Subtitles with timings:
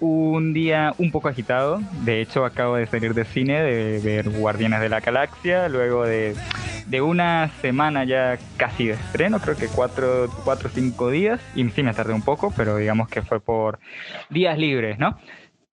[0.00, 1.80] un día un poco agitado.
[2.04, 6.34] De hecho, acabo de salir de cine, de ver Guardianes de la Galaxia, luego de,
[6.86, 11.40] de una semana ya casi de estreno, creo que cuatro o cinco días.
[11.54, 13.78] Y sí me tardé un poco, pero digamos que fue por
[14.30, 15.18] días libres, ¿no?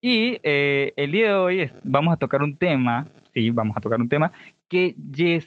[0.02, 4.00] Y eh, el día de hoy vamos a tocar un tema, sí, vamos a tocar
[4.00, 4.32] un tema
[4.70, 4.96] que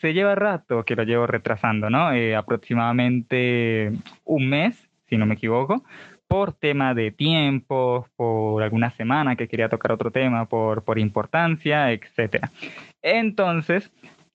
[0.01, 2.12] se lleva rato que lo llevo retrasando, ¿no?
[2.12, 3.93] Eh, aproximadamente
[4.25, 5.85] un mes, si no me equivoco,
[6.29, 11.91] por tema de tiempo, por alguna semana que quería tocar otro tema, por, por importancia,
[11.91, 12.46] etc.
[13.02, 13.91] Entonces,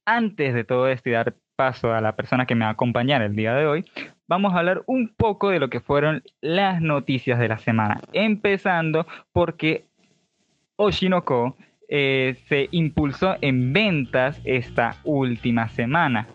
[0.05, 3.21] antes de todo esto y dar paso a la persona que me va a acompañar
[3.21, 3.85] el día de hoy,
[4.27, 9.05] vamos a hablar un poco de lo que fueron las noticias de la semana, empezando
[9.31, 9.85] porque
[10.75, 11.55] Oshinoko
[11.87, 16.27] eh, se impulsó en ventas esta última semana.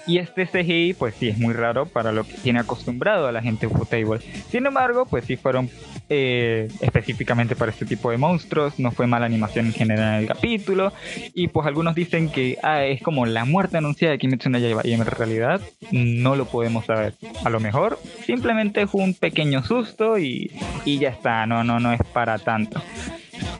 [0.07, 3.43] Y este CGI, pues sí, es muy raro para lo que tiene acostumbrado a la
[3.43, 4.21] gente Ufotable.
[4.51, 5.69] Sin embargo, pues sí fueron
[6.09, 8.79] eh, específicamente para este tipo de monstruos.
[8.79, 10.93] No fue mala animación en general en el capítulo.
[11.35, 14.83] Y pues algunos dicen que ah, es como la muerte anunciada de Kimetsu no Yaiba.
[14.85, 17.15] Y en realidad no lo podemos saber.
[17.45, 20.53] A lo mejor simplemente fue un pequeño susto y,
[20.85, 21.47] y ya está.
[21.47, 22.81] No, no, no es para tanto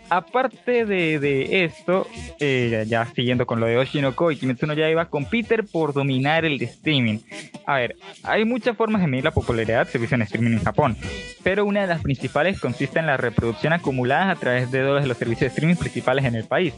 [0.09, 2.07] aparte de, esto,
[2.41, 6.61] eh, ya siguiendo con lo de Oshinoko y Kimetsu no Yaiba, Peter por dominar el
[6.63, 7.19] streaming.
[7.67, 10.97] A ver, hay muchas formas de medir la popularidad de servicio en streaming en Japón,
[11.43, 15.09] pero una de las principales consiste en la reproducción acumulada a través de dos de
[15.09, 16.75] los servicios de streaming principales en el país,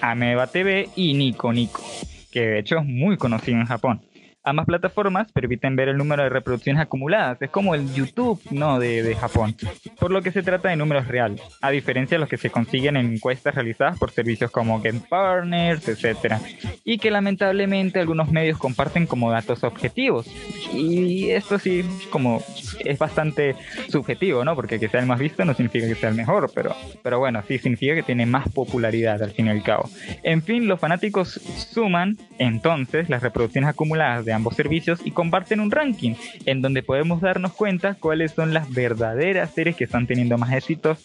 [0.00, 1.82] Ameba TV y Nico Nico,
[2.30, 4.00] que de hecho es muy conocido en Japón.
[4.44, 7.40] Ambas plataformas permiten ver el número de reproducciones acumuladas.
[7.40, 8.80] Es como el YouTube, ¿no?
[8.80, 9.54] De, Japón.
[10.00, 12.96] Por lo que se trata de números reales, a diferencia de los que se consiguen
[12.96, 16.36] en encuestas realizadas por servicios como Game Partners, etc.
[16.84, 20.26] Y que lamentablemente algunos medios comparten como datos objetivos.
[20.72, 22.42] Y esto sí, como
[22.80, 23.54] es bastante
[23.88, 24.56] subjetivo, ¿no?
[24.56, 27.42] Porque que sea el más visto no significa que sea el mejor, pero, pero bueno,
[27.46, 29.88] sí significa que tiene más popularidad al fin y al cabo.
[30.22, 31.40] En fin, los fanáticos
[31.72, 36.14] suman entonces las reproducciones acumuladas de ambos servicios y comparten un ranking
[36.46, 41.04] en donde podemos darnos cuenta cuáles son las verdaderas series que están teniendo más éxitos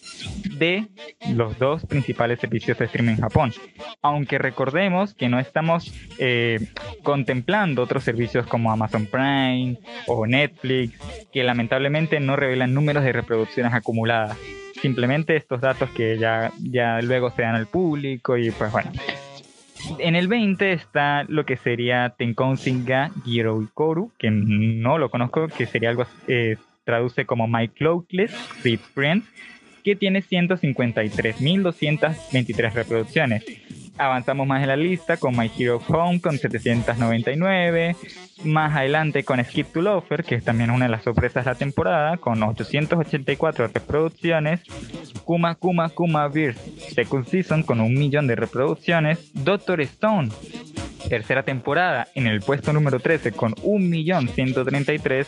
[0.57, 0.87] de
[1.33, 3.53] los dos principales servicios de streaming en Japón.
[4.01, 6.67] Aunque recordemos que no estamos eh,
[7.03, 9.77] contemplando otros servicios como Amazon Prime
[10.07, 10.97] o Netflix,
[11.31, 14.37] que lamentablemente no revelan números de reproducciones acumuladas
[14.81, 18.91] simplemente estos datos que ya, ya luego se dan al público y pues bueno,
[19.99, 25.65] en el 20 está lo que sería Tenkon Singa Ikoru, que no lo conozco, que
[25.65, 29.25] sería algo, eh, traduce como My Cloakless Street Friends,
[29.83, 33.45] que tiene 153.223 reproducciones.
[33.97, 37.95] Avanzamos más en la lista con My Hero Home con 799.
[38.43, 41.57] Más adelante con Skip to Lover, que es también una de las sorpresas de la
[41.57, 44.61] temporada, con 884 reproducciones.
[45.23, 46.59] Kuma Kuma Kuma Beers
[46.93, 49.31] Second Season con un millón de reproducciones.
[49.33, 50.29] Doctor Stone,
[51.09, 55.27] tercera temporada, en el puesto número 13 con 1.133.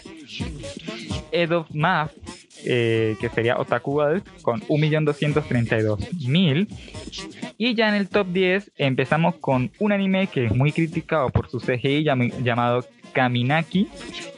[1.32, 2.12] Edo Math
[2.66, 4.02] eh, que sería Otaku
[4.42, 6.68] con 1.232.000.
[7.58, 11.50] Y ya en el top 10 empezamos con un anime que es muy criticado por
[11.50, 12.06] su CGI
[12.44, 13.88] llamado Kaminaki,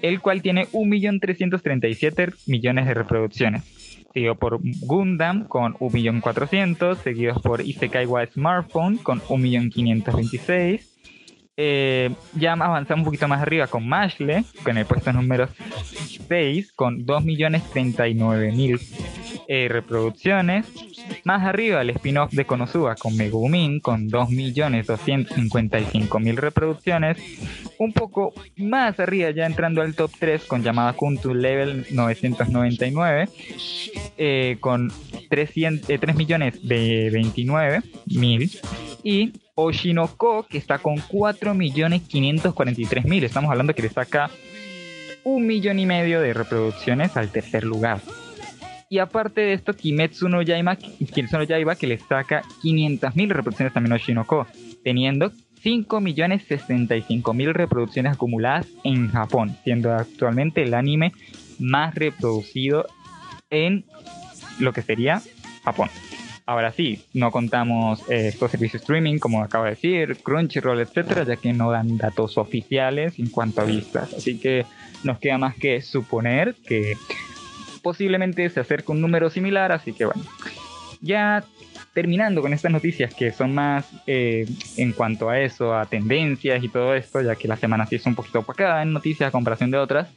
[0.01, 3.63] el cual tiene 1.337 millones de reproducciones.
[4.13, 10.90] Seguido por Gundam con 1.400.000, seguidos por Isekai Smartphone con 1.526.000
[11.63, 15.47] eh, ya avanzamos un poquito más arriba con Mashle, con el puesto número
[16.27, 18.79] 6, con 2.039.000.
[19.47, 20.65] eh, reproducciones.
[21.25, 27.17] Más arriba el spin-off de Konosuba con Megumin con 2.255.000 reproducciones.
[27.77, 33.27] Un poco más arriba ya entrando al top 3 con llamada Kuntu Level 999
[34.17, 34.89] eh, con
[35.29, 38.49] 300, eh, 3 millones de 29 mil
[39.03, 43.23] y Oshinoko que está con 4 millones 543 mil.
[43.23, 44.29] Estamos hablando que le saca
[45.23, 48.01] un millón y medio de reproducciones al tercer lugar.
[48.89, 53.73] Y aparte de esto, Kimetsu no Yaiba, Kimetsu no Yaiba que le saca 500.000 reproducciones
[53.73, 54.47] también a Oshinoko,
[54.83, 55.31] teniendo
[55.63, 61.13] 5.065.000 reproducciones acumuladas en Japón, siendo actualmente el anime
[61.59, 62.87] más reproducido
[63.49, 63.85] en
[64.59, 65.21] lo que sería
[65.63, 65.89] Japón.
[66.45, 71.35] Ahora sí, no contamos eh, estos servicios streaming, como acabo de decir, Crunchyroll, etcétera, ya
[71.35, 74.13] que no dan datos oficiales en cuanto a vistas.
[74.13, 74.65] Así que
[75.03, 76.95] nos queda más que suponer que
[77.81, 80.23] posiblemente se acerque un número similar, así que bueno.
[81.01, 81.43] Ya
[81.93, 84.45] terminando con estas noticias que son más eh,
[84.77, 88.05] en cuanto a eso, a tendencias y todo esto, ya que la semana sí es
[88.05, 90.09] un poquito opacada en noticias a comparación de otras,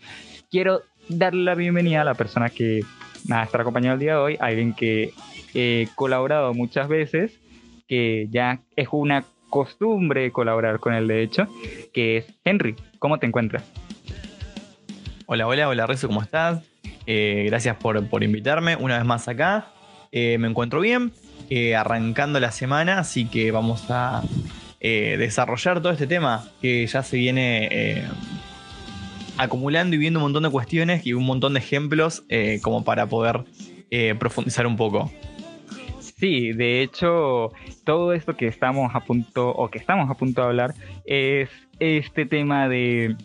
[0.50, 2.82] quiero darle la bienvenida a la persona que
[3.26, 5.12] nada, estará acompañando el día de hoy, alguien que
[5.54, 7.40] he colaborado muchas veces,
[7.88, 9.24] que ya es una
[9.54, 11.46] costumbre colaborar con él de hecho,
[11.92, 12.74] que es Henry.
[12.98, 13.62] ¿Cómo te encuentras?
[15.26, 16.62] Hola, hola, hola Rezo, ¿cómo estás?
[17.06, 19.68] Eh, gracias por, por, invitarme una vez más acá.
[20.10, 21.12] Eh, me encuentro bien,
[21.50, 24.22] eh, arrancando la semana, así que vamos a
[24.80, 28.04] desarrollar todo este tema que ya se viene
[29.38, 32.22] acumulando y viendo un montón de cuestiones y un montón de ejemplos
[32.60, 33.44] como para poder
[34.18, 35.10] profundizar un poco.
[36.16, 37.52] Sí, de hecho,
[37.84, 40.74] todo esto que estamos a punto o que estamos a punto de hablar
[41.04, 41.50] es
[41.80, 43.16] este tema de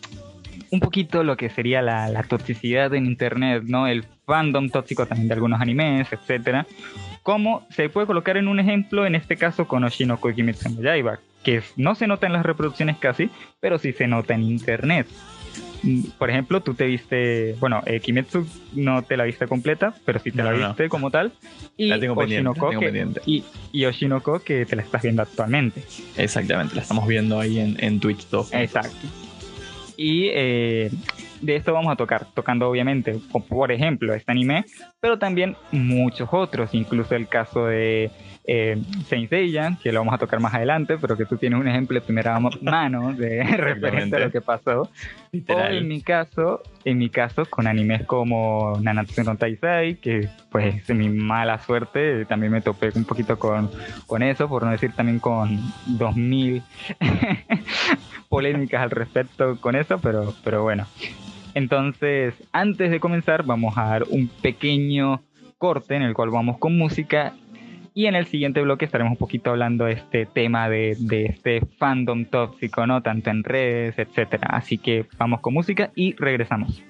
[0.70, 3.86] un poquito lo que sería la, toxicidad en internet, ¿no?
[3.86, 6.66] El fandom tóxico también de algunos animes, etcétera.
[7.22, 11.62] Cómo se puede colocar en un ejemplo, en este caso con Oshinoko Kimetsu no que
[11.76, 15.06] no se nota en las reproducciones casi, pero sí se nota en internet.
[16.18, 20.30] Por ejemplo, tú te viste, bueno, eh, Kimetsu no te la viste completa, pero sí
[20.30, 21.32] te la viste como tal.
[21.76, 25.82] Y la tengo Oshinoko pendiente, Y, y, Oshinoko que te la estás viendo actualmente.
[26.16, 28.26] Exactamente, la estamos viendo ahí en, en Twitch.
[28.26, 28.46] Todo.
[28.52, 29.06] Exacto.
[29.96, 30.90] Y eh,
[31.40, 34.64] de esto vamos a tocar, tocando obviamente, por ejemplo, este anime,
[35.00, 38.10] pero también muchos otros, incluso el caso de
[38.44, 41.68] eh, Saint Seiya, que lo vamos a tocar más adelante, pero que tú tienes un
[41.68, 44.82] ejemplo de primera mano de referente a lo que pasó.
[44.82, 50.86] O en mi caso, en mi caso, con animes como Nanatsu no Taisai, que pues
[50.86, 53.70] de mi mala suerte también me topé un poquito con,
[54.06, 55.56] con eso, por no decir también con
[55.86, 56.62] 2000
[58.28, 60.86] polémicas al respecto con eso, pero, pero bueno.
[61.54, 65.22] Entonces, antes de comenzar, vamos a dar un pequeño
[65.58, 67.34] corte en el cual vamos con música
[67.92, 71.60] y en el siguiente bloque estaremos un poquito hablando de este tema de, de este
[71.78, 73.02] fandom tóxico, ¿no?
[73.02, 74.48] Tanto en redes, etcétera.
[74.52, 76.82] Así que vamos con música y regresamos.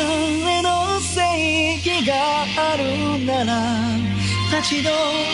[0.00, 1.20] それの正
[1.76, 3.52] 義があるなら
[4.50, 4.84] 立ち止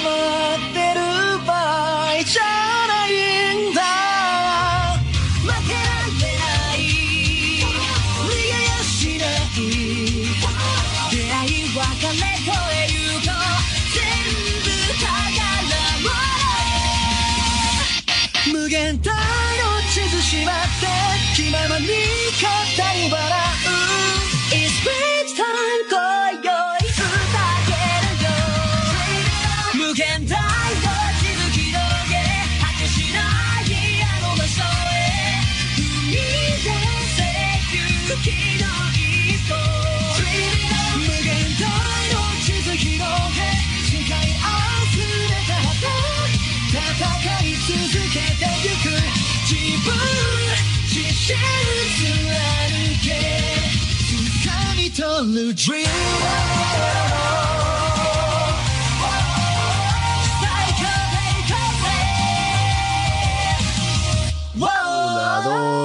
[0.02, 1.52] まってる場
[2.10, 2.85] 合じゃ。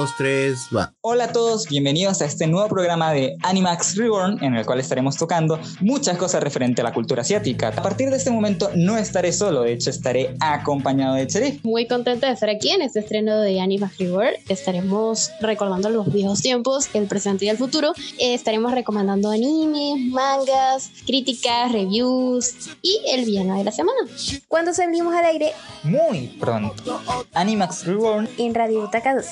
[0.02, 0.92] Dos, tres, va.
[1.00, 5.16] Hola a todos, bienvenidos a este nuevo programa de Animax Reborn en el cual estaremos
[5.16, 7.68] tocando muchas cosas referente a la cultura asiática.
[7.68, 11.64] A partir de este momento no estaré solo, de hecho estaré acompañado de Cherif.
[11.64, 14.38] Muy contenta de estar aquí en este estreno de Anima Free World.
[14.48, 17.92] Estaremos recordando los viejos tiempos, el presente y el futuro.
[18.18, 24.00] Eh, estaremos recomendando animes, mangas, críticas, reviews y el villano de la semana.
[24.48, 25.52] Cuando salimos al aire
[25.84, 27.00] Muy pronto,
[27.34, 29.30] Animax Reborn en Radio Butaca 12.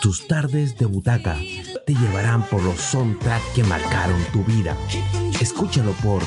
[0.00, 1.36] Tus tardes de butaca
[1.84, 4.74] te llevarán por los soundtracks que marcaron tu vida.
[5.40, 6.22] Escúchalo por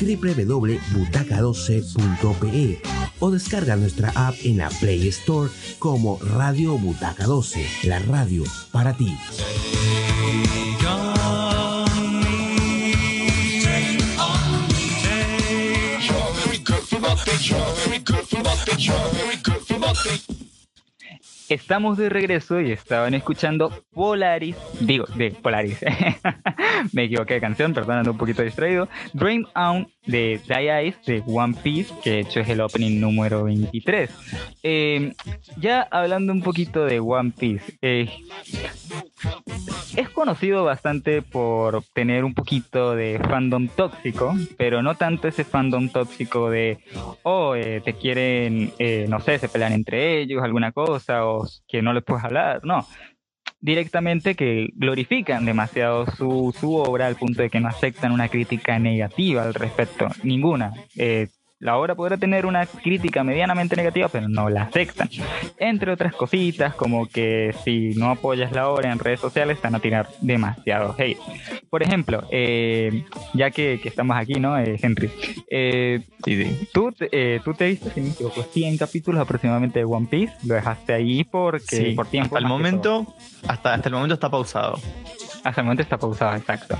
[0.00, 2.80] www.butaca12.pe
[3.20, 8.94] o descarga nuestra app en la Play Store como Radio Butaca 12, la radio para
[8.94, 9.16] ti.
[17.26, 17.74] nothing.
[17.84, 18.78] Very good for nothing.
[19.12, 20.57] Very good for nothing.
[21.48, 25.78] Estamos de regreso y estaban escuchando Polaris, digo, de Polaris,
[26.92, 28.88] me equivoqué de canción, perdón, ando un poquito distraído.
[29.14, 33.44] Dream On de Die Eyes de One Piece, que de hecho es el opening número
[33.44, 34.10] 23.
[34.62, 35.14] Eh,
[35.56, 38.10] ya hablando un poquito de One Piece, eh,
[39.96, 45.88] es conocido bastante por tener un poquito de fandom tóxico, pero no tanto ese fandom
[45.88, 46.78] tóxico de,
[47.24, 51.82] oh, eh, te quieren, eh, no sé, se pelean entre ellos, alguna cosa, o que
[51.82, 52.86] no les puedes hablar, no.
[53.60, 58.78] Directamente que glorifican demasiado su, su obra al punto de que no aceptan una crítica
[58.78, 60.72] negativa al respecto, ninguna.
[60.96, 61.28] Eh,
[61.60, 65.08] la obra podrá tener una crítica medianamente negativa, pero no la aceptan.
[65.58, 69.80] Entre otras cositas, como que si no apoyas la obra en redes sociales, están a
[69.80, 71.18] tirar demasiado hate.
[71.68, 75.10] Por ejemplo, eh, ya que, que, estamos aquí, ¿no, eh, Henry?
[75.50, 76.68] Eh, Sí, sí.
[76.72, 80.34] tú, eh, tú te viste, si me equivoco, 100 capítulos aproximadamente de One Piece.
[80.44, 82.36] Lo dejaste ahí porque, Sí, por tiempo.
[82.36, 83.14] Hasta el momento,
[83.46, 84.78] hasta, hasta el momento está pausado.
[85.44, 86.76] Hasta el momento está pausado, exacto.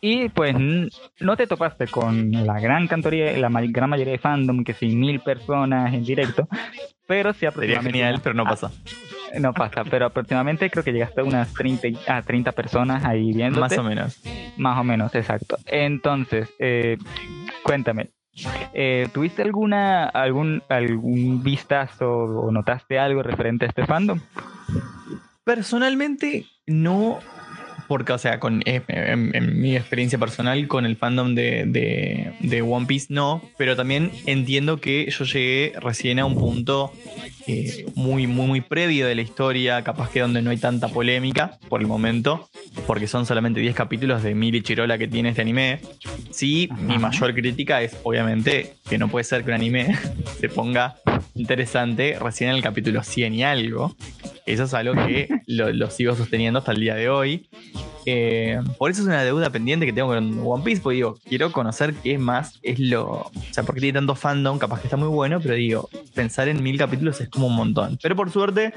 [0.00, 0.88] Y pues n-
[1.20, 4.94] no te topaste con la gran cantoría, la ma- gran mayoría de fandom, que sí,
[4.94, 6.48] mil personas en directo,
[7.06, 7.92] pero sí Sería aproximadamente...
[7.98, 8.70] genial, pero no Ah, pasa.
[9.38, 13.32] No pasa, pero aproximadamente creo que llegaste a unas 30, y- a 30 personas ahí
[13.32, 13.60] viendo.
[13.60, 14.20] Más o menos.
[14.56, 15.56] Más o menos, exacto.
[15.66, 16.96] Entonces, eh,
[17.62, 18.10] cuéntame,
[18.72, 24.20] eh, ¿tuviste alguna algún algún vistazo o notaste algo referente a este fandom?
[25.44, 27.18] Personalmente, no.
[27.88, 32.32] Porque, o sea, con, eh, en, en mi experiencia personal con el fandom de, de-
[32.40, 33.42] de One Piece, no.
[33.56, 36.92] Pero también entiendo que yo llegué recién a un punto
[37.46, 41.58] eh, muy, muy, muy previo de la historia, capaz que donde no hay tanta polémica
[41.68, 42.48] por el momento,
[42.86, 45.80] porque son solamente 10 capítulos de mil y chirola que tiene este anime.
[46.30, 49.96] Sí, mi mayor crítica es, obviamente, que no puede ser que un anime
[50.40, 50.96] se ponga
[51.34, 53.94] interesante recién en el capítulo 100 y algo.
[54.46, 57.48] Eso es algo que lo, lo sigo sosteniendo hasta el día de hoy.
[58.08, 61.50] Eh, por eso es una deuda pendiente que tengo con One Piece, porque digo, quiero
[61.50, 63.04] conocer qué es más, es lo.
[63.04, 66.62] O sea, porque tiene tanto fandom, capaz que está muy bueno, pero digo, pensar en
[66.62, 67.98] mil capítulos es como un montón.
[68.00, 68.72] Pero por suerte,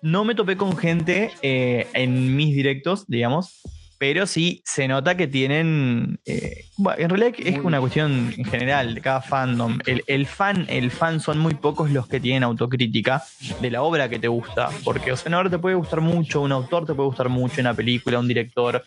[0.00, 3.60] no me topé con gente eh, en mis directos, digamos,
[3.98, 6.18] Pero sí se nota que tienen.
[6.26, 9.78] eh, bueno, en realidad es una cuestión en general de cada fandom.
[9.86, 13.22] El, el fan, el fan son muy pocos los que tienen autocrítica
[13.60, 14.68] de la obra que te gusta.
[14.84, 17.60] Porque o sea, una obra te puede gustar mucho, un autor te puede gustar mucho,
[17.60, 18.84] una película, un director,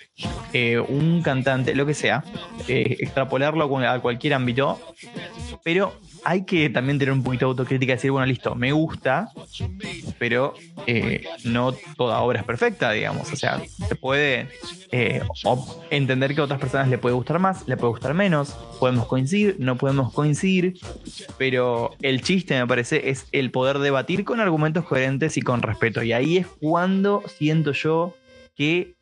[0.53, 2.23] eh, un cantante, lo que sea.
[2.67, 4.79] Eh, extrapolarlo a cualquier ámbito.
[5.63, 9.29] Pero hay que también tener un poquito de autocrítica y decir, bueno, listo, me gusta,
[10.17, 10.53] pero
[10.87, 13.31] eh, no toda obra es perfecta, digamos.
[13.31, 14.47] O sea, se puede
[14.91, 15.21] eh,
[15.89, 19.55] entender que a otras personas le puede gustar más, le puede gustar menos, podemos coincidir,
[19.59, 20.79] no podemos coincidir,
[21.37, 26.03] pero el chiste, me parece, es el poder debatir con argumentos coherentes y con respeto.
[26.03, 28.15] Y ahí es cuando siento yo
[28.55, 28.95] que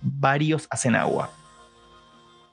[0.00, 1.30] varios hacen agua.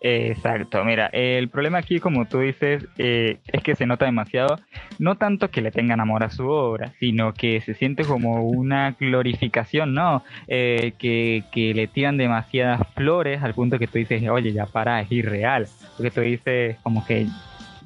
[0.04, 4.60] Exacto, mira, el problema aquí, como tú dices, eh, es que se nota demasiado,
[4.98, 8.96] no tanto que le tengan amor a su obra, sino que se siente como una
[9.00, 10.24] glorificación, ¿no?
[10.48, 15.02] Eh, que, que le tiran demasiadas flores al punto que tú dices, oye, ya para,
[15.02, 15.68] es irreal.
[15.98, 17.28] Porque tú dices, como que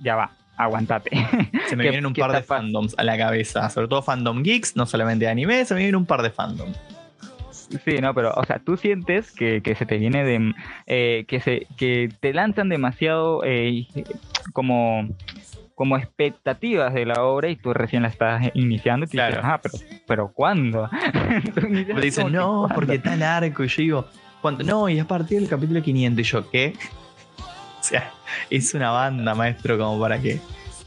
[0.02, 1.10] ya va, aguantate.
[1.68, 4.78] Se me ¿Qué- vienen un par de fandoms a la cabeza, sobre todo fandom geeks,
[4.78, 6.80] no solamente de anime, se me vienen un par de fandoms.
[7.84, 10.54] Sí, no, pero, o sea, tú sientes que, que se te viene de.
[10.88, 13.88] eh, que, se, que te lanzan demasiado eh,
[14.54, 15.10] como,
[15.76, 19.36] como expectativas de la obra y tú recién la estás iniciando y tú Claro.
[19.38, 19.74] dices, ah, pero,
[20.08, 20.90] pero ¿cuándo?
[21.70, 22.76] Me dicen, que, no, ¿cuándo?
[22.76, 23.64] porque tal arco.
[23.64, 24.06] Y yo digo,
[24.42, 24.64] ¿cuánto?
[24.64, 26.20] No, y es a partir del capítulo 500.
[26.20, 26.74] Y yo, ¿qué?
[27.86, 28.12] O sea,
[28.50, 30.40] es una banda, maestro, como para que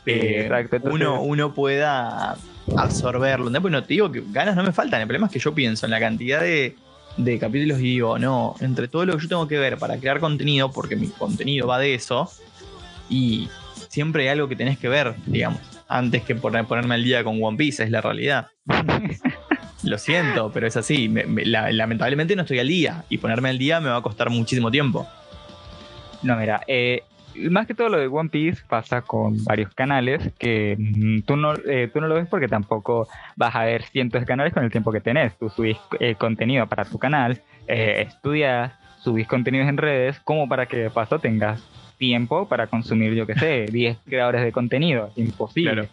[0.04, 2.36] eh, exacto, entonces- uno, uno pueda
[2.76, 3.50] absorberlo.
[3.50, 3.60] ¿no?
[3.60, 5.00] Pues no te digo que ganas no me faltan.
[5.00, 6.76] El problema es que yo pienso en la cantidad de,
[7.16, 10.20] de capítulos y digo, no, entre todo lo que yo tengo que ver para crear
[10.20, 12.30] contenido, porque mi contenido va de eso,
[13.10, 13.48] y
[13.88, 17.42] siempre hay algo que tenés que ver, digamos, antes que poner- ponerme al día con
[17.42, 18.48] One Piece, es la realidad.
[19.84, 21.08] Lo siento, pero es así.
[21.08, 23.04] Me- me- la- lamentablemente no estoy al día.
[23.08, 25.06] Y ponerme al día me va a costar muchísimo tiempo.
[26.22, 27.04] No, mira, eh,
[27.50, 31.54] más que todo lo de One Piece pasa con varios canales que mm, tú no,
[31.54, 34.70] eh, tú no lo ves porque tampoco vas a ver cientos de canales con el
[34.70, 35.36] tiempo que tenés.
[35.38, 40.66] Tú subís eh, contenido para tu canal, eh, estudias, subís contenidos en redes, como para
[40.66, 41.62] que de paso tengas
[41.98, 45.10] tiempo para consumir, yo qué sé, 10 creadores de contenido.
[45.16, 45.72] Imposible.
[45.72, 45.88] Claro.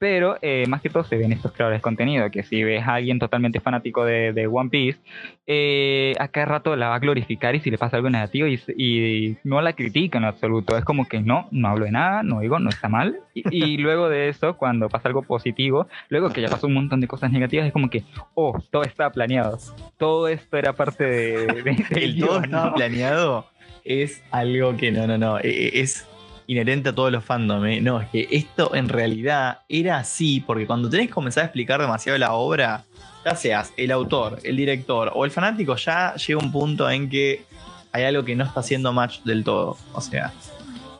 [0.00, 2.94] Pero eh, más que todo se ven estos creadores de contenido, que si ves a
[2.94, 5.00] alguien totalmente fanático de, de One Piece,
[5.46, 8.60] eh, a cada rato la va a glorificar y si le pasa algo negativo y,
[8.76, 10.76] y no la critica en absoluto.
[10.78, 13.18] Es como que no, no hablo de nada, no digo, no está mal.
[13.34, 13.42] Y,
[13.74, 17.08] y luego de eso, cuando pasa algo positivo, luego que ya pasó un montón de
[17.08, 19.58] cosas negativas, es como que, oh, todo estaba planeado.
[19.96, 21.46] Todo esto era parte de...
[21.62, 22.74] de- El todo estaba ¿no?
[22.74, 23.46] planeado
[23.84, 25.38] es algo que no, no, no.
[25.40, 26.06] e- Es
[26.48, 27.64] inherente a todos los fandom.
[27.66, 27.80] ¿eh?
[27.80, 31.80] No, es que esto en realidad era así, porque cuando tenés que comenzar a explicar
[31.80, 32.84] demasiado la obra,
[33.24, 37.44] ya seas el autor, el director o el fanático, ya llega un punto en que
[37.92, 39.76] hay algo que no está haciendo match del todo.
[39.92, 40.32] O sea,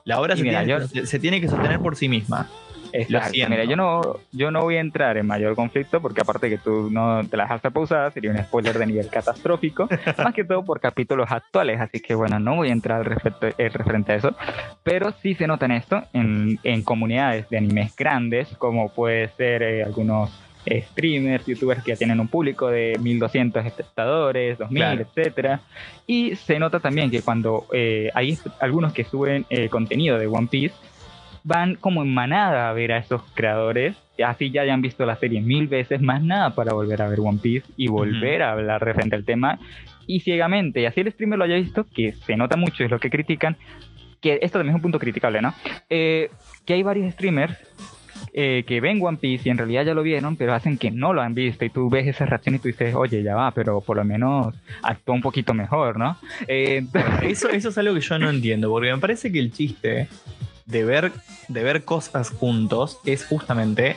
[0.05, 2.47] la obra se, mira, tiene, yo- se tiene que sostener por sí misma.
[2.93, 3.31] Exacto.
[3.33, 3.51] siento.
[3.51, 4.01] Mira, yo no,
[4.33, 7.45] yo no voy a entrar en mayor conflicto porque aparte que tú no te la
[7.45, 12.01] dejaste pausada, sería un spoiler de nivel catastrófico, más que todo por capítulos actuales, así
[12.01, 14.35] que bueno, no voy a entrar al respecto, eh, referente a eso,
[14.83, 19.63] pero sí se nota en esto, en, en comunidades de animes grandes, como puede ser
[19.63, 20.31] eh, algunos
[20.67, 25.01] eh, streamers, youtubers que ya tienen un público de 1200 espectadores, 2000, Claro.
[25.03, 25.61] etcétera.
[26.07, 30.49] Y se nota también que cuando eh, hay algunos que suben eh, contenido de One
[30.51, 30.75] Piece,
[31.49, 35.41] van como en manada a ver a esos creadores, así ya hayan visto la serie
[35.41, 39.17] mil veces, más nada para volver a ver One Piece y volver a hablar referente
[39.17, 39.59] al tema,
[40.07, 43.01] y ciegamente, y así el streamer lo haya visto, que se nota mucho, es lo
[43.01, 43.57] que critican,
[44.21, 45.55] que esto también es un punto criticable, ¿no?
[45.89, 46.31] Eh,
[46.67, 47.57] que hay varios streamers
[48.35, 51.15] eh, que ven One Piece y en realidad ya lo vieron, pero hacen que no
[51.15, 53.81] lo han visto y tú ves esa reacción y tú dices, oye, ya va, pero
[53.81, 56.19] por lo menos actúa un poquito mejor, ¿no?
[56.47, 56.85] Eh,
[57.23, 60.09] Eso, eso es algo que yo no entiendo, porque me parece que el chiste
[60.69, 61.13] de ver,
[61.49, 63.97] de ver cosas juntos es justamente,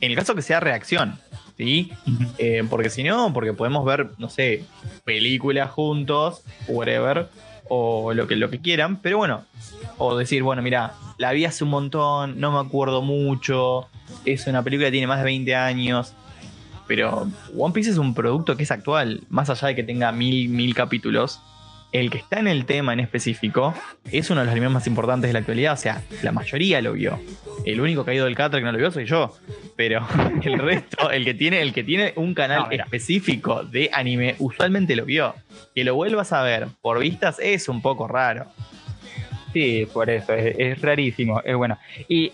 [0.00, 1.18] en el caso que sea reacción,
[1.58, 1.92] ¿sí?
[2.38, 4.64] Eh, porque si no, porque podemos ver, no sé,
[5.04, 7.28] películas juntos, whatever,
[7.68, 9.44] o lo que, lo que quieran, pero bueno,
[9.98, 13.86] o decir, bueno, mira, la vi hace un montón, no me acuerdo mucho,
[14.24, 16.14] es una película que tiene más de 20 años,
[16.86, 20.48] pero One Piece es un producto que es actual, más allá de que tenga mil,
[20.48, 21.40] mil capítulos.
[22.00, 23.72] El que está en el tema en específico
[24.12, 25.72] es uno de los animes más importantes de la actualidad.
[25.72, 27.18] O sea, la mayoría lo vio.
[27.64, 29.34] El único caído del catre que no lo vio soy yo.
[29.76, 30.06] Pero
[30.42, 34.94] el resto, el que tiene, el que tiene un canal No, específico de anime, usualmente
[34.94, 35.34] lo vio.
[35.74, 38.44] Que lo vuelvas a ver por vistas es un poco raro.
[39.54, 41.78] Sí, por eso, es, es rarísimo, es bueno.
[42.10, 42.30] Y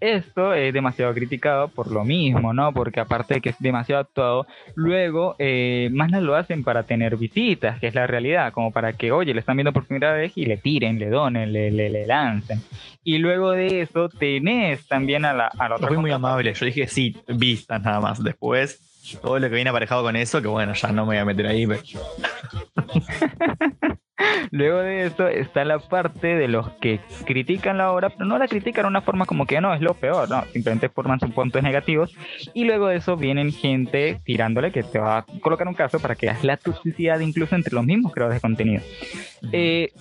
[0.00, 2.72] esto es demasiado criticado por lo mismo, ¿no?
[2.72, 7.16] Porque aparte de que es demasiado actuado, luego eh, más no lo hacen para tener
[7.16, 10.32] visitas, que es la realidad, como para que, oye, le están viendo por primera vez
[10.36, 12.60] y le tiren, le donen, le, le, le lancen.
[13.04, 16.52] Y luego de eso tenés también a la, a la otra fui muy amable.
[16.54, 18.22] Yo dije sí, vistas nada más.
[18.22, 18.89] Después,
[19.22, 21.46] todo lo que viene aparejado con eso, que bueno, ya no me voy a meter
[21.46, 21.66] ahí.
[21.66, 21.80] pero-
[24.50, 28.48] Luego de eso está la parte de los que critican la obra, pero no la
[28.48, 31.62] critican de una forma como que no, es lo peor, no, simplemente forman sus puntos
[31.62, 32.12] negativos.
[32.52, 36.16] Y luego de eso vienen gente tirándole que te va a colocar un caso para
[36.16, 38.82] que veas la toxicidad incluso entre los mismos creadores de contenido.
[39.52, 39.92] Eh,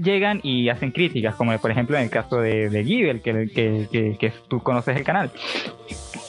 [0.00, 3.88] llegan y hacen críticas, como por ejemplo en el caso de, de Givel, que, que,
[3.90, 5.30] que, que tú conoces el canal.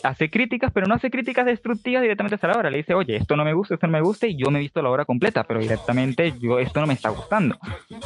[0.08, 2.70] Hace críticas, pero no hace críticas destructivas directamente hacia la obra.
[2.70, 4.62] Le dice, oye, esto no me gusta, esto no me gusta, y yo me he
[4.62, 7.58] visto la obra completa, pero directamente yo esto no me está gustando.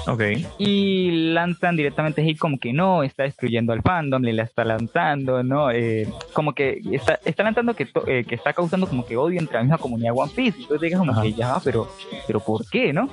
[0.07, 0.21] Ok.
[0.57, 5.43] Y lanzan directamente hate como que no, está destruyendo al fandom, le la está lanzando,
[5.43, 5.69] ¿no?
[5.71, 9.39] Eh, como que está, está lanzando que, to- eh, que está causando como que odio
[9.39, 10.57] entre la misma comunidad One Piece.
[10.67, 11.21] Te digas como Ajá.
[11.21, 11.87] que ya, pero,
[12.25, 13.09] pero ¿por qué, no?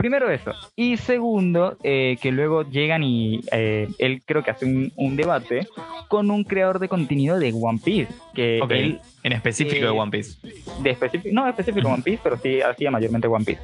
[0.00, 0.52] Primero eso.
[0.76, 5.66] Y segundo, eh, que luego llegan y eh, él creo que hace un, un debate
[6.08, 8.10] con un creador de contenido de One Piece.
[8.32, 10.38] Que él, En específico de Eh, One Piece.
[10.82, 13.60] de específico, no específico One Piece, pero sí hacía mayormente One Piece.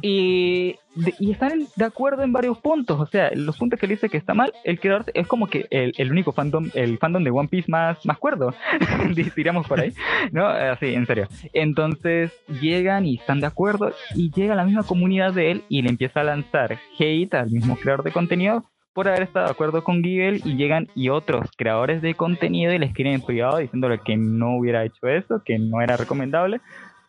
[0.00, 3.00] Y, y están de acuerdo en varios puntos.
[3.00, 5.66] O sea, los puntos que él dice que está mal, el creador es como que
[5.70, 8.54] el, único fandom, el fandom de One Piece más, más cuerdo.
[9.36, 9.92] Diríamos por ahí.
[10.32, 10.46] ¿No?
[10.46, 11.28] Así, en serio.
[11.52, 13.92] Entonces llegan y están de acuerdo.
[14.14, 17.76] Y llega la misma comunidad de él y le empieza a lanzar hate al mismo
[17.76, 22.02] creador de contenido por haber estado de acuerdo con Gibel y llegan y otros creadores
[22.02, 25.80] de contenido y le escriben en privado diciéndole que no hubiera hecho eso, que no
[25.80, 26.60] era recomendable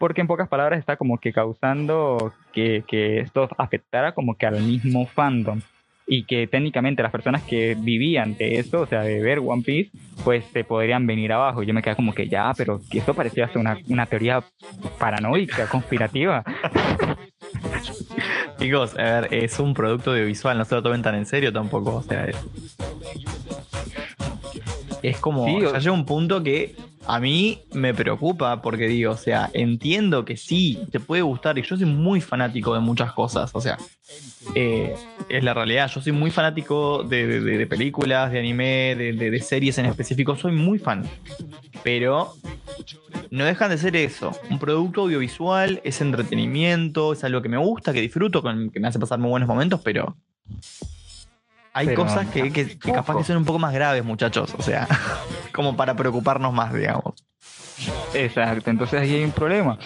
[0.02, 4.60] porque en pocas palabras está como que causando que, que esto afectara como que al
[4.62, 5.62] mismo fandom
[6.08, 9.92] y que técnicamente las personas que vivían de eso, o sea, de ver One Piece,
[10.26, 11.64] pues se podrían venir abajo.
[11.64, 14.44] Y yo me quedé como que ya, pero esto parecía hasta una, una teoría
[15.00, 16.44] paranoica, conspirativa.
[18.60, 21.96] Chicos, a ver, es un producto audiovisual, no se lo tomen tan en serio tampoco.
[21.98, 22.36] O sea, es,
[25.02, 25.46] es como.
[25.46, 26.76] Sí, o- ya llega un punto que
[27.08, 31.64] a mí me preocupa porque digo, o sea, entiendo que sí, te puede gustar y
[31.64, 33.50] yo soy muy fanático de muchas cosas.
[33.54, 33.78] O sea,
[34.56, 34.96] eh,
[35.30, 35.90] es la realidad.
[35.94, 40.36] Yo soy muy fanático de, películas, de anime, de, de- series en específico.
[40.36, 41.04] Soy muy fan.
[41.84, 42.36] Pero
[43.32, 44.32] no dejan de ser eso.
[44.50, 49.00] Un producto audiovisual, es entretenimiento, es algo que me gusta, que disfruto, que me hace
[49.00, 50.16] pasar muy buenos momentos, pero.
[51.74, 54.54] Hay Pero cosas que, que- que capaz que son un poco más graves, muchachos.
[54.58, 54.88] O sea,
[55.54, 57.14] como para preocuparnos más, digamos.
[58.14, 59.78] Exacto, entonces ahí hay un problema.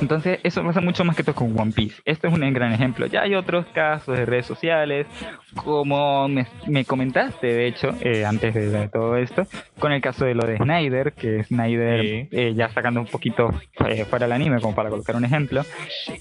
[0.00, 2.02] Entonces eso pasa mucho más que todo con One Piece.
[2.04, 3.06] Este es un gran ejemplo.
[3.06, 5.06] Ya hay otros casos de redes sociales,
[5.54, 9.46] como me, me comentaste, de hecho, eh, antes de, de todo esto,
[9.78, 12.28] con el caso de lo de Snyder, que Snyder Sí.
[12.32, 13.50] eh, ya sacando un poquito
[13.88, 15.62] eh, fuera el anime, como para colocar un ejemplo,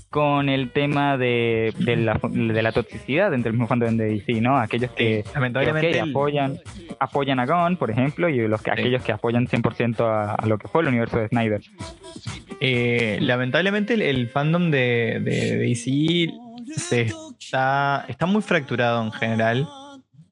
[0.09, 4.41] con el tema de, de, la, de la toxicidad entre el mismo fandom de DC,
[4.41, 4.57] ¿no?
[4.57, 5.99] Aquellos que, Lamentablemente.
[5.99, 6.57] apoyan,
[6.99, 8.79] apoyan a Gon, por ejemplo, y los que, Sí.
[8.81, 11.61] aquellos que apoyan 100% a, a lo que fue el universo de Snyder.
[12.59, 16.29] Eh, lamentablemente el, el fandom de, de DC
[16.75, 19.67] se está, está muy fracturado en general,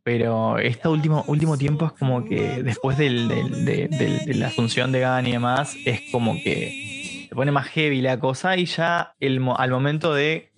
[0.04, 5.28] pero este último, último tiempo es como que después del, de, la asunción de Gunn
[5.28, 9.72] y demás, es como que se pone más heavy la cosa y ya el, al
[9.72, 10.52] momento de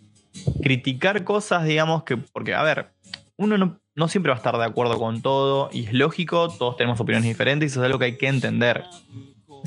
[0.62, 2.92] criticar cosas, digamos que, porque a ver,
[3.38, 6.78] uno no, no siempre va a estar de acuerdo con todo y es lógico, todos
[6.78, 8.84] tenemos opiniones diferentes y eso es algo que hay que entender.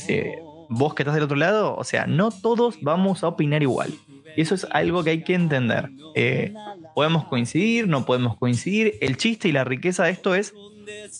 [0.08, 3.92] Eh, vos que estás del otro lado, o sea, no todos vamos a opinar igual.
[4.36, 5.90] Y eso es algo que hay que entender.
[6.14, 6.54] Eh,
[6.94, 8.94] podemos coincidir, no podemos coincidir.
[9.00, 10.54] El chiste y la riqueza de esto es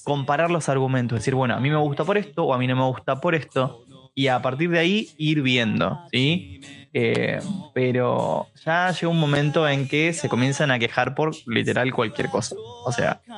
[0.05, 1.18] comparar los argumentos.
[1.18, 3.35] Decir, bueno, a mí me gusta por esto o a mí no me gusta por
[3.35, 3.85] esto.
[4.14, 6.61] Y a partir de ahí ir viendo, ¿sí?
[6.92, 7.38] Eh,
[7.72, 12.57] pero ya llega un momento en que se comienzan a quejar por literal cualquier cosa.
[12.85, 13.20] O sea,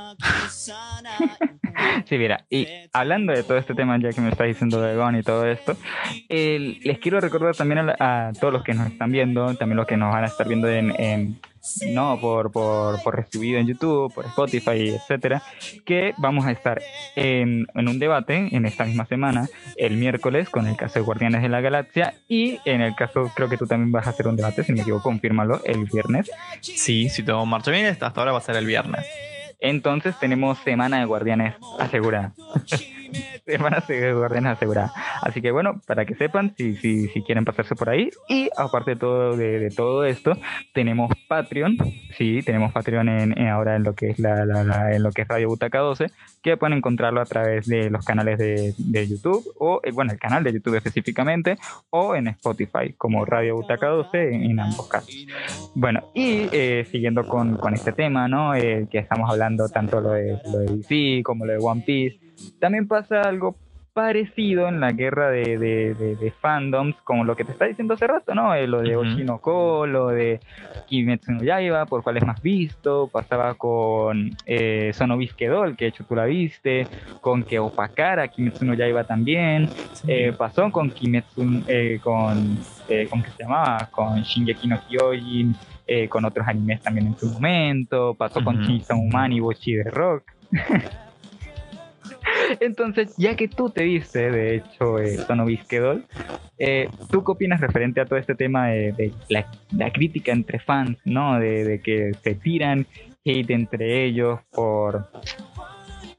[2.06, 5.16] Sí, mira, y hablando de todo este tema, ya que me está diciendo de Gon
[5.16, 5.76] y todo esto,
[6.28, 7.96] el- les quiero recordar también a, la-
[8.28, 10.68] a todos los que nos están viendo, también los que nos van a estar viendo
[10.68, 11.40] en, en-
[11.92, 15.42] no por, por, por recibido en YouTube, por Spotify, etcétera,
[15.84, 16.82] que vamos a estar
[17.16, 21.42] en, en un debate en esta misma semana, el miércoles, con el caso de Guardianes
[21.42, 24.36] de la Galaxia, y en el caso, creo que tú también vas a hacer un
[24.36, 26.30] debate, si me equivoco, confírmalo, el viernes.
[26.60, 29.06] sí, si todo marcha bien, hasta ahora va a ser el viernes.
[29.62, 32.32] Entonces tenemos semana de Guardianes asegurada.
[33.46, 34.92] semanas de guardianes asegurada.
[35.20, 38.08] Así que bueno, para que sepan si, si, si quieren pasarse por ahí.
[38.28, 40.32] Y aparte de todo, de, de todo esto,
[40.72, 41.76] tenemos Patreon.
[42.16, 45.10] Sí, tenemos Patreon en, en ahora en lo que es la, la- la- en lo
[45.10, 46.06] que es Radio Butaca 12,
[46.42, 50.18] que pueden encontrarlo a través de los canales de, de YouTube, o eh, bueno, el
[50.18, 51.56] canal de YouTube específicamente,
[51.90, 55.14] o en Spotify, como Radio Butaca 12 en, en ambos casos.
[55.74, 58.54] Bueno, y eh, siguiendo con, con este tema, ¿no?
[58.54, 62.18] Eh, que estamos hablando tanto lo de, lo de DC como lo de One Piece,
[62.58, 63.56] también pasa algo
[63.94, 67.92] parecido en la guerra de, de, de- de fandoms, como lo que te está diciendo
[67.92, 68.54] hace rato, ¿no?
[68.54, 68.96] Eh, lo de.
[68.96, 70.40] Oshinoko, lo de
[70.88, 75.88] Kimetsu no Yaiba, por cuál es más visto, pasaba con eh, Sonobiske Doll, que de
[75.90, 76.86] hecho tú la viste,
[77.20, 79.68] con que opacara Kimetsu no Yaiba también,
[80.06, 82.56] eh, pasó con Kimetsu, eh, con,
[82.88, 83.88] eh, ¿cómo que se llamaba?
[83.90, 85.54] Con Shingeki no Kyojin,
[85.86, 88.64] eh, con otros animes también en su momento, pasó con.
[88.66, 90.24] Chainsaw Man y Bochi de Rock.
[92.60, 96.04] Entonces, ya que tú te viste, de hecho, eh, Doll,
[96.58, 100.58] eh, ¿tú qué opinas referente a todo este tema de, de la, la crítica entre
[100.58, 101.38] fans, ¿no?
[101.38, 102.86] De, de que se tiran
[103.24, 105.10] hate entre ellos por,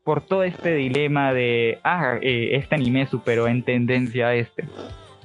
[0.03, 4.63] por todo este dilema de, ah, eh, este anime superó en tendencia a este,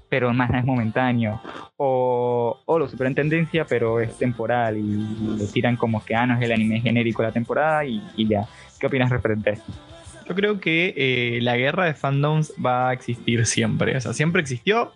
[0.09, 1.41] pero más es momentáneo,
[1.77, 6.27] o, o lo superó en tendencia, pero es temporal, y le tiran como que, ah,
[6.27, 8.47] no es el anime genérico de la temporada, y, ya.
[8.81, 9.73] ¿Qué opinas referente a esto?
[10.29, 13.97] Yo creo que eh, la guerra de fandoms va a existir siempre.
[13.97, 14.93] O sea, siempre existió,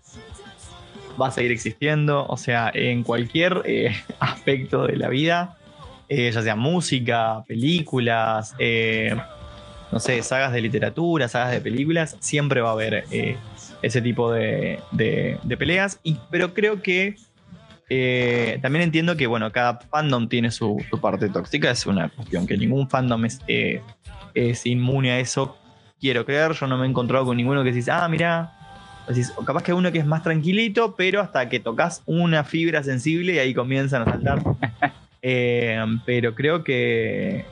[1.20, 2.26] va a seguir existiendo.
[2.26, 5.56] O sea, en cualquier eh, aspecto de la vida,
[6.08, 8.54] eh, ya sea música, películas,
[9.90, 13.04] no sé, sagas de literatura, sagas de películas, siempre va a haber
[13.82, 16.00] ese tipo de, de- de peleas.
[16.02, 17.16] Y, pero creo que
[17.90, 21.70] eh, también entiendo que, bueno, cada fandom tiene su, su parte tóxica.
[21.70, 23.80] Es una cuestión que ningún fandom es, eh,
[24.34, 25.58] es inmune a eso.
[26.00, 28.52] Quiero creer, yo no me he encontrado con ninguno que dice, ah, mira,
[29.46, 33.38] capaz que uno que es más tranquilito, pero hasta que tocas una fibra sensible y
[33.38, 34.42] ahí comienzan a saltar.
[35.24, 37.44] Eh, pero creo que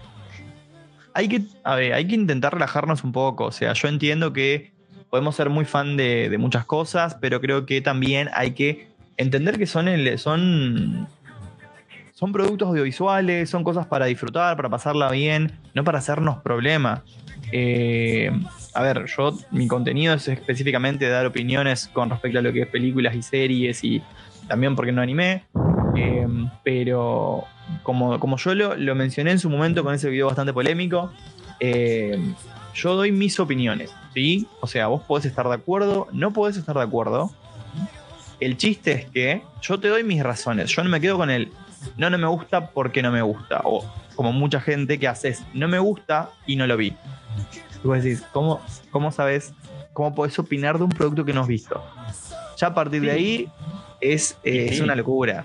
[1.14, 3.44] hay que, a ver, hay que intentar relajarnos un poco.
[3.44, 4.72] O sea, yo entiendo que
[5.10, 9.66] podemos ser muy fan de, muchas cosas, pero creo que también hay que entender que
[9.66, 11.08] son, el- son
[12.32, 17.02] productos audiovisuales, son cosas para disfrutar, para pasarla bien, no para hacernos problema.
[17.52, 18.30] Eh,
[18.74, 22.68] a ver, yo, mi contenido es específicamente dar opiniones con respecto a lo que es
[22.68, 24.02] películas y series y
[24.48, 25.44] también porque no animé.
[25.96, 26.26] Eh,
[26.62, 27.44] pero
[27.82, 31.12] como, como yo lo, lo mencioné en su momento con ese video bastante polémico,
[31.58, 32.16] eh,
[32.74, 34.46] yo doy mis opiniones, ¿sí?
[34.60, 37.30] O sea, vos podés estar de acuerdo, no podés estar de acuerdo.
[38.40, 40.70] El chiste es que yo te doy mis razones.
[40.70, 41.52] Yo no me quedo con el
[41.96, 43.60] no, no me gusta porque no me gusta.
[43.64, 43.84] O
[44.16, 46.94] como mucha gente que haces no me gusta y no lo vi.
[47.82, 49.52] Y vos decís, ¿cómo, cómo sabes?
[49.92, 51.82] ¿Cómo podés opinar de un producto que no has visto?
[52.56, 53.48] Ya a partir de ahí
[54.00, 54.74] es, eh, Sí.
[54.76, 55.44] es una locura.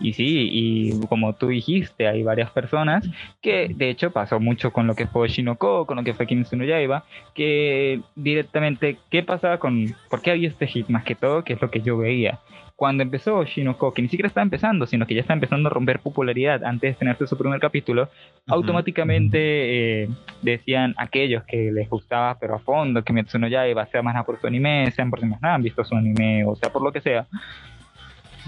[0.00, 3.08] Y sí, y como tú dijiste, hay varias personas
[3.42, 6.56] que de hecho pasó mucho con lo que fue Shinoko, con lo que fue Kimetsu
[6.56, 11.42] no Yaiba, que directamente, ¿qué pasaba con, por qué había este hit más que todo?
[11.42, 12.38] Que es lo que yo veía.
[12.76, 15.98] Cuando empezó Shinoko, que ni siquiera estaba empezando, sino que ya está empezando a romper
[15.98, 18.08] popularidad antes de tenerse su primer capítulo,
[18.46, 20.08] automáticamente eh,
[20.42, 24.40] decían aquellos que les gustaba, pero a fondo, que Kimetsu no Yaiba, sea más por
[24.40, 27.00] su anime, sean porque más nada han visto su anime, o sea por lo que
[27.00, 27.26] sea,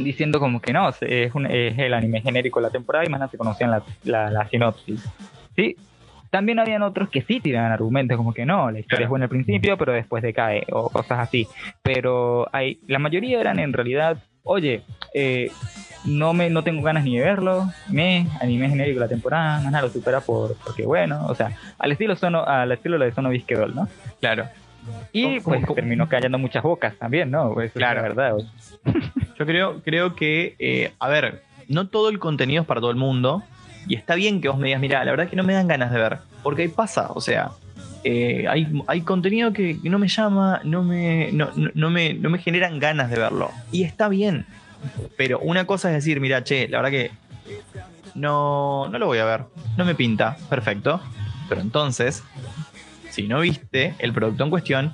[0.05, 3.21] diciendo como que no, es, un- es el anime genérico de la temporada y más
[3.21, 5.03] nada se conocían la, la, la sinopsis.
[5.57, 5.77] Sí,
[6.31, 9.31] también habían otros que sí tiraban argumentos como que no, la historia es buena al
[9.31, 11.47] principio, pero después decae, o cosas así.
[11.83, 14.83] Pero hay, la mayoría eran en realidad, oye,
[15.13, 15.51] eh,
[16.05, 19.73] no me no tengo ganas ni de verlo, me anime genérico de la temporada, más
[19.73, 23.13] nada lo supera por, porque bueno, o sea, al estilo sono, al estilo lo de
[23.13, 23.89] Sono Bisquedol, ¿no?
[24.21, 24.47] Claro.
[25.13, 27.55] Y ¿Cómo- pues cómo- terminó callando muchas bocas también, ¿no?
[27.55, 27.63] Claro.
[27.63, 28.35] Es la verdad.
[29.39, 32.97] Yo creo, creo que, eh, a ver, no todo el contenido es para todo el
[32.97, 33.43] mundo.
[33.87, 35.91] Y está bien que vos me digas, mira, la verdad que no me dan ganas
[35.91, 36.19] de ver.
[36.43, 37.51] Porque ahí pasa, o sea,
[38.05, 42.29] eh, hay, hay contenido que no me llama, no me, no, no- no me, no
[42.31, 43.51] me generan ganas de verlo.
[43.73, 44.45] Y está bien.
[45.17, 47.11] Pero una cosa es decir, mira, che, la verdad que
[48.15, 49.45] no, no lo voy a ver.
[49.77, 50.37] No me pinta.
[50.49, 51.01] Perfecto.
[51.49, 52.23] Pero entonces,
[53.11, 54.93] si no viste el producto en cuestión,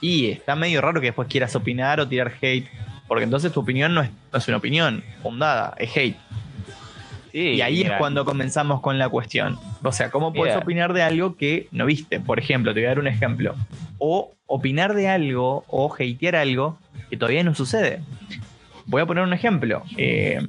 [0.00, 2.66] y está medio raro que después quieras opinar o tirar hate,
[3.06, 6.16] porque entonces tu opinión no es, no es una opinión fundada, es hate.
[7.32, 9.58] Sí, Y ahí mira, es cuando comenzamos con la cuestión.
[9.82, 12.18] O sea, ¿cómo puedes opinar de algo que no viste?
[12.18, 13.54] Por ejemplo, te voy a dar un ejemplo.
[13.98, 16.78] O opinar de algo o hatear algo
[17.10, 18.00] que todavía no sucede.
[18.86, 19.82] Voy a poner un ejemplo.
[19.96, 20.46] Eh,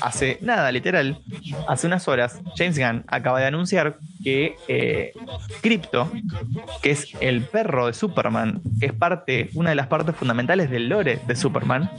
[0.00, 1.18] hace nada, literal,
[1.68, 5.12] hace unas horas, James Gunn acaba de anunciar que eh,
[5.60, 6.10] Crypto,
[6.82, 11.20] que es el perro de Superman, es parte, una de las partes fundamentales del lore
[11.26, 11.90] de Superman,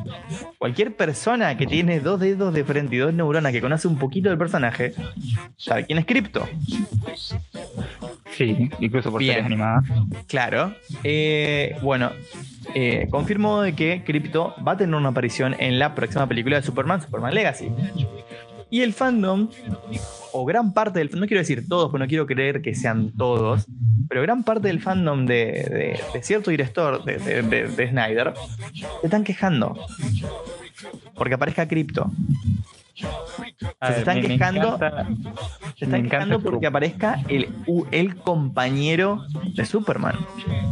[0.57, 4.29] cualquier persona que tiene dos dedos de frente y dos neuronas que conoce un poquito
[4.29, 4.93] del personaje,
[5.57, 6.47] sabe quién es Crypto.
[8.37, 9.33] Sí, incluso por Bien.
[9.35, 9.85] series animadas.
[10.27, 10.73] Claro.
[11.03, 12.11] Eh, bueno,
[12.73, 16.63] eh, confirmo de que Crypto va a tener una aparición en la próxima película de
[16.63, 17.69] Superman, Superman Legacy.
[18.69, 19.47] Y el fandom,
[20.33, 23.67] o gran parte del no quiero decir todos, porque no quiero creer que sean todos,
[24.09, 28.33] pero gran parte del fandom de, de- de cierto director de, de- de- de Snyder
[28.99, 29.77] se están quejando.
[31.13, 32.11] Porque aparezca Crypto.
[33.79, 34.75] A Se ver, están me- me quejando.
[34.75, 35.07] encanta-
[35.77, 37.49] Se están quejando porque aparezca el,
[37.91, 40.15] el compañero de Superman.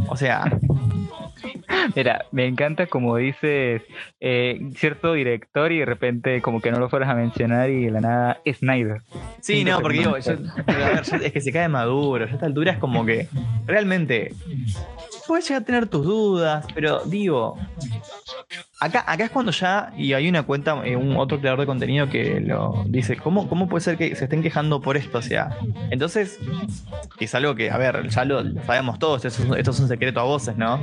[0.07, 0.43] O sea,
[1.95, 3.81] Mira, me encanta como dices
[4.21, 7.91] eh, cierto director y de repente como que no lo fueras a mencionar y de
[7.91, 9.01] la nada Snyder.
[9.41, 10.31] Sí, no, porque digo, yo-
[10.65, 12.25] a ver, es que se cae maduro.
[12.25, 13.27] Ya a esta altura es como que
[13.65, 14.33] realmente
[15.33, 17.57] puedes llegar a tener tus dudas, pero digo,
[18.79, 22.07] acá, acá es cuando ya, y hay una cuenta, eh, un otro creador de contenido
[22.07, 25.17] que lo dice, ¿cómo, ¿cómo puede ser que se estén quejando por esto?
[25.17, 25.57] O sea,
[25.89, 26.39] entonces,
[27.19, 29.79] es algo que, a ver, ya lo, lo sabemos todos, esto, es un- esto es
[29.79, 30.79] un secreto a voces, ¿no?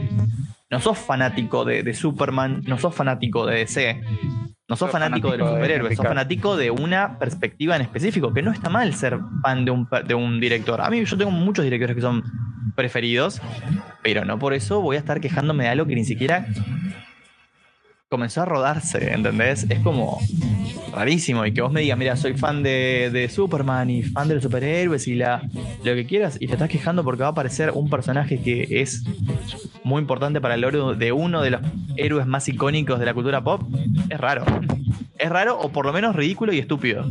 [0.68, 4.00] No sos fanático de, de Superman, no sos fanático de DC.
[4.68, 7.82] No sos Sos fanático de los fanático de superhéroes, sos fanático de una perspectiva en
[7.82, 10.80] específico, que no está mal ser fan de un, de un director.
[10.80, 12.22] A mí yo tengo muchos directores que son
[12.76, 13.40] preferidos,
[14.02, 16.46] pero no por eso voy a estar quejándome de algo que ni siquiera
[18.08, 19.66] comenzó a rodarse, ¿entendés?
[19.70, 20.18] Es como
[20.92, 24.34] rarísimo y que vos me digas, mira, soy fan de, de Superman y fan de
[24.34, 25.48] los superhéroes y la,
[25.84, 29.04] lo que quieras y te estás quejando porque va a aparecer un personaje que es
[29.84, 31.60] muy importante para el lore de uno de los
[31.96, 33.62] héroes más icónicos de la cultura pop,
[34.08, 34.44] es raro.
[35.20, 37.04] Es raro o por lo menos ridículo y estúpido.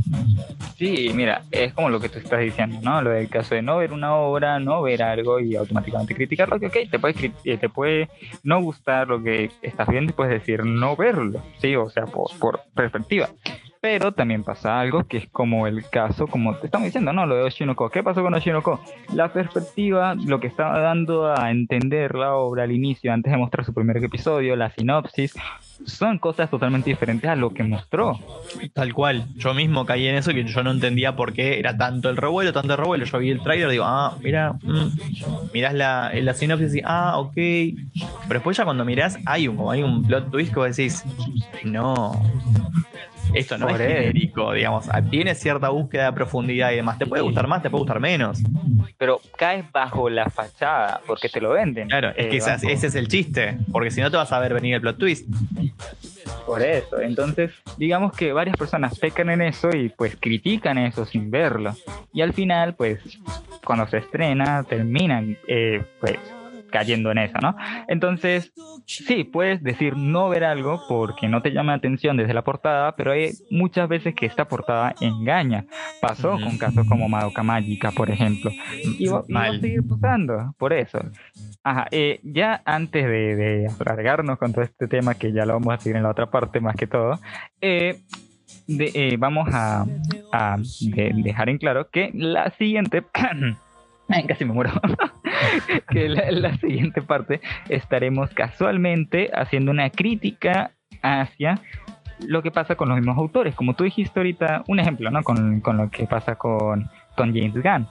[0.78, 3.02] Sí, mira, es como lo que tú estás diciendo, ¿no?
[3.02, 6.68] Lo del caso de no ver una obra, no ver algo y automáticamente criticarlo, que
[6.68, 8.10] ok, te puede, eh, te puede
[8.44, 12.32] no gustar lo que estás viendo y puedes decir no verlo, sí, o sea, por,
[12.40, 13.30] por perspectiva.
[13.82, 17.26] Pero también pasa algo que es como el caso, como te estamos diciendo, ¿no?
[17.26, 17.90] Lo de Oshinoko.
[17.90, 18.82] ¿Qué pasó con Oshinoko?
[19.14, 23.66] La perspectiva, lo que estaba dando a entender la obra al inicio, antes de mostrar
[23.66, 25.34] su primer episodio, la sinopsis,
[25.86, 28.20] son cosas totalmente diferentes a lo que mostró.
[28.74, 29.26] Tal cual.
[29.36, 32.52] Yo mismo caí en eso que yo no entendía por qué era tanto el revuelo,
[32.52, 33.06] tanto el revuelo.
[33.06, 35.52] Yo vi el trailer y digo, ah, mira, mm.
[35.54, 37.34] mirás la, la sinopsis y ah, ok.
[37.34, 37.78] Pero
[38.28, 41.06] después ya cuando mirás hay un, hay un plot twist que vos decís,
[41.64, 42.12] no.
[43.34, 44.88] Esto no Por es genérico, digamos.
[44.92, 46.98] Ah, Tiene cierta búsqueda de profundidad y demás.
[46.98, 48.40] Te puede gustar más, te puede gustar menos.
[48.98, 51.88] pero caes bajo la fachada porque te lo venden.
[51.88, 53.58] Claro, es Eh, que ese, bajo- ese es el chiste.
[53.72, 55.28] Porque si no te vas a ver venir el plot twist.
[56.46, 61.30] Por eso, entonces digamos que varias personas pecan en eso y pues critican eso sin
[61.30, 61.76] verlo.
[62.12, 63.00] Y al final pues
[63.64, 66.18] cuando se estrena terminan eh, pues
[66.72, 67.56] cayendo en eso, ¿no?
[67.88, 68.54] Entonces
[68.86, 72.96] sí, puedes decir no ver algo porque no te llama la atención desde la portada,
[72.96, 75.66] pero hay muchas veces que esta portada engaña.
[76.02, 78.52] Pasó con casos como Madoka Mágica, por ejemplo.
[78.98, 81.00] Y va, y va a seguir pasando, por eso.
[81.64, 85.74] Ajá, eh, ya antes de, de alargarnos con todo este tema, que ya lo vamos
[85.74, 87.20] a seguir en la otra parte más que todo,
[87.62, 88.00] eh,
[88.68, 89.86] de- eh, vamos a,
[90.32, 93.04] a de- dejar en claro que la siguiente...
[94.10, 94.72] Ay, casi me muero.
[95.90, 101.60] que la, la siguiente parte estaremos casualmente haciendo una crítica hacia
[102.28, 103.56] lo que pasa con los mismos autores.
[103.56, 105.24] Como tú dijiste ahorita, un ejemplo, ¿no?
[105.24, 107.88] Con, con lo que pasa con, con James Gunn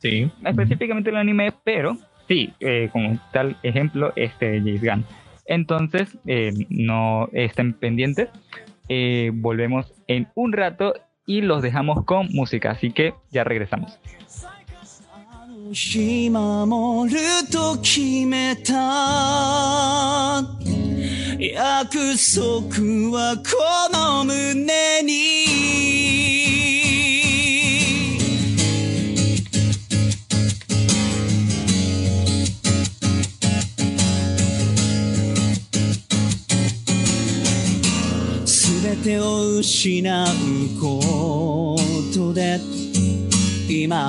[0.00, 0.30] Sí.
[0.44, 1.96] específicamente el anime, pero
[2.28, 5.04] sí, eh, como tal ejemplo, este de James Gunn.
[5.46, 8.28] Entonces, eh, no estén pendientes.
[8.88, 10.94] Eh, volvemos en un rato
[11.26, 13.98] y los dejamos con música, así que ya regresamos.
[16.30, 17.20] 守る
[17.52, 18.72] と決めた。
[21.38, 25.28] 約束はこの胸に。
[38.46, 40.26] 全てを失う
[40.80, 41.76] こ
[42.14, 42.58] とで
[43.68, 44.08] 今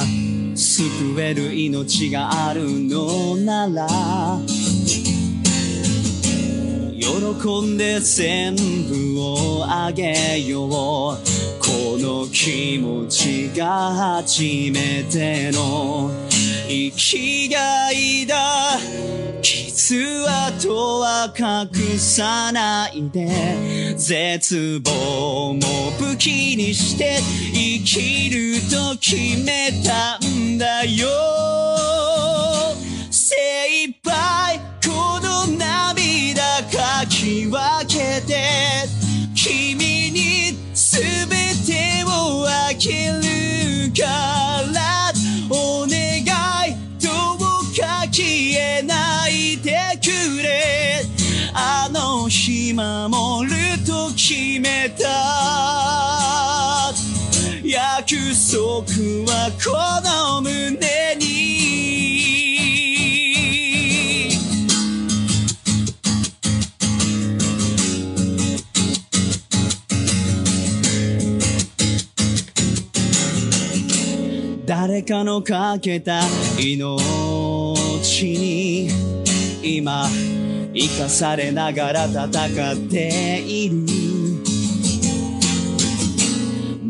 [0.59, 3.87] 救える命があるのなら
[6.99, 10.69] 喜んで全部をあげよう。
[10.69, 16.11] この気持ちが初めての
[16.69, 18.77] 生きがいだ。
[19.41, 23.95] 傷跡は隠さないで。
[23.97, 25.59] 絶望も
[25.99, 27.17] 武器にして
[27.51, 31.28] 生きると決めたんだよ。
[59.61, 59.71] こ
[60.03, 61.39] の胸に。
[74.65, 76.21] 誰かのかけた
[76.57, 77.01] 命
[78.23, 78.89] に
[79.61, 80.07] 今
[80.73, 84.08] 生かされながら戦っている。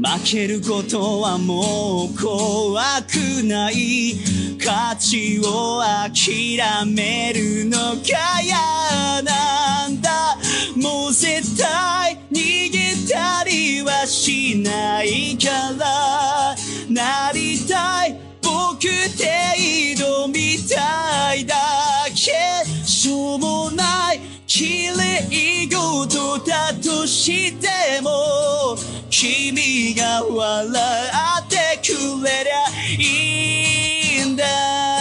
[0.01, 4.15] 負けることはもう怖くない。
[4.57, 10.37] 価値を諦めるのが嫌なんだ。
[10.77, 16.55] もう絶対逃げたりはしないから。
[16.89, 19.27] なりたい僕程
[19.97, 21.55] 度みたいだ
[22.15, 22.65] け。
[22.85, 28.75] しょうもない綺麗事だとしても
[29.09, 30.83] 君が笑
[31.45, 32.67] ってくれりゃ
[32.99, 34.98] いいんだ。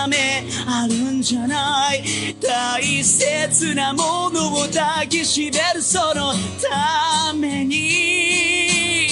[0.00, 2.02] ためあるんじゃない
[2.40, 6.32] 大切なものを抱きしめるその
[6.62, 9.08] ために。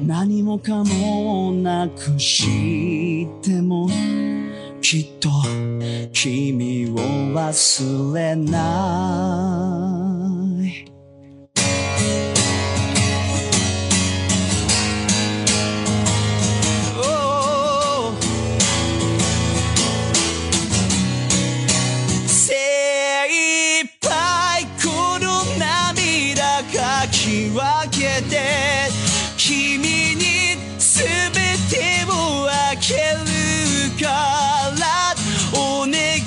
[0.00, 3.88] 何もかもなくしても
[4.80, 5.28] きっと
[6.12, 6.96] 君を
[7.34, 10.23] 忘れない。
[27.54, 28.90] 分けて
[29.36, 29.78] 君
[30.16, 31.30] に全
[31.70, 35.14] てをあげるから
[35.56, 36.20] お願い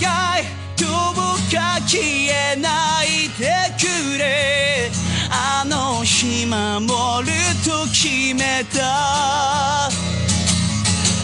[0.79, 1.15] どう
[1.53, 4.89] か消えないでくれ
[5.29, 7.33] あの日守る
[7.65, 9.89] と決めた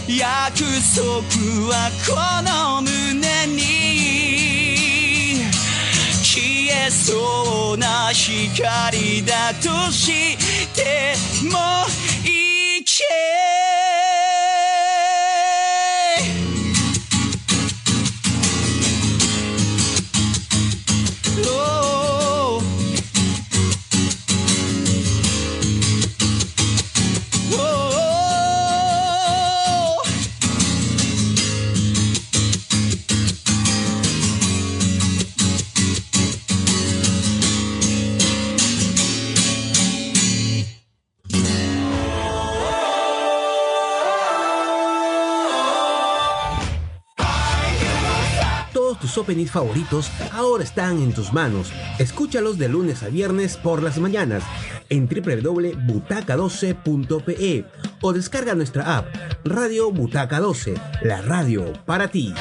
[0.10, 1.08] 約束
[1.70, 2.12] はこ
[2.44, 2.73] の
[7.44, 10.38] ような光だとし
[10.74, 11.14] て
[11.52, 11.86] も
[12.24, 13.04] いけ
[49.04, 51.74] tus openings favoritos ahora están en tus manos.
[52.00, 54.46] Escúchalos de lunes a viernes por las mañanas
[54.88, 57.66] en www.butaca12.pe
[58.00, 59.08] o descarga nuestra app
[59.44, 62.34] Radio Butaca 12, la radio para ti.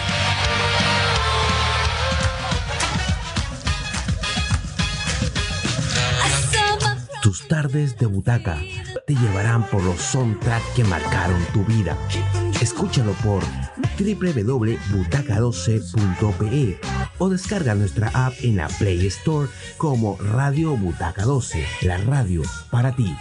[7.22, 8.60] Tus tardes de butaca
[9.04, 11.98] te llevarán por los soundtracks que marcaron tu vida.
[12.60, 13.42] Escúchalo por
[13.98, 16.78] www.butaca12.pe
[17.18, 22.94] o descarga nuestra app en la Play Store como Radio Butaca 12, la radio para
[22.94, 23.14] ti.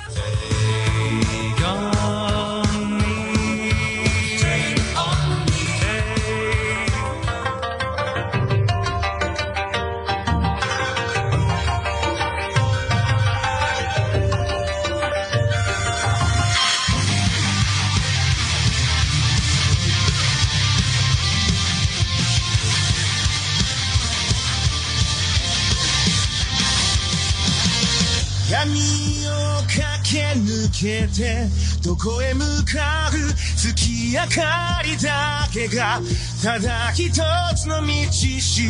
[30.81, 31.45] けて
[31.83, 33.13] どこへ向かう
[33.55, 36.01] 月明かりだけが
[36.41, 37.11] ただ一
[37.55, 38.69] つの道しる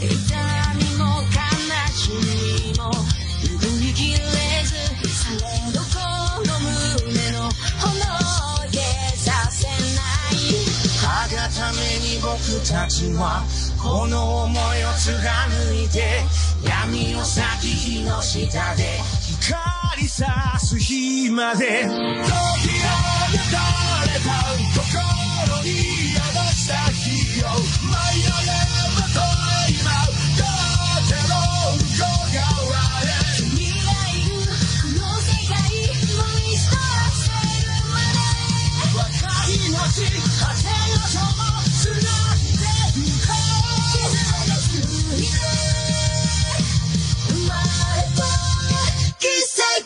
[0.00, 0.08] べ。
[0.08, 0.34] 痛
[0.74, 1.36] みも悲
[1.92, 2.08] し
[2.72, 2.90] みも
[3.60, 4.16] 拭いきれ
[4.64, 4.72] ず
[5.12, 5.38] され
[5.74, 6.00] どこ
[6.46, 8.00] の胸の炎
[8.70, 8.80] 消
[9.18, 10.34] させない
[11.04, 13.44] あがために僕たちは
[13.82, 16.22] この思いを貫いて
[16.66, 21.82] 闇を裂き火の下で光さす日まで。
[21.82, 21.98] 時を流
[23.32, 23.40] れ
[24.22, 24.38] た
[24.72, 25.68] 心に
[26.14, 26.22] 宿
[26.54, 27.48] した日を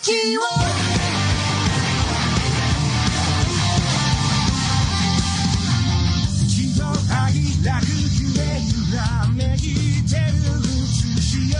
[0.07, 0.43] 跡を
[6.47, 7.35] 喜怒哀
[7.65, 10.47] 楽夢揺らめいてる
[10.87, 11.59] 写しよ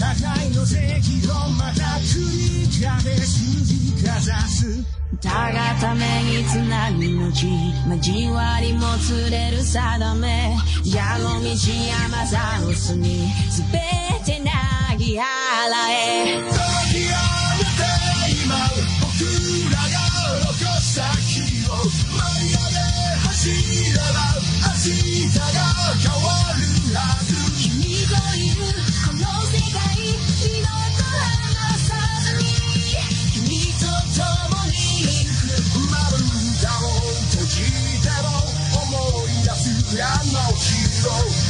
[0.00, 1.82] 互いの正義をまた。
[2.00, 4.82] 繰り返しかざす
[5.20, 5.52] た。
[5.52, 5.94] がた。
[5.94, 7.46] めにつなぎのち
[7.86, 10.56] 交わりもつれる定め
[10.86, 13.78] 矢の道山ざの隅すべ
[14.24, 15.22] てなぎ払
[15.90, 16.83] え
[41.04, 41.43] zero.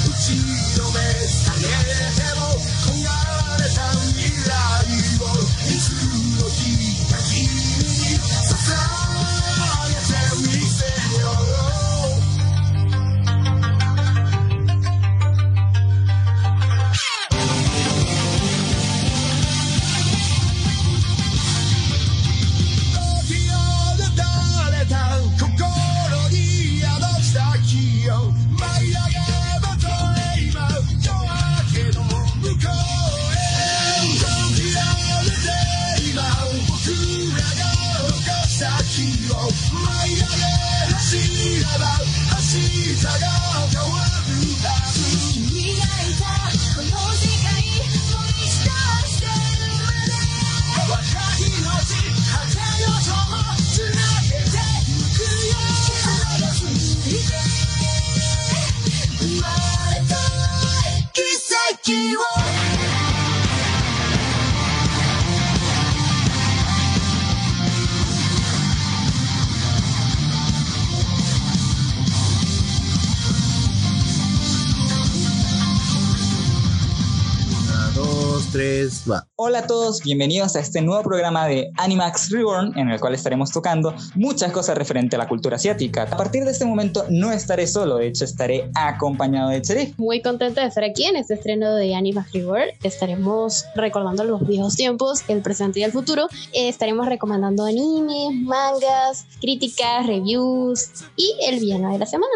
[79.11, 79.27] Va.
[79.37, 83.51] Hola a todos, bienvenidos a este nuevo programa de Animax Reborn en el cual estaremos
[83.51, 86.05] tocando muchas cosas referente a la cultura asiática.
[86.05, 89.99] A partir de este momento no estaré solo, de hecho estaré acompañado de Cherif.
[89.99, 92.73] Muy contenta de estar aquí en este estreno de Anima Free World.
[92.83, 96.29] Estaremos recordando los viejos tiempos, el presente y el futuro.
[96.53, 102.33] Eh, estaremos recomendando animes, mangas, críticas, reviews y el villano de la semana.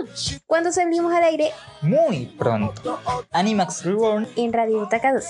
[0.47, 1.51] ¿Cuándo salimos al aire?
[1.83, 2.99] Muy pronto.
[3.31, 5.29] Animax Reborn En Radio Butaca 12.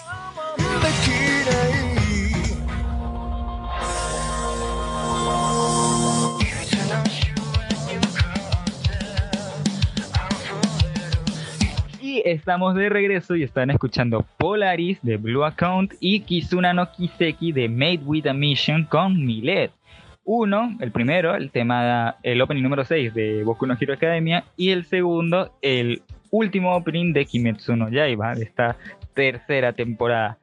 [12.25, 17.69] Estamos de regreso y están escuchando Polaris de Blue Account y Kizuna no Kiseki de
[17.69, 19.71] Made with a Mission con Milet.
[20.25, 24.71] Uno, el primero, el tema, el opening número 6 de Boku no Hero Academia y
[24.71, 28.77] el segundo, el último opening de Kimetsu no Yaiba de esta
[29.15, 30.39] tercera temporada.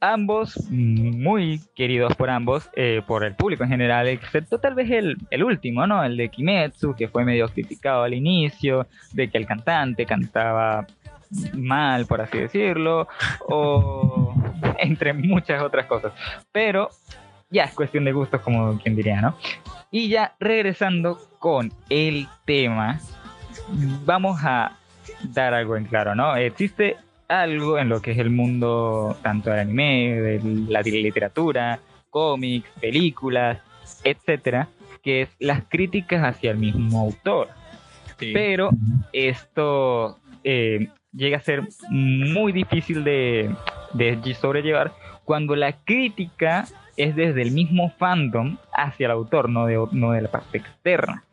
[0.00, 5.16] Ambos muy queridos por ambos, eh, por el público en general, excepto tal vez el,
[5.30, 6.02] el último, ¿no?
[6.02, 10.86] El de Kimetsu, que fue medio criticado al inicio, de que el cantante cantaba
[11.54, 13.08] mal, por así decirlo,
[13.48, 14.34] o
[14.78, 16.12] entre muchas otras cosas.
[16.52, 16.90] Pero
[17.50, 19.36] ya es cuestión de gustos, como quien diría, ¿no?
[19.90, 23.00] Y ya regresando con el tema,
[24.04, 24.76] vamos a
[25.24, 26.36] dar algo en claro, ¿no?
[26.36, 26.96] Existe
[27.28, 33.58] algo en lo que es el mundo tanto del anime, de la literatura, cómics, películas,
[34.04, 34.68] etcétera,
[35.02, 37.48] que es las críticas hacia el mismo autor.
[38.18, 38.32] Sí.
[38.32, 38.70] Pero
[39.12, 43.54] esto eh, llega a ser muy difícil de,
[43.94, 44.92] de sobrellevar
[45.24, 50.22] cuando la crítica es desde el mismo fandom hacia el autor, no de, no de
[50.22, 51.24] la parte externa.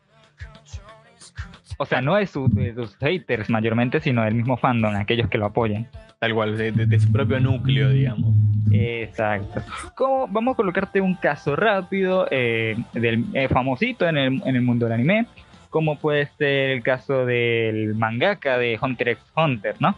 [1.80, 5.38] O sea, no de, su- de sus haters mayormente, sino del mismo fandom, aquellos que
[5.38, 5.86] lo apoyan.
[6.18, 8.34] Tal cual, de, de- de su propio núcleo, digamos.
[8.72, 9.62] Exacto.
[9.94, 14.62] Como, vamos a colocarte un caso rápido eh, del eh, famosito en el, en el
[14.62, 15.26] mundo del anime,
[15.70, 19.94] como puede ser el caso del mangaka de Hunter x Hunter, ¿no?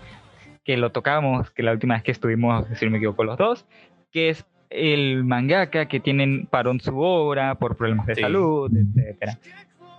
[0.65, 3.67] Que lo tocamos, que la última vez que estuvimos, si no me equivoco, los dos,
[4.13, 8.21] que es el mangaka que tienen parón su obra por problemas de Sí.
[8.21, 9.39] salud, etcétera.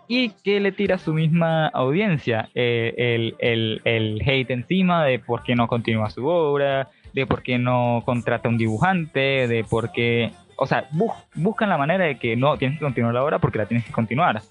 [0.07, 5.19] Y que le tira a su misma audiencia eh, el, el, el hate encima de
[5.19, 9.91] por qué no continúa su obra, de por qué no contrata un dibujante, de por
[9.93, 10.31] qué...
[10.57, 13.57] O sea, bus- buscan la manera de que no, tienes que continuar la obra porque
[13.57, 14.41] la tienes que continuar.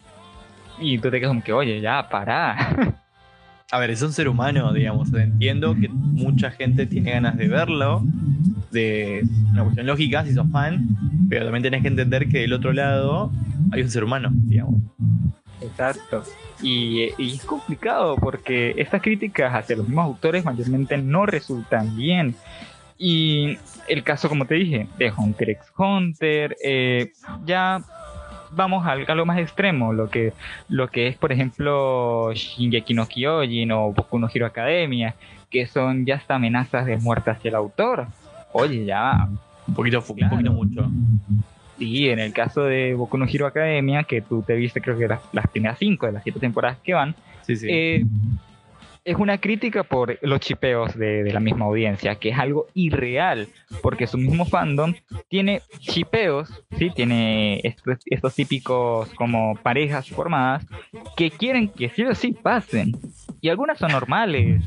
[0.81, 2.97] Y tú te quedas como que, oye, ya, pará.
[3.73, 5.13] A ver, es un ser humano, digamos.
[5.15, 8.03] Entiendo que mucha gente tiene ganas de verlo,
[8.73, 9.23] de
[9.53, 10.89] una cuestión lógica, si sos fan,
[11.29, 13.31] pero también tenés que entender que del otro lado
[13.71, 14.81] hay un ser humano, digamos.
[15.61, 16.25] Exacto.
[16.63, 22.35] Y, y es complicado porque estas críticas hacia los mismos autores mayormente no resultan bien.
[22.99, 23.57] Y
[23.89, 27.13] el caso, como te dije, de Hunter x Hunter, eh,
[27.47, 27.83] ya
[28.53, 30.33] vamos a, lo más extremo, lo que,
[30.69, 35.15] lo que es, por ejemplo, Shingeki no Kyojin o Boku no Hero Academia,
[35.51, 38.07] que son ya hasta amenazas de muerte hacia el autor.
[38.53, 39.29] Oye, ya,
[39.67, 40.25] Un poquito, Claro.
[40.25, 40.91] un poquito mucho.
[41.79, 45.09] Sí, en el caso de Boku no Hero Academia, que tú te viste creo que
[45.09, 47.67] las, las primeras cinco de las siete temporadas que van, Sí, sí.
[47.71, 48.05] eh,
[49.05, 53.49] es una crítica por los chipeos de, la misma audiencia, que es algo irreal,
[53.83, 54.95] porque su mismo fandom
[55.29, 56.91] tiene chipeos, ¿sí?
[56.91, 60.67] tiene estos, estos típicos como parejas formadas
[61.17, 62.93] que quieren que sí o sí pasen.
[63.41, 64.63] Y algunas son normales,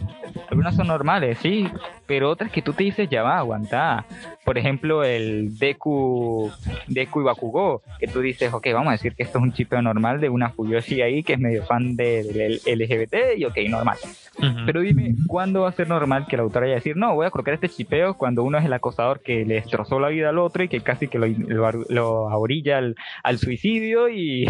[0.49, 1.67] algunas son normales, sí,
[2.07, 4.05] pero otras que tú te dices ya va, aguanta.
[4.45, 6.51] Por ejemplo, el Deku,
[6.87, 9.81] Deku y Bakugou, que tú dices, ok, vamos a decir que esto es un chipeo
[9.81, 13.97] normal de una Fuyoshi ahí que es medio fan de- del LGBT y ok, normal.
[14.37, 14.65] Ujú.
[14.65, 17.25] Pero dime, ¿cuándo va a ser normal que el autor vaya a decir, no, voy
[17.25, 20.39] a colocar este chipeo cuando uno es el acosador que le destrozó la vida al
[20.39, 24.45] otro y que casi que lo, lo, lo orilla al, al suicidio y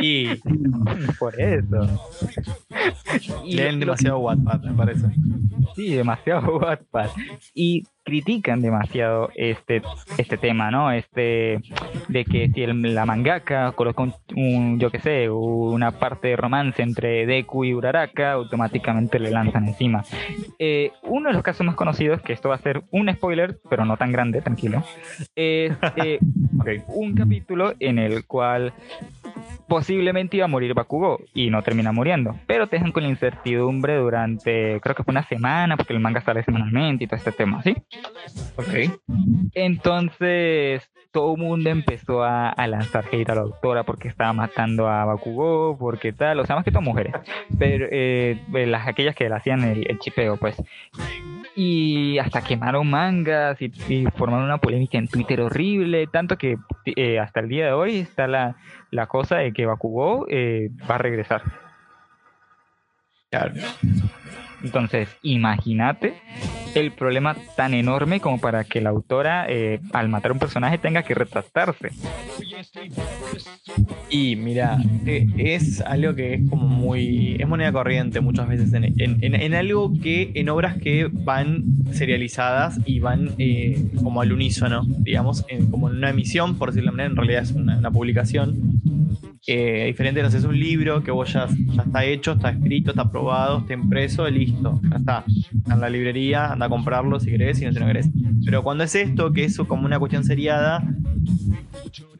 [0.00, 0.28] y
[1.18, 2.00] por eso.
[3.44, 5.06] Leen demasiado Wattpad, me parece.
[5.74, 7.10] Sí, demasiado Wattpad.
[7.54, 9.82] Y critican demasiado este,
[10.18, 10.90] este tema, ¿no?
[10.90, 11.60] Este,
[12.08, 16.36] de que si el- la mangaka coloca un, un, yo qué sé, una parte de
[16.36, 20.02] romance entre Deku y Uraraka, automáticamente le lanzan encima.
[20.58, 23.84] Eh, uno de los casos más conocidos, que esto va a ser un spoiler, pero
[23.84, 24.82] no tan grande, tranquilo,
[25.36, 26.18] es eh,
[26.88, 28.72] un capítulo en el cual
[29.68, 33.96] posiblemente iba a morir Bakugou y no termina muriendo, pero te dejan con la incertidumbre
[33.96, 37.62] durante, creo que fue una semana, porque el manga sale semanalmente y todo este tema,
[37.62, 37.76] ¿sí?
[38.56, 38.90] Ok.
[39.54, 44.88] Entonces todo el mundo empezó a, a lanzar hate a la autora porque estaba matando
[44.88, 47.14] a Bakugou, porque tal, o sea, más que todo mujeres,
[47.58, 50.56] pero eh, las aquellas que le hacían el, el chipeo, pues.
[51.56, 57.18] Y hasta quemaron mangas y, y formaron una polémica en Twitter horrible, tanto que eh,
[57.18, 58.56] hasta el día de hoy está la,
[58.90, 61.42] la cosa de que Bakugou eh, va a regresar.
[63.30, 63.54] Claro.
[64.62, 66.14] Entonces, imagínate
[66.74, 70.78] el problema tan enorme como para que la autora, eh, al matar a un personaje,
[70.78, 71.90] tenga que retractarse.
[74.10, 77.36] Y mira, eh, es algo que es como muy.
[77.38, 80.30] es moneda corriente muchas veces en, en- en- algo que.
[80.34, 86.10] en obras que van serializadas y van eh, como al unísono, digamos, como en una
[86.10, 88.80] emisión, por decirlo de manera, en realidad es una, una publicación.
[89.46, 92.90] Eh, diferente, no sé, es un libro que vos ya, ya está hecho, está escrito,
[92.90, 94.96] está aprobado, está impreso, listo, ya.
[94.96, 95.24] Está
[95.72, 98.10] en la librería, anda a comprarlo si querés, si no, si no querés.
[98.44, 100.84] Pero cuando es esto, que es como una cuestión seriada,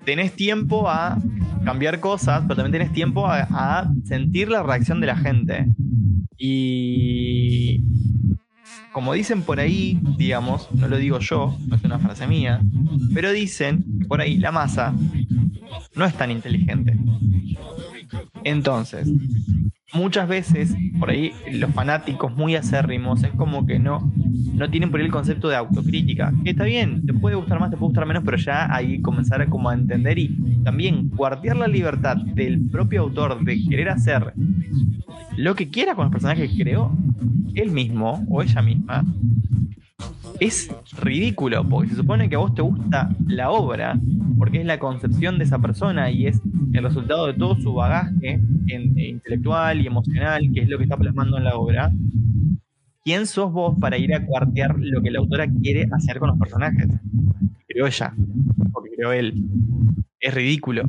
[0.05, 1.19] tenés tiempo a
[1.65, 5.67] cambiar cosas, pero también tenés tiempo a, a sentir la reacción de la gente.
[6.39, 7.85] Y
[8.93, 12.63] como dicen por ahí, digamos, no lo digo yo, no es una frase mía,
[13.13, 14.95] pero dicen que por ahí la masa
[15.95, 16.97] no es tan inteligente.
[18.43, 19.07] Entonces,
[19.93, 24.13] muchas veces, por ahí, los fanáticos muy acérrimos es como que no,
[24.55, 26.33] no tienen por ahí el concepto de autocrítica.
[26.45, 29.43] Que está bien, te puede gustar más, te puede gustar menos, pero ya ahí comenzar
[29.43, 34.33] a como a entender y también cuartear la libertad del propio autor de querer hacer
[35.37, 36.93] lo que quiera con los personajes que creó,
[37.55, 39.05] él mismo o ella misma,
[40.39, 40.71] es
[41.01, 43.99] ridículo, porque se supone que a vos te gusta la obra,
[44.39, 46.41] porque es la concepción de esa persona y es
[46.73, 51.39] el resultado de todo su bagaje intelectual y emocional, que es lo que está plasmando
[51.39, 51.93] en la obra.
[53.11, 56.39] ¿Quién sos vos para ir a cuartear lo que la autora quiere hacer con los
[56.39, 56.87] personajes?
[57.67, 58.15] creó ella,
[58.73, 59.35] o que creó él.
[60.21, 60.85] Es ridículo.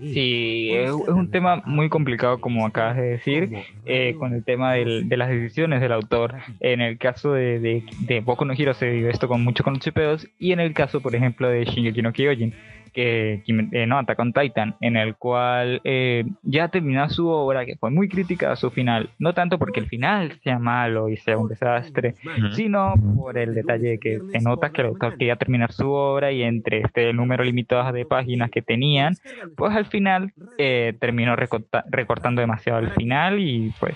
[0.00, 3.50] Sí, es, es un tema muy complicado, como acabas de decir,
[3.84, 6.36] eh, con el tema del- de las decisiones del autor.
[6.60, 9.74] En el caso de, de, de Boku no Hero se vive esto con mucho con
[9.74, 12.54] los chipeos, y en el caso, por ejemplo, de Shingeki no Kyojin,
[12.96, 17.76] que, eh, no, Attack on Titan, en el cual eh, ya terminó su obra, que
[17.76, 21.36] fue muy crítica a su final, no tanto porque el final sea malo y sea
[21.36, 22.14] un desastre,
[22.52, 26.32] sino por el detalle de que se nota que el autor quería terminar su obra
[26.32, 29.14] y entre este número limitado de páginas que tenían,
[29.56, 33.94] pues al final eh, terminó recorta- recortando demasiado el final y pues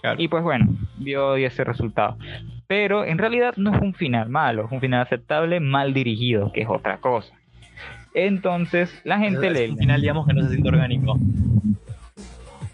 [0.00, 0.22] Claro.
[0.22, 0.66] y pues bueno,
[0.98, 2.18] dio ese resultado.
[2.68, 6.60] Pero en realidad no es un final malo, es un final aceptable, mal dirigido, que
[6.60, 7.34] es otra cosa.
[8.26, 11.18] Entonces, la gente le, Un final, digamos, que no se siente orgánico.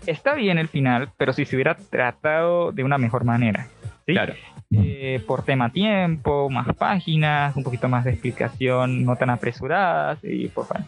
[0.06, 3.68] está bien el final, pero si se hubiera tratado de una mejor manera.
[4.06, 4.12] ¿sí?
[4.12, 4.34] Claro.
[4.70, 10.48] Eh, por tema tiempo, más páginas, un poquito más de explicación, no tan apresuradas y
[10.48, 10.86] pues bueno.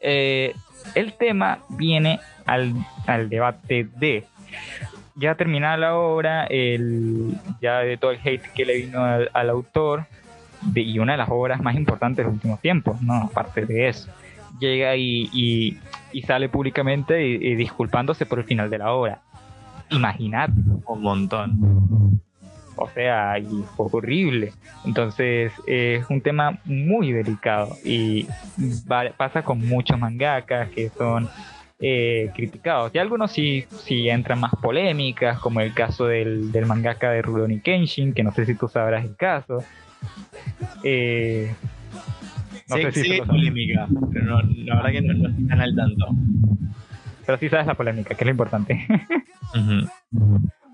[0.00, 0.54] Eh,
[0.94, 2.74] el tema viene al,
[3.06, 4.24] al debate de
[5.14, 9.48] ya terminada la obra, el, ya de todo el hate que le vino al, al
[9.48, 10.06] autor
[10.72, 13.88] de- y una de las obras más importantes de los últimos tiempos, no aparte de
[13.88, 14.10] eso.
[14.60, 15.78] Llega y, y-
[16.12, 19.20] y sale públicamente y, y disculpándose por el final de la obra.
[19.90, 20.50] Imaginad,
[20.86, 22.20] Un montón.
[22.76, 24.52] o sea, y fue horrible.
[24.84, 28.26] Entonces eh, es un tema muy delicado y
[28.90, 31.28] va- pasa con muchos mangakas que son
[31.80, 32.92] eh, criticados.
[32.94, 37.60] Y algunos sí, sí entran más polémicas, como el caso del, del mangaka de Rurouni
[37.60, 39.62] Kenshin, que no sé si tú sabrás el caso.
[40.82, 41.54] Eh,
[42.68, 45.74] no sé, sé si es polémica, pero no, la verdad que no, no están al
[45.74, 46.06] tanto.
[47.26, 48.86] pero sí sabes la polémica, que es lo importante.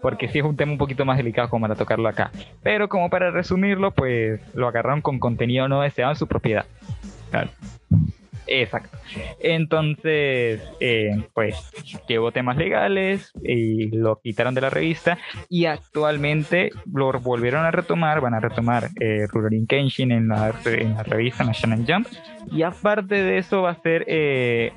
[0.01, 2.31] porque sí es un tema un poquito más delicado como para tocarlo acá.
[2.63, 6.65] Pero como para resumirlo, pues lo agarraron con contenido no deseado en su propiedad.
[7.31, 7.51] Claro.
[8.51, 8.99] Exacto.
[9.39, 11.55] Entonces, eh, pues
[12.09, 18.21] llevó temas legales y lo quitaron de la revista y actualmente lo volvieron a retomar,
[18.21, 22.09] van a retomar eh, Rurouni Kenshin en la, en la revista National Jump
[22.51, 24.73] y aparte de eso va a ser eh,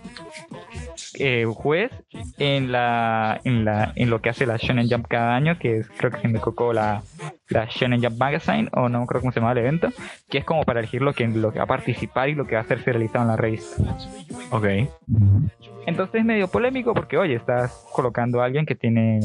[1.19, 1.91] eh, juez
[2.37, 5.89] en la, en la en lo que hace la Shonen Jump cada año, que es
[5.97, 7.01] creo que se me cocó la,
[7.49, 9.89] la Shonen Jump Magazine, o no creo cómo se llama el evento,
[10.29, 12.55] que es como para elegir lo que, lo que va a participar y lo que
[12.55, 13.97] va a ser realizado en la revista.
[14.51, 14.65] Ok.
[15.85, 19.19] Entonces es medio polémico porque, oye, estás colocando a alguien que tiene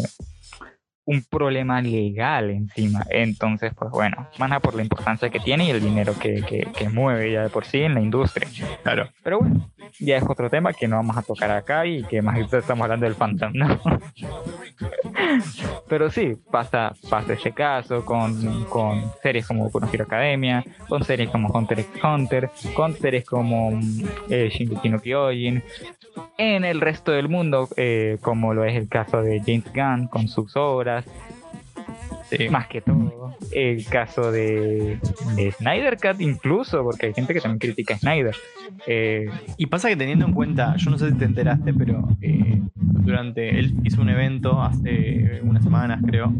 [1.09, 3.03] un problema legal encima.
[3.09, 6.91] Entonces, pues bueno, nada por la importancia que tiene y el dinero que, que, que
[6.91, 8.47] mueve ya de por sí en la industria.
[8.83, 9.09] Claro.
[9.23, 12.39] Pero bueno, ya es otro tema que no vamos a tocar acá y que más
[12.39, 13.81] estamos hablando del Phantom, ¿no?
[15.89, 21.03] Pero sí, pasa, pasa ese caso con, con series como Boku no Hero Academia, con
[21.05, 23.81] series como Hunter x Hunter, con series como
[24.29, 25.63] eh, Shingeki no Kyojin,
[26.39, 30.29] en el resto del mundo, eh, como lo es el caso de James Gunn con
[30.29, 31.05] sus obras,
[32.31, 32.51] Sí.
[32.51, 34.99] más que todo, el caso de,
[35.35, 38.37] de Snyder Cut incluso, porque hay gente que también critica a Snyder.
[38.87, 42.61] Eh, Y pasa que teniendo en cuenta, yo no sé si te enteraste, pero eh,
[42.75, 46.31] durante él hizo un evento hace unas semanas, creo,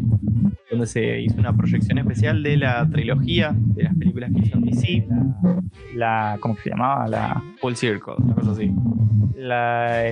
[0.69, 4.65] donde se hizo una proyección especial de la trilogía de las películas que hizo en
[4.65, 5.07] DC,
[5.95, 7.07] la, ¿cómo que se llamaba?
[7.07, 8.71] La, Full Circle, una cosa así.
[9.35, 10.07] la,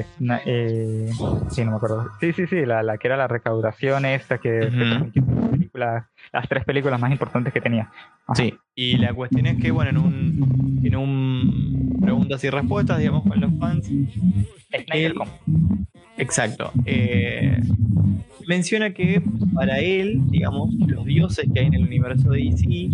[0.46, 1.10] eh,
[1.50, 2.10] sí, no me acuerdo.
[2.20, 6.50] Sí, sí, sí, la, la que era la recaudación esta que, transmitió las películas- las
[6.50, 7.90] tres películas más importantes que tenía.
[8.26, 8.36] Ajá.
[8.36, 13.24] Sí, y la cuestión es que, bueno, en un, en un preguntas y respuestas, digamos,
[13.24, 15.14] con los fans, Snyder.
[16.18, 16.72] Exacto.
[16.86, 17.60] Eh,
[18.48, 19.22] menciona que
[19.54, 22.90] para él, digamos, los dioses que hay en el universo de DC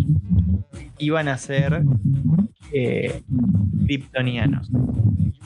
[0.98, 1.84] iban a ser
[2.72, 3.22] eh,
[3.86, 4.70] kryptonianos.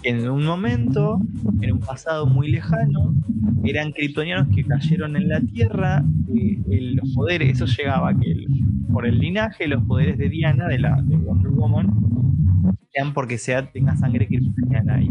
[0.02, 1.20] En un momento,
[1.60, 3.14] en un pasado muy lejano,
[3.64, 6.04] eran kryptonianos que cayeron en la Tierra.
[6.34, 8.44] eh, los poderes, eso llegaba que
[8.92, 11.92] por el linaje, los poderes de Diana, de la de Wonder Woman,
[12.92, 15.02] sean porque sea, tenga sangre kryptoniana.
[15.02, 15.10] Y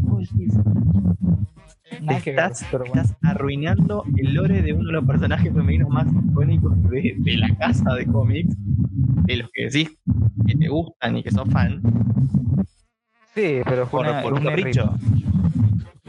[2.02, 3.02] Nada ver, estás, pero bueno.
[3.02, 7.56] estás arruinando el lore de uno de los personajes femeninos más icónicos de, de la
[7.56, 8.56] casa de cómics,
[9.26, 9.98] de los que decís
[10.48, 11.82] que te gustan y que sos fan,
[13.36, 14.94] Sí, pero fue por, una- por un capricho.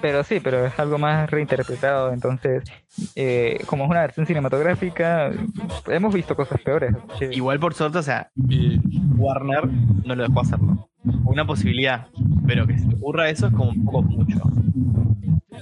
[0.00, 2.62] Pero sí, pero es algo más reinterpretado, entonces,
[3.16, 5.30] eh, como es una versión cinematográfica,
[5.88, 6.94] hemos visto cosas peores.
[7.18, 7.26] Sí.
[7.32, 8.80] Igual por suerte, o sea, el
[9.16, 9.68] Warner
[10.04, 10.88] no lo dejó hacerlo.
[11.24, 12.06] Una posibilidad,
[12.46, 14.38] pero que se te ocurra eso es como un poco mucho.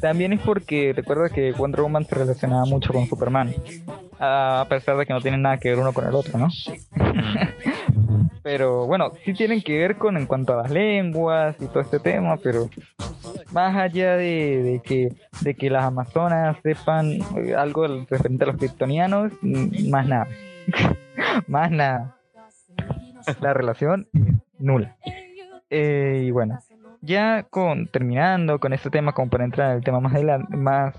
[0.01, 3.55] También es porque recuerda que Wonder Woman se relacionaba mucho con Superman,
[4.19, 6.49] a pesar de que no tienen nada que ver uno con el otro, ¿no?
[8.43, 11.99] Pero bueno, sí tienen que ver con en cuanto a las lenguas y todo este
[11.99, 12.71] tema, pero
[13.51, 15.09] más allá de, que
[15.41, 20.29] de que las amazonas sepan eh, algo referente a los kryptonianos, mm, más nada.
[21.49, 22.17] más nada.
[23.41, 24.07] La relación
[24.61, 24.97] nula.
[25.69, 26.61] Eh, y bueno,
[27.07, 27.47] ya
[27.93, 30.13] terminando con este tema, como para entrar en el tema más
[30.51, 30.95] más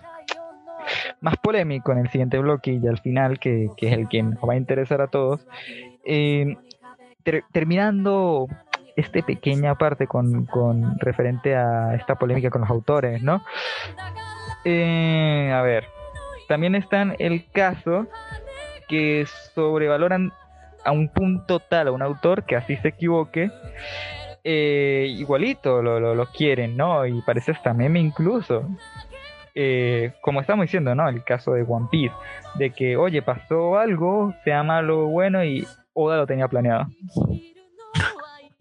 [1.19, 4.39] más polémico en el siguiente bloque y al final, que, que es el que nos
[4.39, 5.45] va a interesar a todos.
[6.05, 6.55] eh,
[7.23, 8.47] ter- terminando
[8.95, 13.43] esta pequeña parte con, con referente a esta polémica con los autores, ¿no?
[14.63, 15.85] Eh, a ver,
[16.47, 18.07] también están el caso
[18.87, 20.31] que sobrevaloran
[20.85, 23.51] a un punto tal a un autor que así se equivoque,
[24.49, 27.05] eh, igualito lo, lo, quieren, ¿no?
[27.05, 28.63] Y parece hasta meme incluso.
[29.53, 31.09] Eh, como estamos diciendo, ¿no?
[31.09, 32.15] El caso de One Piece,
[32.55, 36.85] de que, oye, pasó algo, sea malo o bueno, y Oda lo tenía planeado.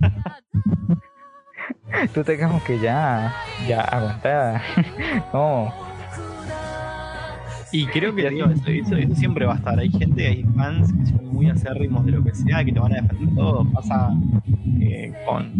[2.14, 3.32] Tú te que ya,
[3.68, 4.60] ya aguanta.
[5.32, 5.72] no,
[7.76, 9.78] Y creo que digo, eso, eso- eso siempre va a estar.
[9.78, 12.92] Hay gente, hay fans que son muy acérrimos de lo que sea, que te van
[12.92, 13.64] a defender todo.
[13.72, 14.10] Pasa
[14.80, 15.52] eh, con,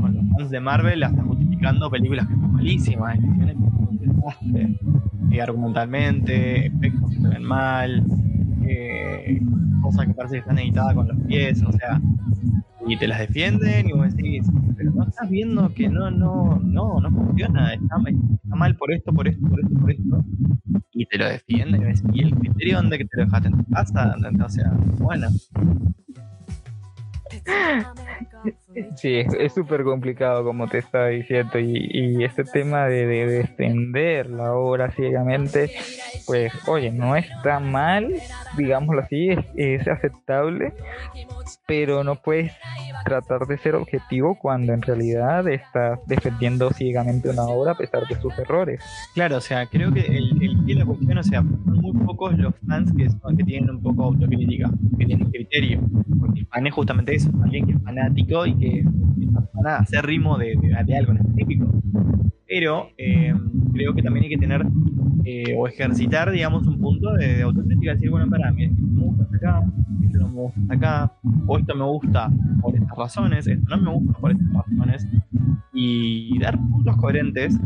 [0.00, 3.98] con los fans de Marvel, hasta justificando películas que son malísimas, decisiones que son un
[3.98, 4.74] desastre.
[5.30, 8.04] Eh, argumentalmente, efectos que se ven mal,
[8.66, 9.40] eh,
[9.82, 12.00] cosas que parece que están editadas con los pies, o sea,
[12.86, 14.44] y te las defienden y vos decís,
[14.76, 19.12] pero no estás viendo que no, no, no, no funciona, está, está mal por esto,
[19.12, 20.24] por esto, por esto, por esto
[20.94, 23.56] y te lo defienden y, ves, ¿y el criterio dónde que te lo dejaste en
[23.56, 25.28] tu casa o sea bueno
[28.96, 34.28] Sí, es- súper complicado como te estaba diciendo y, y este tema de, de defender
[34.30, 35.70] la obra ciegamente,
[36.26, 38.12] pues oye, no está mal,
[38.56, 40.72] digámoslo así, es, aceptable,
[41.66, 42.52] pero no puedes
[43.04, 48.18] tratar de ser objetivo cuando en realidad estás defendiendo ciegamente una obra a pesar de
[48.20, 48.80] sus errores.
[49.14, 52.54] claro o sea creo que el, el que la cuestión o sea muy pocos los
[52.66, 55.80] fans que, son- que tienen un poco autocrítica que tienen criterio
[56.18, 58.63] porque el fan es justamente eso alguien que es fanático y que
[59.64, 61.74] a hacer ritmo de algo en específico
[62.54, 63.34] pero eh,
[63.72, 64.64] creo que también hay que tener
[65.24, 69.02] eh, o ejercitar, digamos, un punto de, de autocrítica, decir, bueno, para mí, esto me
[69.02, 69.64] gusta hasta acá,
[70.04, 71.12] esto no me gusta hasta acá,
[71.46, 75.08] o esto me gusta por estas razones, esto no me gusta por estas razones,
[75.72, 77.58] y dar puntos coherentes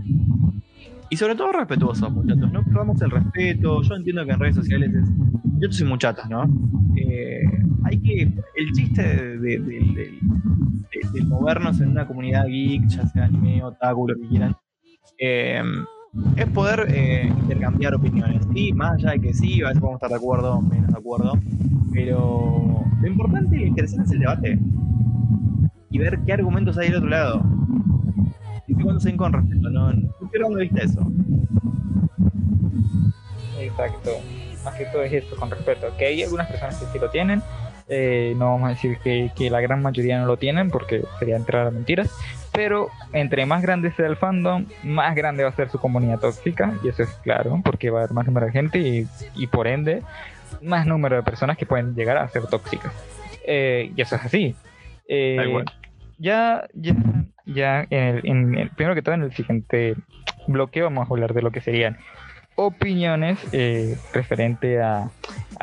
[1.11, 2.53] y sobre todo respetuosos, muchachos.
[2.53, 3.83] No perdamos el respeto.
[3.83, 5.09] Yo entiendo que en redes sociales es.
[5.61, 6.45] Yo soy muchachos, ¿no?
[6.97, 7.43] Eh,
[7.85, 8.23] hay que.
[8.23, 10.19] El chiste de, de- de-
[11.13, 14.57] de- movernos en una comunidad geek, ya sea anime, otaku, lo que quieran,
[15.19, 15.63] eh,
[16.37, 18.47] es poder eh, intercambiar opiniones.
[18.55, 21.33] Sí, más allá de que sí, a veces podemos estar de acuerdo menos de acuerdo,
[21.93, 24.59] pero lo importante y lo interesante es el debate
[25.91, 27.43] y ver qué argumentos hay del otro lado.
[28.67, 31.11] Y cuando se con no, no de vista eso.
[33.61, 34.11] Exacto.
[34.71, 35.93] Más que todo es esto con respeto.
[35.99, 37.43] Que hay algunas personas que sí lo tienen.
[37.89, 41.37] eh, no vamos a decir que, que la gran mayoría no lo tienen porque sería
[41.37, 42.11] entrar a mentiras.
[42.53, 46.75] Pero entre más grande sea el fandom, más grande va a ser su comunidad tóxica.
[46.83, 49.07] Y eso es claro, porque va a haber más número de gente y,
[49.37, 50.03] y por ende
[50.63, 52.93] más número de personas que pueden llegar a ser tóxicas.
[53.47, 54.55] Eh, y eso es así.
[55.09, 55.37] Eh,
[56.19, 56.95] ya, ya,
[57.47, 59.95] ya en el, en el- primero que todo en el siguiente
[60.47, 61.97] bloque vamos a hablar de lo que serían
[62.59, 65.11] opiniones eh, referente a,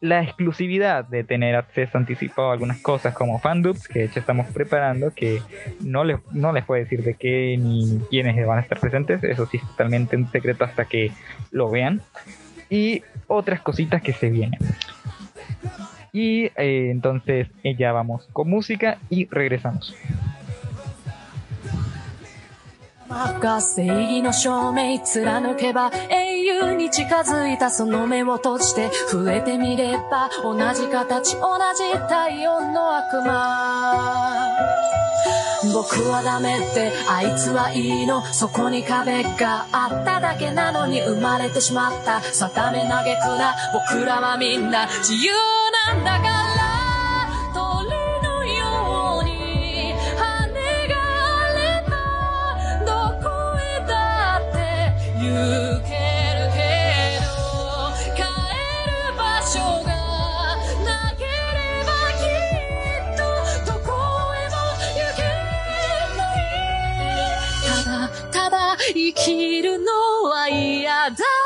[0.00, 4.46] la exclusividad de tener acceso anticipado a algunas cosas como fandubs que de hecho estamos
[4.48, 5.40] preparando que
[5.80, 9.46] no les, no les puedo decir de qué ni quiénes van a estar presentes eso
[9.46, 11.10] sí es totalmente en secreto hasta que
[11.50, 12.02] lo vean
[12.68, 14.60] y otras cositas que se vienen
[16.14, 19.94] y eh, entonces eh, ya vamos con música y regresamos
[23.08, 34.74] が正義の証明貫けば永由に近づいたその目を閉じて触れてみれば同じ形同じ体温の悪魔。
[35.72, 42.20] 僕はダメってあいつはいいのそこに壁があっただけなのに生まれてしまった。
[42.20, 43.54] 定め嘆くな。
[43.72, 45.32] 僕らはみんな自由
[45.88, 46.53] なんだから
[68.92, 69.84] 生きるの
[70.30, 71.43] は嫌だ。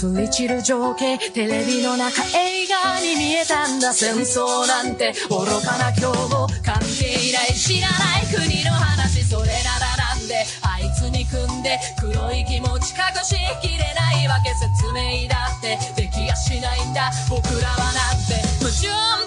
[0.00, 3.92] 降り散る情景テレビの中映画に見えたんだ。
[3.92, 17.10] 戦争なんて愚かな今日も関係ない知らない国の話それならなんであいつに組んで黒い気持ち隠しきれないわけ説明だってできやしないんだ。
[17.28, 19.17] 僕らはなんて矛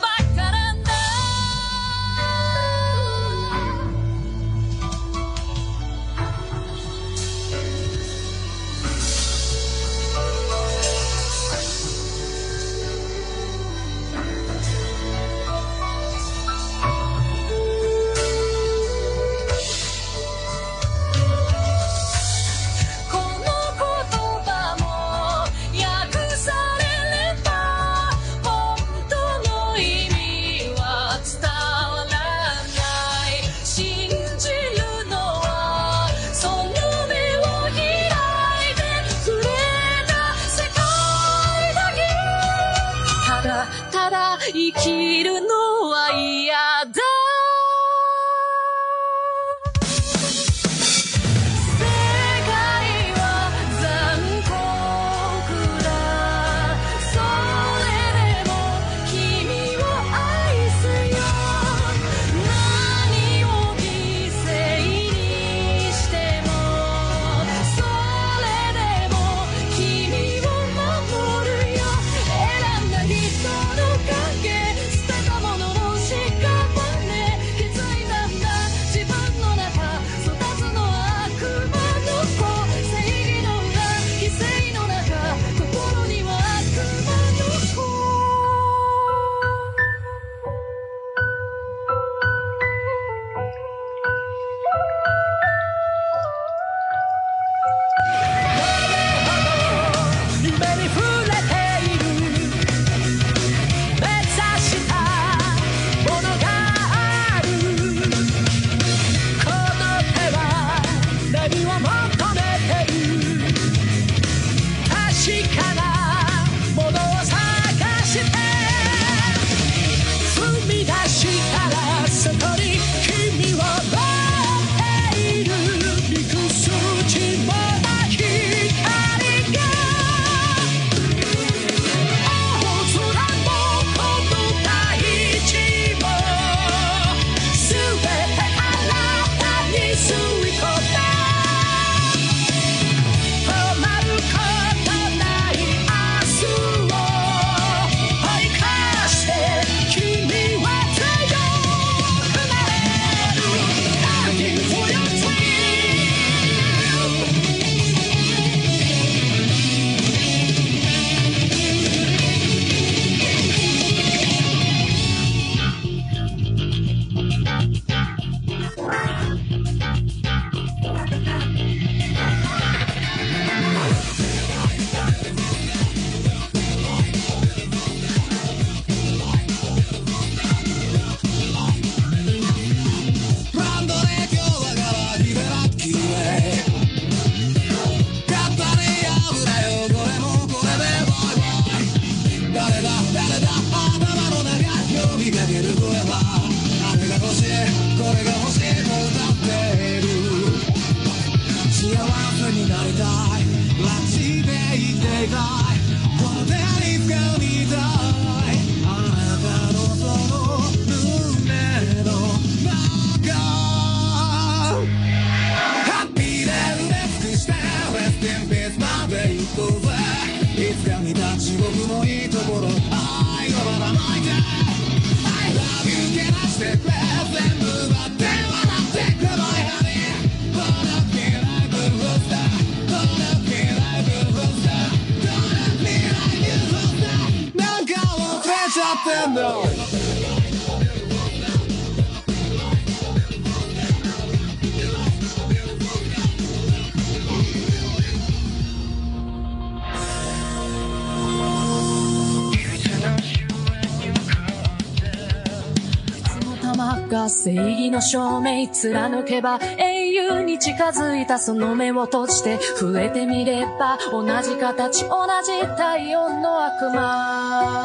[257.43, 267.81] 正義の証明貫けば英雄に近づいたその目を閉じて触れてみれば同じ形同じ体温の悪魔。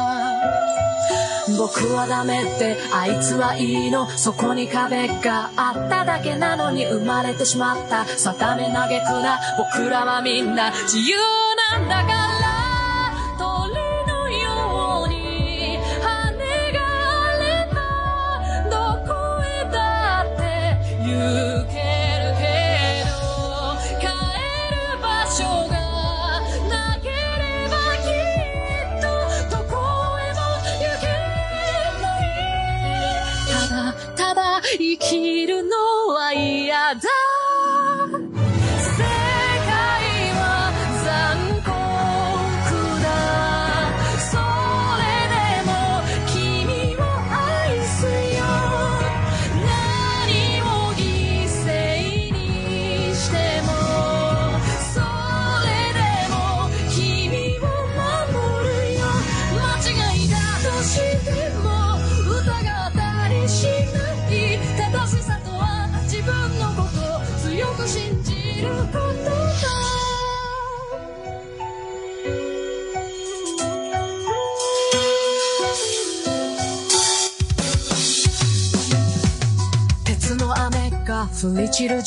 [1.57, 4.07] 僕はダメってあいつはいいの。
[4.11, 8.05] そこに壁があっただけなのに生まれてしまった。
[8.05, 9.39] 定め嘆くな。
[9.57, 11.46] 僕らはみんな自由。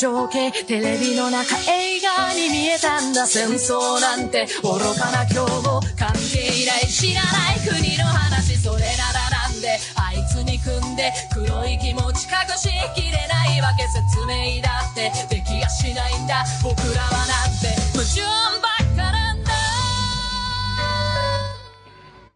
[0.01, 3.26] 情景テレビの中映画に見えたんだ。
[3.26, 16.46] 戦争なんて愚かな凶暴関係ない知らない国の話それならなんであいつに組んで黒い気持ち隠しきれないわけ説明だってできやしないんだ。
[16.64, 18.22] 僕らはなんて矛盾
[18.57, 19.51] ばっかなんだ。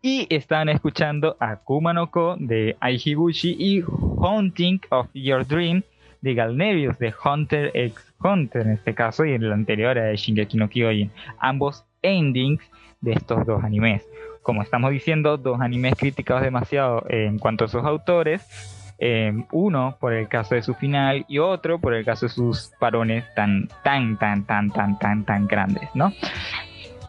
[0.03, 3.83] Y están escuchando Akuma no Ko de Aihiguchi y
[4.21, 5.83] Haunting of Your Dream.
[6.25, 10.57] De Galnerius de Hunter x Hunter en este caso y en el anterior de Shingeki
[10.57, 11.11] no Kyojin.
[11.39, 12.63] Ambos endings
[13.03, 14.09] de estos dos animes.
[14.43, 18.43] Como estamos diciendo, dos animes criticados demasiado en cuanto a sus autores.
[18.99, 22.71] eh, uno por el caso de su final y otro por el caso de sus
[22.79, 26.13] parones tan, tan, tan, tan, tan, tan, tan grandes, ¿no?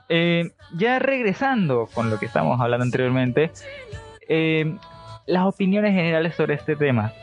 [0.10, 3.52] Eh, ya regresando con lo que estábamos hablando anteriormente,
[4.28, 4.76] eh,
[5.26, 7.14] las opiniones generales sobre este tema.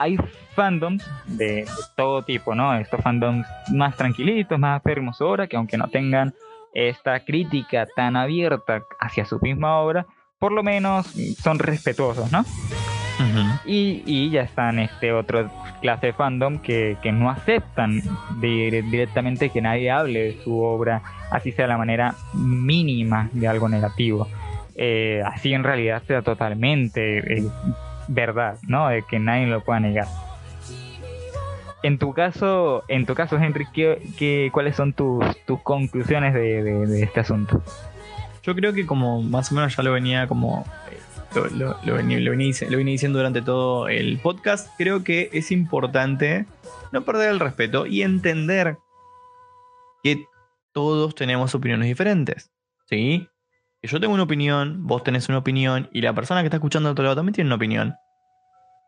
[0.00, 0.16] Hay
[0.54, 2.74] fandoms de, de todo tipo, ¿no?
[2.74, 6.32] Estos fandoms más tranquilitos, más aférrimos ahora, que aunque no tengan
[6.72, 10.06] esta crítica tan abierta hacia su misma obra,
[10.38, 11.06] por lo menos
[11.42, 12.44] son respetuosos, ¿no?
[13.66, 15.50] Y, y ya están este otro
[15.82, 18.00] clase de fandom que, que no aceptan
[18.40, 23.68] dire- directamente que nadie hable de su obra, así sea la manera mínima de algo
[23.68, 24.26] negativo.
[24.76, 27.44] Eh, así en realidad sea totalmente eh,
[28.10, 28.88] verdad, ¿no?
[28.88, 30.06] De que nadie lo pueda negar.
[31.82, 37.20] En tu caso, en tu caso, Henry, ¿qué, cuáles son tus, tus conclusiones de, este
[37.20, 37.62] asunto?
[38.42, 40.98] Yo creo que como más o menos ya lo venía como eh,
[41.34, 42.18] lo, lo- lo venía
[42.92, 46.44] diciendo durante todo el podcast, creo que es importante
[46.92, 48.76] no perder el respeto y entender
[50.02, 50.24] que
[50.72, 52.50] todos tenemos opiniones diferentes.
[52.90, 53.26] ¿Sí?
[53.80, 56.88] Que yo tengo una opinión, vos tenés una opinión y la persona que está escuchando
[56.90, 57.94] al otro lado también tiene una opinión.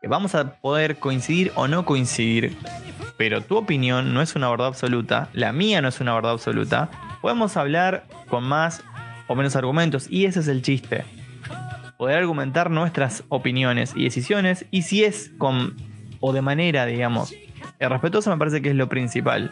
[0.07, 2.57] Vamos a poder coincidir o no coincidir,
[3.15, 6.89] pero tu opinión no es una verdad absoluta, la mía no es una verdad absoluta.
[7.21, 8.83] Podemos hablar con más
[9.27, 11.05] o menos argumentos y ese es el chiste.
[11.97, 15.75] Poder argumentar nuestras opiniones y decisiones y si es con
[16.19, 17.33] o de manera, digamos,
[17.79, 19.51] eh, respetuosa me parece que es lo principal.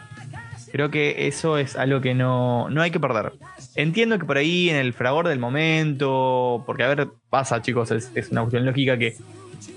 [0.70, 3.32] Creo que eso es algo que no, no hay que perder.
[3.74, 8.10] Entiendo que por ahí en el fragor del momento, porque a ver, pasa chicos, es,
[8.14, 9.16] es una cuestión lógica que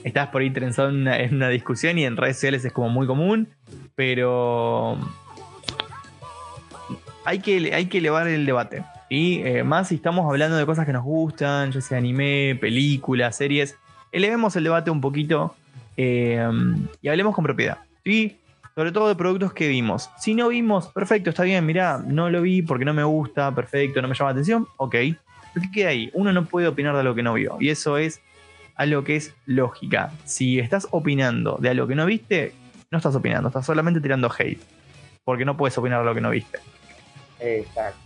[0.03, 3.47] estás por ahí trenzado en una, discusión y en redes sociales es como muy común,
[3.95, 4.97] pero
[7.23, 8.83] hay que, hay que elevar el debate.
[9.09, 13.37] Y eh, más si estamos hablando de cosas que nos gustan, ya sea anime, películas,
[13.37, 13.77] series,
[14.11, 15.55] elevemos el debate un poquito
[15.97, 16.47] eh,
[17.01, 17.77] y hablemos con propiedad.
[18.03, 18.37] ¿sí?
[18.75, 20.09] Sobre todo de productos que vimos.
[20.19, 24.01] Si no vimos, perfecto, está bien, mirá, no lo vi porque no me gusta, perfecto,
[24.01, 24.91] no me llama la atención, ok.
[24.91, 26.09] Pero ¿qué queda ahí?
[26.13, 27.57] Uno no puede opinar de lo que no vio.
[27.59, 28.21] Y eso es
[28.75, 30.11] algo que es lógica.
[30.25, 32.53] Si estás opinando de algo que no viste,
[32.91, 34.61] no estás opinando, estás solamente tirando hate.
[35.23, 36.59] Porque no puedes opinar de lo que no viste.
[37.39, 37.99] Exacto.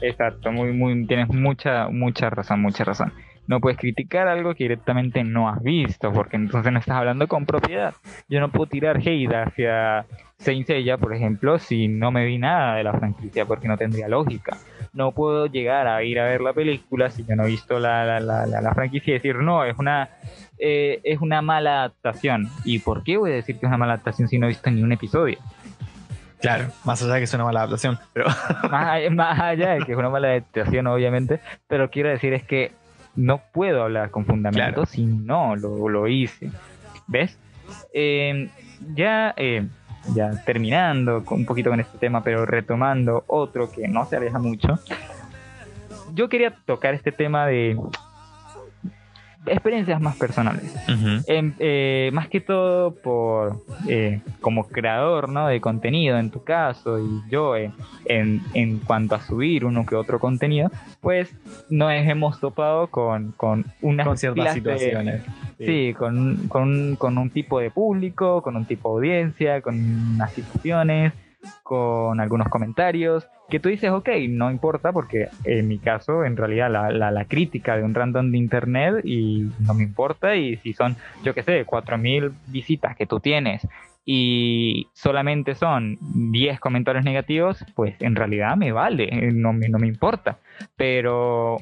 [0.00, 3.12] Exacto, muy, muy, tienes mucha, mucha razón, mucha razón.
[3.46, 7.44] No puedes criticar algo que directamente no has visto, porque entonces no estás hablando con
[7.46, 7.94] propiedad.
[8.28, 10.06] Yo no puedo tirar hate hacia
[10.38, 14.08] Saint Seiya, por ejemplo, si no me vi nada de la franquicia, porque no tendría
[14.08, 14.56] lógica.
[14.92, 18.04] No puedo llegar a ir a ver la película si yo no he visto la,
[18.04, 20.08] la, la, la, la franquicia y decir, no, es una,
[20.58, 22.48] eh, es una mala adaptación.
[22.64, 24.70] ¿Y por qué voy a decir que es una mala adaptación si no he visto
[24.70, 25.38] ni un episodio?
[26.40, 27.98] Claro, más allá de que es una mala adaptación.
[28.12, 28.26] Pero
[28.70, 32.44] más, allá, más allá de que es una mala adaptación, obviamente, pero quiero decir es
[32.44, 32.72] que
[33.16, 34.86] no puedo hablar con fundamentos Claro.
[34.86, 36.50] si no lo, lo hice.
[37.06, 37.38] ¿Ves?
[37.92, 38.48] Eh,
[38.94, 39.66] ya, eh,
[40.14, 44.38] ya terminando con- un poquito con este tema, pero retomando otro que no se aleja
[44.38, 44.78] mucho.
[46.12, 47.76] Yo quería tocar este tema de
[49.46, 50.74] experiencias más personales.
[51.26, 55.46] En- eh, más que todo por eh, como creador ¿no?
[55.48, 57.70] de contenido en tu caso y yo eh,
[58.06, 61.34] en, en cuanto a subir uno que otro contenido pues
[61.68, 65.22] nos hemos topado con, con unas con ciertas pilas de- situaciones.
[65.58, 69.76] Sí, con, con, con un tipo de público, con un tipo de audiencia, con
[70.14, 71.12] unas situaciones,
[71.62, 76.70] con algunos comentarios, que tú dices, ok, no importa, porque en mi caso, en realidad,
[76.70, 80.72] la, la, la crítica de un random de internet y no me importa, y si
[80.72, 83.66] son, yo qué sé, 4.000 visitas que tú tienes
[84.06, 89.78] y solamente son 10 comentarios negativos, pues en realidad me vale, eh, no me, no
[89.78, 90.36] me importa.
[90.76, 91.56] Pero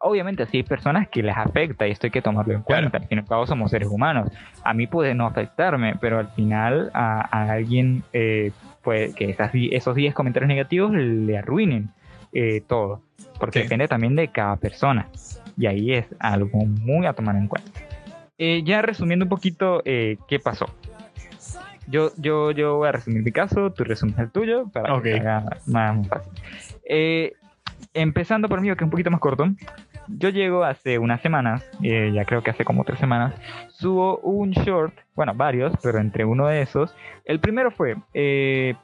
[0.00, 2.82] obviamente sí hay personas que les afecta y esto hay que tomarlo en Claro.
[2.82, 2.98] cuenta.
[2.98, 4.30] Al fin y al cabo somos seres humanos.
[4.64, 8.52] A mí puede no afectarme, pero al final a, a alguien eh,
[8.82, 11.90] puede que esas, esos 10 comentarios negativos le arruinen
[12.32, 13.02] eh, todo.
[13.38, 13.62] Porque Sí.
[13.64, 15.08] depende también de cada persona.
[15.56, 17.70] Y ahí es algo muy a tomar en cuenta.
[18.38, 20.66] Eh, ya resumiendo un poquito eh, qué pasó.
[21.88, 25.02] Yo, yo, yo voy a resumir mi caso, tú resumes el tuyo para Ok.
[25.04, 26.32] que haga más fácil.
[26.88, 27.32] Eh,
[27.94, 29.48] empezando por mí, que es un poquito más corto.
[30.08, 33.34] Yo llego hace unas semanas, eh, ya creo que hace como tres semanas,
[33.68, 36.94] subo un short, bueno, varios, pero entre uno de esos,
[37.24, 38.74] el primero fue eh,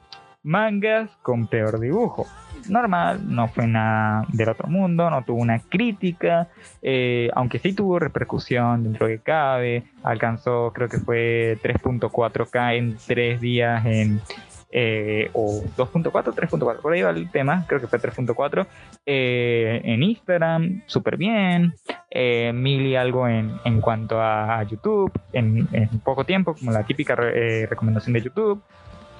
[0.43, 2.27] mangas con peor dibujo.
[2.69, 6.47] Normal, no fue nada del otro mundo, no tuvo una crítica,
[6.81, 12.97] eh, aunque sí tuvo repercusión dentro de que cabe, alcanzó creo que fue 3.4K en
[13.05, 14.21] tres días en...
[14.71, 18.65] eh, o 2.4, 3.4, por ahí va el tema, creo que fue 3.4
[19.05, 21.73] eh, en Instagram, súper bien,
[22.09, 26.83] eh, mil y algo en, en cuanto a, YouTube, en, en poco tiempo, como la
[26.83, 28.61] típica re- eh, recomendación de YouTube,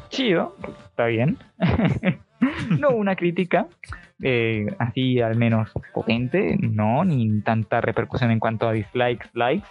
[0.09, 0.55] chido,
[0.89, 1.37] está bien.
[2.79, 3.67] no una crítica,
[4.21, 9.67] eh, así al menos potente, no, ni tanta repercusión en cuanto a dislikes, likes,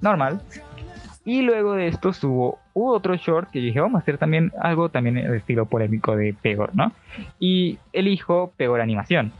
[0.00, 0.40] normal.
[1.24, 5.14] Y luego de esto subo otro short que dije, vamos a hacer también algo también
[5.14, 6.92] de estilo polémico de Pegor, ¿no?
[7.38, 9.32] Y elijo Pegor Animación.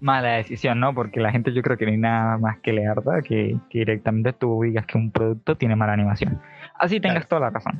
[0.00, 0.94] Mala decisión, ¿no?
[0.94, 3.80] Porque la gente yo creo que no hay nada más que le arda que, que
[3.80, 6.40] directamente tú digas que un producto tiene mala animación.
[6.78, 7.78] Así tengas toda la razón.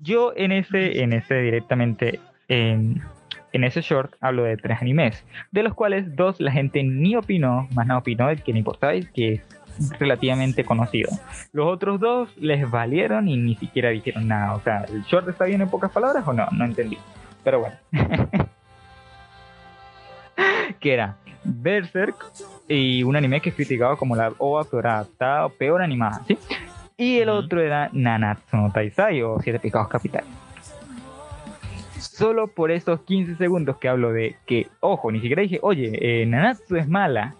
[0.00, 2.18] Yo en ese, en ese directamente,
[2.48, 3.02] en,
[3.52, 7.68] en ese short hablo de tres animes, de los cuales dos la gente ni opinó,
[7.74, 9.56] más no opinó el que le importaba y que es
[9.98, 11.10] relativamente conocido.
[11.52, 14.54] Los otros dos les valieron y ni siquiera dijeron nada.
[14.54, 16.46] O sea, ¿el short está bien en pocas palabras o no?
[16.52, 16.98] No entendí.
[17.44, 17.76] Pero bueno.
[20.80, 22.16] que era Berserk
[22.68, 26.38] y un anime que es criticado como la OVA peor adaptada o peor animada, ¿sí?
[26.96, 30.28] Y el otro era Nanatsu no Taizai o Siete Pecados Capitales.
[31.98, 36.26] Solo por esos 15 segundos que hablo de que, ojo, ni siquiera dije, oye, eh,
[36.26, 37.34] Nanatsu es mala.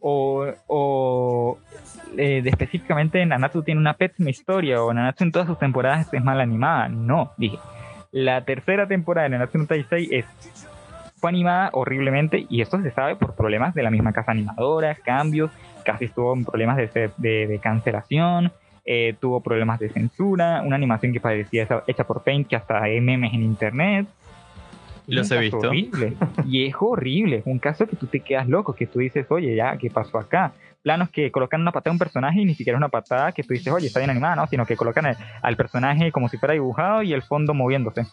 [0.00, 1.58] O, o
[2.16, 4.82] eh, específicamente Nanatsu tiene una pésima historia.
[4.82, 6.88] O Nanatsu en todas sus temporadas es mal animada.
[6.88, 7.58] No, dije.
[8.10, 10.26] La tercera temporada de Nanatsu no Taizai es
[11.18, 15.50] fue animada horriblemente y esto se sabe por problemas de la misma casa animadora, cambios,
[15.84, 18.52] casi estuvo en problemas de, de, cancelación,
[18.84, 23.00] eh, tuvo problemas de censura, una animación que parecía hecha por Paint que hasta hay
[23.00, 24.06] memes en internet.
[25.08, 25.58] Los he visto.
[25.58, 26.14] Horrible.
[26.46, 27.42] Y es horrible.
[27.46, 30.52] Un caso que tú te quedas loco, que tú dices, oye, ya, ¿qué pasó acá?
[30.82, 33.42] Planos que colocan una patada a un personaje y ni siquiera es una patada que
[33.42, 34.46] tú dices, oye, está bien animada, ¿no?
[34.46, 38.06] Sino que colocan el- al personaje como si fuera dibujado y el fondo moviéndose.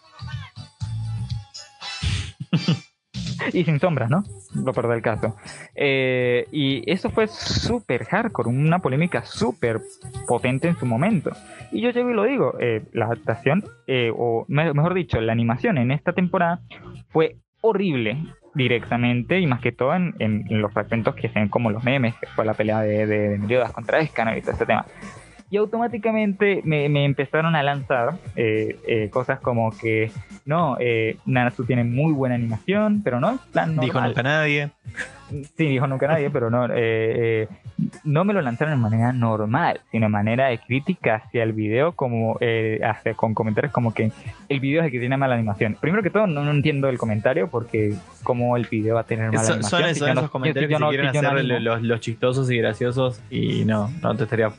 [3.54, 4.24] y sin sombras, ¿no?
[4.54, 5.36] Lo peor del caso.
[5.76, 9.82] Eh, y eso fue súper hardcore, una polémica súper
[10.28, 11.32] potente en su momento.
[11.72, 15.32] Y yo llego y lo digo, eh, la adaptación, eh, o me- mejor dicho, la
[15.34, 16.60] animación en esta temporada
[17.10, 18.18] fue horrible
[18.54, 22.28] directamente y más que todo en, los fragmentos que se ven como los memes, que
[22.28, 24.86] fue la pelea de, de, contra Escanor y todo este tema.
[25.52, 30.12] Y automáticamente me, me empezaron a lanzar eh, eh, cosas como que
[30.46, 34.10] no, eh, Nanatsu tiene muy buena animación, pero no en plan Dijo normal.
[34.10, 34.72] nunca nadie.
[35.58, 37.48] Sí, dijo nunca nadie, pero no, eh, eh,
[38.04, 41.94] no me lo lanzaron de manera normal, sino de manera de crítica hacia el video,
[41.94, 44.12] como eh, hacia, con comentarios como que
[44.50, 45.78] el video es el que tiene mala animación.
[45.80, 47.94] Primero que todo, no, no entiendo el comentario porque
[48.24, 49.64] como el video va a tener mala animación.
[49.70, 52.58] son si esos, no- comentarios si que no- quieren si hacer los, los chistosos y
[52.58, 54.50] graciosos y no, no te estaría...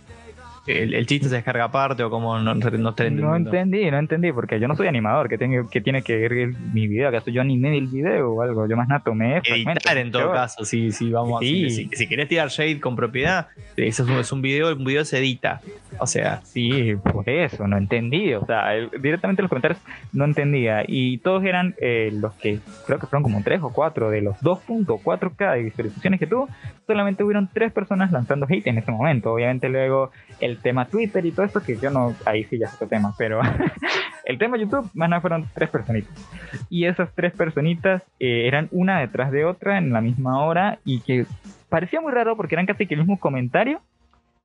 [0.67, 4.33] El, el chiste se descarga aparte o como no, no estaría No entendí, no entendí,
[4.33, 7.41] porque yo no soy animador, que, tengo, que tiene que ver mi video, acaso yo
[7.41, 10.91] animé el video o algo, yo más nada tomé Editar en todo yo- caso, si,
[10.93, 11.71] si vamos Sí.
[11.71, 14.85] si, si, si querés tirar shade con propiedad, eso es un, es un video, un
[14.85, 15.61] video se edita.
[15.99, 18.35] O sea, Sí, por eso, no entendí.
[18.35, 19.81] O sea, el- directamente los comentarios
[20.13, 20.85] no entendía.
[20.87, 24.37] Y todos eran eh, los que, creo que fueron como tres o cuatro de los
[24.43, 26.49] 2.4K de visualizaciones que tuvo.
[26.87, 29.33] Solamente hubieron tres personas lanzando hate en ese momento.
[29.33, 30.11] Obviamente luego
[30.41, 33.15] el tema Twitter y todo esto, que yo no, ahí sí ya es otro tema.
[33.17, 33.41] Pero
[34.25, 36.11] el tema YouTube, más nada fueron tres personitas.
[36.69, 41.01] Y esas tres personitas eh, eran una detrás de otra en la misma hora y
[41.01, 41.27] que
[41.69, 43.81] parecía muy raro porque eran casi que el mismo comentario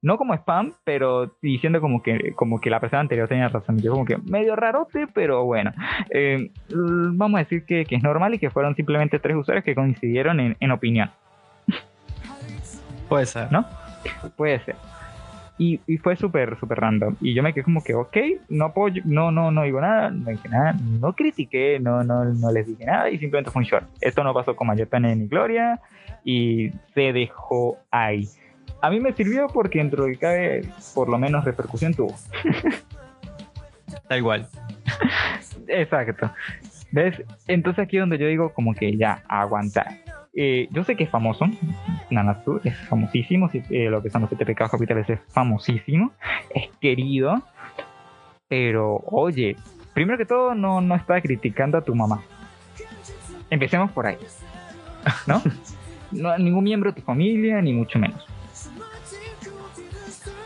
[0.01, 3.79] no como spam, pero diciendo como que, como que la persona anterior tenía razón.
[3.79, 5.71] Yo como que medio rarote, pero bueno.
[6.09, 9.75] Eh, vamos a decir que, que es normal y que fueron simplemente tres usuarios que
[9.75, 11.11] coincidieron en, en opinión,
[13.07, 13.51] puede ser.
[13.51, 13.65] ¿no?
[14.35, 14.75] Puede ser.
[15.61, 17.17] Y, y fue súper, súper random.
[17.21, 18.17] Y yo me quedé como que, ok,
[18.49, 22.51] no puedo, no, no, no digo nada, no dije nada, no critiqué, no, no, no
[22.51, 23.87] les dije nada y simplemente fue un short.
[24.01, 25.79] Esto no pasó con mayor pena ni gloria
[26.23, 28.27] y se dejó ahí.
[28.81, 30.61] A mí me sirvió porque dentro de que cabe,
[30.95, 32.15] por lo menos repercusión tuvo.
[34.09, 34.47] Tal cual.
[35.67, 36.31] Exacto.
[36.91, 37.21] ¿Ves?
[37.45, 39.99] Entonces aquí es donde yo digo como que ya, aguantar.
[40.33, 41.45] Eh, yo sé que es famoso,
[42.09, 46.11] Nanatsu es famosísimo, si- eh, lo que son los siete pecados capitales es famosísimo,
[46.55, 47.41] es querido,
[48.47, 49.57] pero oye,
[49.93, 52.21] primero que todo no, no está criticando a tu mamá.
[53.49, 54.17] Empecemos por ahí,
[55.27, 55.41] ¿no?
[56.13, 58.25] no ningún miembro de tu familia, ni mucho menos.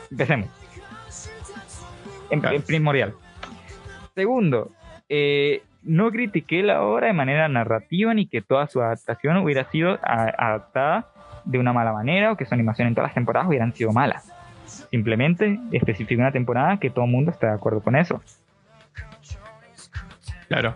[0.09, 0.49] Empecemos.
[2.31, 2.55] En, Claro.
[2.55, 3.13] en primordial.
[4.15, 4.71] Segundo,
[5.09, 9.99] eh, no critiqué la obra de manera narrativa ni que toda su adaptación hubiera sido
[10.03, 11.07] adaptada
[11.45, 14.31] de una mala manera o que su animación en todas las temporadas hubieran sido malas.
[14.65, 18.21] Simplemente especifiqué una temporada que todo el mundo está de acuerdo con eso.
[20.47, 20.73] Claro.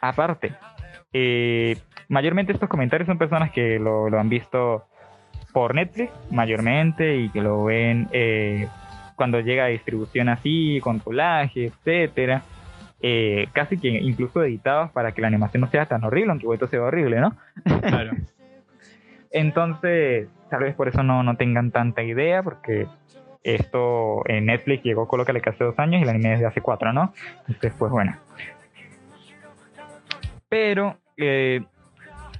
[0.00, 0.54] Aparte,
[1.12, 1.76] eh,
[2.08, 4.84] mayormente estos comentarios son personas que lo, lo han visto
[5.52, 8.68] por Netflix, mayormente, y que lo ven eh,
[9.16, 12.42] cuando llega a distribución así, con doblaje, etcétera.
[13.00, 16.66] Eh, casi que incluso editados para que la animación no sea tan horrible, aunque esto
[16.66, 17.36] sea horrible, ¿no?
[17.80, 18.12] Claro.
[19.30, 22.86] Entonces, tal vez por eso no, no tengan tanta idea, porque
[23.44, 26.92] esto en Netflix llegó Colócale que hace dos años y el anime desde hace cuatro,
[26.92, 27.12] ¿no?
[27.46, 28.16] Entonces, pues bueno.
[30.48, 31.62] Pero, eh,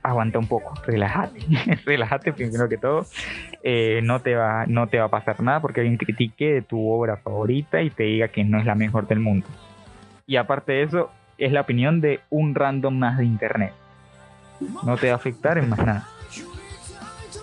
[0.03, 1.41] aguanta un poco, relájate,
[1.85, 3.07] relájate primero que todo.
[3.63, 7.17] Eh, no, te va, no te va a pasar nada porque alguien critique tu obra
[7.19, 9.47] favorita y te diga que no es la mejor del mundo.
[10.29, 13.73] Y aparte de eso, es la opinión de un random más de internet.
[14.85, 16.07] No te va a afectar en más nada.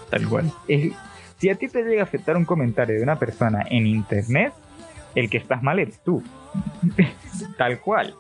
[0.10, 0.52] Tal cual.
[0.68, 0.94] Es-
[1.38, 4.54] si a ti te llega a afectar un comentario de una persona en internet,
[5.16, 6.24] el que estás mal eres tú.
[7.58, 8.14] Tal cual.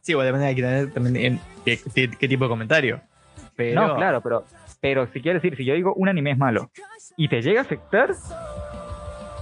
[0.00, 3.00] Sí, igual depende de que tener también en qué, qué- qué tipo de comentario.
[3.56, 4.44] Pero, No, claro, pero,
[4.80, 6.70] pero si quieres decir, si yo digo un anime es malo
[7.16, 8.10] y te llega a afectar,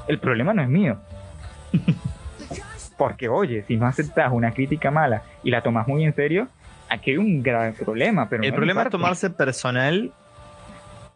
[0.09, 0.99] el problema no es mío.
[3.01, 6.49] Porque, oye, si no aceptas una crítica mala y la tomas muy en serio,
[6.91, 8.29] aquí hay un grave problema.
[8.29, 10.13] Pero El no problema es tomarse personal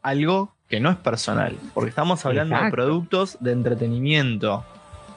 [0.00, 1.54] algo que no es personal.
[1.74, 4.64] Porque estamos hablando de productos de entretenimiento.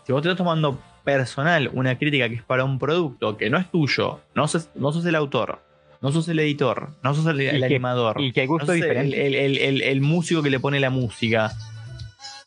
[0.05, 3.57] Si vos te estás tomando personal una crítica que es para un producto que no
[3.57, 5.61] es tuyo, no sos, no sos el autor,
[6.01, 8.65] no sos el editor, no sos el, el que- animador, Y que hay no gusto
[8.67, 9.99] sos el, diferente.
[10.01, 11.49] músico que le pone la música.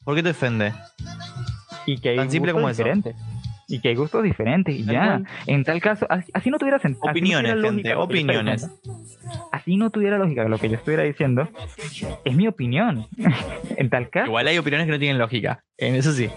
[0.04, 0.74] ¿Por qué te ofende?
[1.86, 2.84] y que hay tan simple como eso.
[3.70, 5.22] Y que hay gustos diferentes y ya.
[5.46, 7.10] En tal caso, así, así no tuviera sentido.
[7.10, 8.68] Opiniones, gente, opiniones.
[9.52, 11.48] Así no tuviera lógica lo que yo estuviera diciendo.
[12.24, 13.06] Es mi opinión.
[13.76, 14.26] en tal caso.
[14.26, 15.62] Igual hay opiniones que no tienen lógica.
[15.78, 16.28] En eso sí.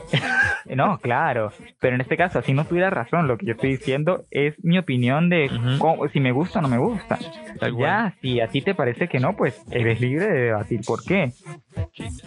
[0.73, 1.51] No, claro,
[1.81, 4.77] pero en este caso, así no tuviera razón, lo que yo estoy diciendo es mi
[4.77, 5.49] opinión de
[5.79, 7.17] cómo- si me gusta o no me gusta.
[7.59, 7.89] Tal cual.
[8.13, 11.33] Ya, si a ti te parece que no, pues eres libre de debatir por qué.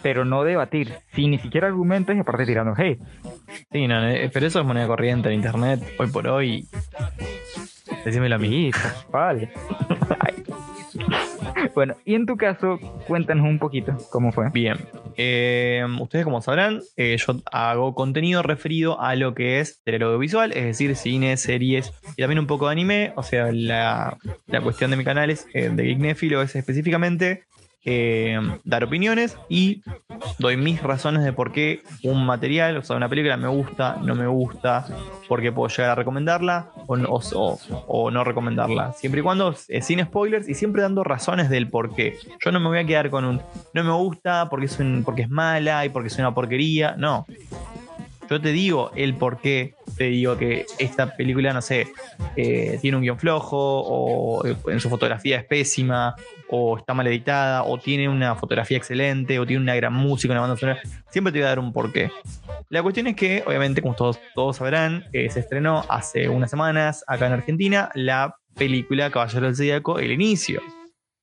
[0.02, 3.00] Pero no debatir sin ni siquiera argumentos y aparte tirando hate.
[3.72, 6.66] Sí, no, eh, pero eso es moneda corriente en internet hoy por hoy.
[8.02, 8.38] Decímelo a.
[8.38, 8.70] Sí,
[9.10, 9.50] vale.
[11.74, 14.48] bueno, y en tu caso, cuéntanos un poquito cómo fue.
[14.48, 14.78] Bien.
[15.18, 20.52] Eh, ustedes, como sabrán, eh, yo hago contenido referido a lo que es el audiovisual,
[20.52, 23.12] es decir, cine, series y también un poco de anime.
[23.16, 24.16] O sea, la,
[24.46, 27.44] la cuestión de mi canal es, eh, de Geek Néfilo es específicamente
[27.88, 29.80] eh, dar opiniones y
[30.40, 34.16] doy mis razones de por qué un material, o sea, una película me gusta, no
[34.16, 34.86] me gusta,
[35.28, 36.96] por qué puedo llegar a recomendarla o,
[38.10, 38.92] no- recomendarla.
[38.92, 42.16] Siempre y cuando, eh, sin spoilers y siempre dando razones del por qué.
[42.44, 43.40] Yo no me voy a quedar con un
[43.72, 46.96] no me gusta porque es, porque es mala y porque es una porquería.
[46.98, 47.24] No.
[48.28, 49.75] Yo te digo el por qué.
[49.96, 51.88] Te digo que esta película, no sé,
[52.36, 56.14] eh, tiene un guion flojo, o eh, en su fotografía es pésima,
[56.50, 60.42] o está mal editada, o tiene una fotografía excelente, o tiene una gran música, una
[60.42, 60.80] banda sonora.
[61.10, 62.10] Siempre te voy a dar un porqué.
[62.68, 67.02] La cuestión es que, obviamente, como todos, todos sabrán, eh, se estrenó hace unas semanas
[67.06, 70.60] acá en Argentina la película Caballero del Zodíaco, El Inicio.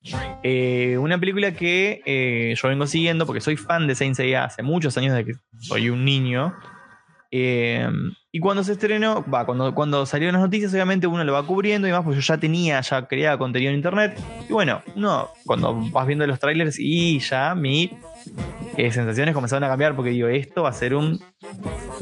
[0.04, 5.16] Una película que yo vengo siguiendo porque soy fan de Saint Seiya hace muchos años
[5.16, 6.54] de que soy un niño.
[7.36, 7.90] Eh,
[8.32, 11.88] y cuando se estrenó, va, cuando, cuando salieron las noticias, obviamente uno lo va cubriendo
[11.88, 14.20] y demás, pues yo ya tenía, ya creaba contenido en internet.
[14.48, 17.90] Y bueno, no, cuando vas viendo los trailers y ya mi
[18.78, 21.20] eh, sensaciones comenzaron a cambiar porque digo, esto va a ser un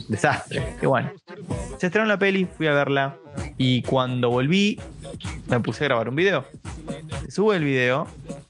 [0.07, 0.63] desastre.
[0.81, 1.11] Y bueno,
[1.77, 3.17] se estrenó la peli, fui a verla
[3.57, 4.79] y cuando volví
[5.47, 6.45] me puse a grabar un video.
[7.29, 8.07] Sube el video.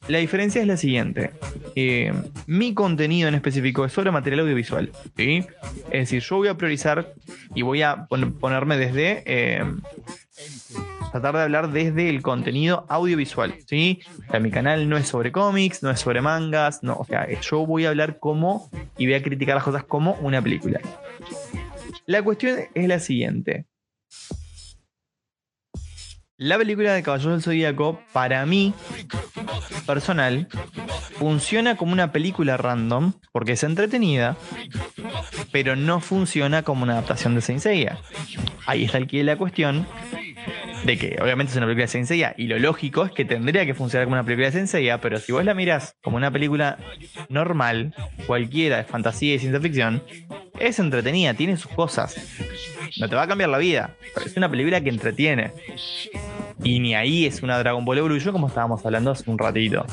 [0.08, 1.32] La diferencia es la siguiente.
[1.76, 2.12] Eh,
[2.48, 4.92] mi contenido en específico es solo material audiovisual.
[5.16, 5.46] ¿sí?
[5.92, 7.14] Es decir, yo voy a priorizar
[7.56, 9.24] y voy a pon- ponerme desde...
[9.26, 9.64] eh,
[11.12, 14.02] tratar de hablar desde el contenido audiovisual, ¿sí?
[14.28, 17.28] O sea, mi canal no es sobre cómics, no es sobre mangas, no, o sea,
[17.42, 20.80] yo voy a hablar como y voy a criticar las cosas como una película.
[22.06, 23.66] La cuestión es la siguiente.
[26.38, 28.74] La película de Caballeros del Zodíaco, para mí,
[29.82, 30.48] personal,
[31.18, 34.38] funciona como una película random, porque es entretenida,
[35.52, 37.66] pero no funciona como una adaptación de Saint.
[38.66, 39.86] Ahí está el la cuestión,
[40.86, 43.74] de que obviamente es una película de Saint y lo lógico es que tendría que
[43.74, 46.78] funcionar como una película de Saint pero si vos la mirás como una película
[47.30, 47.94] normal,
[48.26, 50.04] cualquiera de fantasía y ciencia ficción,
[50.60, 52.16] es entretenida, tiene sus cosas.
[53.00, 55.52] No te va a cambiar la vida, pero es una película que entretiene.
[56.64, 59.86] Y ni ahí es una Dragon Ball Evolution como estábamos hablando hace un ratito.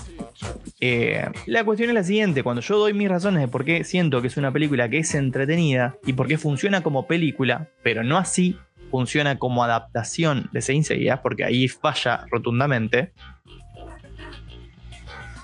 [0.81, 4.21] Eh, la cuestión es la siguiente, cuando yo doy mis razones de por qué siento
[4.21, 8.19] que es una película que es entretenida y por qué funciona como película, pero no
[8.19, 8.57] así
[8.91, 13.13] funciona como adaptación de Saint Seiya, porque ahí falla rotundamente.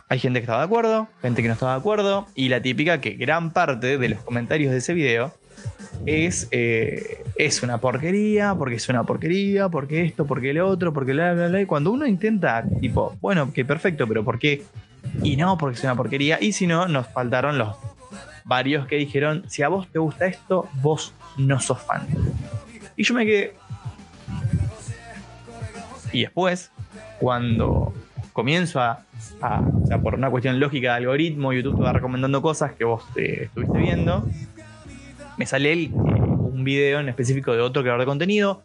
[0.08, 3.00] Hay gente que estaba de acuerdo, gente que no estaba de acuerdo, y la típica
[3.00, 5.32] que gran parte de los comentarios de ese video
[6.04, 11.12] es, eh, es una porquería, porque es una porquería, porque esto, porque el otro, porque
[11.12, 11.60] bla, bla, bla.
[11.60, 14.62] Y cuando uno intenta, tipo, bueno, que perfecto, pero ¿por qué?
[15.22, 16.38] Y no, porque es una porquería.
[16.40, 17.76] Y si no, nos faltaron los
[18.44, 22.06] varios que dijeron, si a vos te gusta esto, vos no sos fan.
[22.96, 23.54] Y yo me quedé...
[26.12, 26.70] Y después,
[27.18, 27.92] cuando
[28.34, 29.04] comienzo a,
[29.40, 33.04] o sea, por una cuestión lógica de algoritmo, YouTube te va recomendando cosas que vos
[33.14, 34.28] eh, estuviste viendo,
[35.38, 38.64] me sale el, eh, un video en específico de otro creador de contenido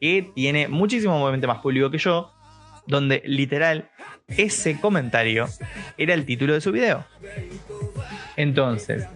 [0.00, 2.32] que tiene muchísimo obviamente más público que yo,
[2.88, 3.88] donde literal
[4.26, 5.46] ese comentario
[5.96, 7.04] era el título de su video.
[8.36, 9.06] Entonces,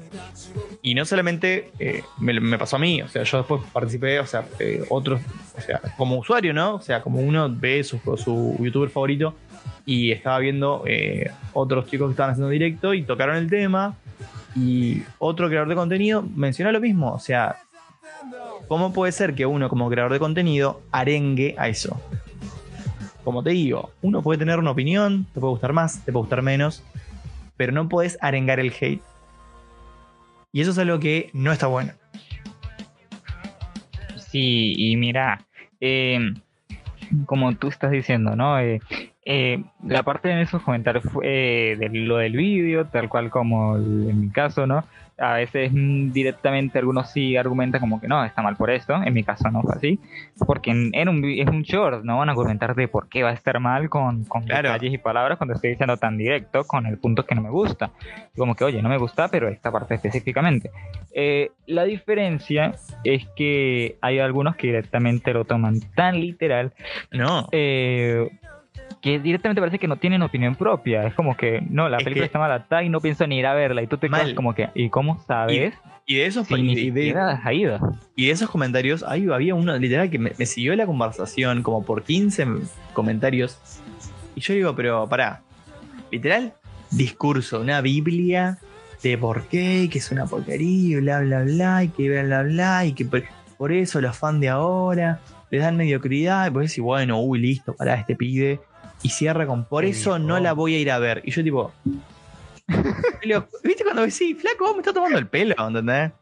[0.81, 4.45] y no solamente eh, me, pasó a mí, o sea, yo después participé, o sea,
[4.91, 5.21] otros,
[5.59, 6.77] o sea, como usuario, ¿no?
[6.77, 9.35] O sea, como uno ve su, su youtuber favorito
[9.85, 13.97] y estaba viendo eh, otros chicos que estaban haciendo directo y tocaron el tema
[14.55, 17.57] y otro creador de contenido mencionó lo mismo, o sea,
[18.69, 22.01] ¿cómo puede ser que uno como creador de contenido arengue a eso?
[23.25, 26.43] Como te digo, uno puede tener una opinión, te puede gustar más, te puede gustar
[26.43, 26.83] menos,
[27.57, 29.03] pero no puedes arengar el hate.
[30.53, 31.93] Y eso es algo que no está bueno.
[34.17, 35.47] Sí, y mira,
[35.81, 36.19] eh,
[37.27, 38.59] como tú estás diciendo, ¿no?
[38.59, 38.81] Eh,
[39.25, 41.25] eh, la parte de esos comentarios fue,
[41.73, 44.85] eh, de lo del vídeo, tal cual como el- en mi caso, ¿no?
[45.19, 48.95] A veces mm, directamente algunos sí argumentan como que no, está mal por esto.
[49.05, 50.01] En mi caso no fue así.
[50.47, 53.29] Porque en, en un, es un short, no van a argumentar de por qué va
[53.29, 54.73] a estar mal con, con Claro.
[54.73, 57.91] detalles y palabras cuando estoy diciendo tan directo con el punto que no me gusta.
[58.37, 60.71] Como que, oye, no me gusta, pero esta parte específicamente.
[61.15, 62.73] Eh, la diferencia
[63.05, 66.73] es que hay algunos que directamente lo toman tan literal
[67.13, 67.49] No.
[67.53, 68.29] eh,
[69.01, 71.05] que directamente parece que no tienen opinión propia.
[71.07, 73.47] Es como que, no, la Es película que- está mal y no pienso ni ir
[73.47, 73.83] a verla.
[73.83, 74.23] Y tú te Mal.
[74.23, 75.75] quedas como que, ¿y cómo sabes?
[76.07, 77.79] Y de esos, si y ni de- siquiera has ido.
[78.17, 81.85] Y de esos comentarios, ahí había uno literal que me, me siguió la conversación como
[81.85, 82.47] por 15
[82.93, 83.59] comentarios.
[84.35, 85.43] Y yo digo, pero pará,
[86.11, 86.55] literal,
[86.91, 88.59] discurso, una Biblia
[89.03, 92.23] de por qué, y que es una porquería, y bla, bla, bla, y que bla,
[92.23, 93.23] bla, bla, y que por,
[93.59, 95.21] por eso los fans de ahora
[95.53, 98.59] les dan mediocridad, y pues decir, bueno, uy, listo, pará, este pibe.
[99.03, 101.21] Y cierra con, por ¿Qué eso no la voy a ir a ver.
[101.25, 101.73] Y yo tipo...
[102.67, 102.75] yo
[103.23, 106.13] le digo, ¿Viste cuando decís, flaco, vos me estás tomando el pelo, ¿entendés?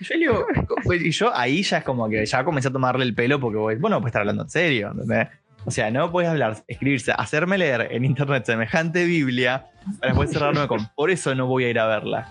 [0.00, 0.46] Yo le digo,
[0.84, 3.56] pues, y yo ahí ya es como que ya comencé a tomarle el pelo porque
[3.56, 5.28] vos, vos no puedes estar hablando en serio, ¿entendés?
[5.64, 9.66] O sea, no puedes hablar, escribirse, hacerme leer en internet semejante Biblia
[10.00, 12.28] para después cerrarme con, por eso no voy a ir a verla.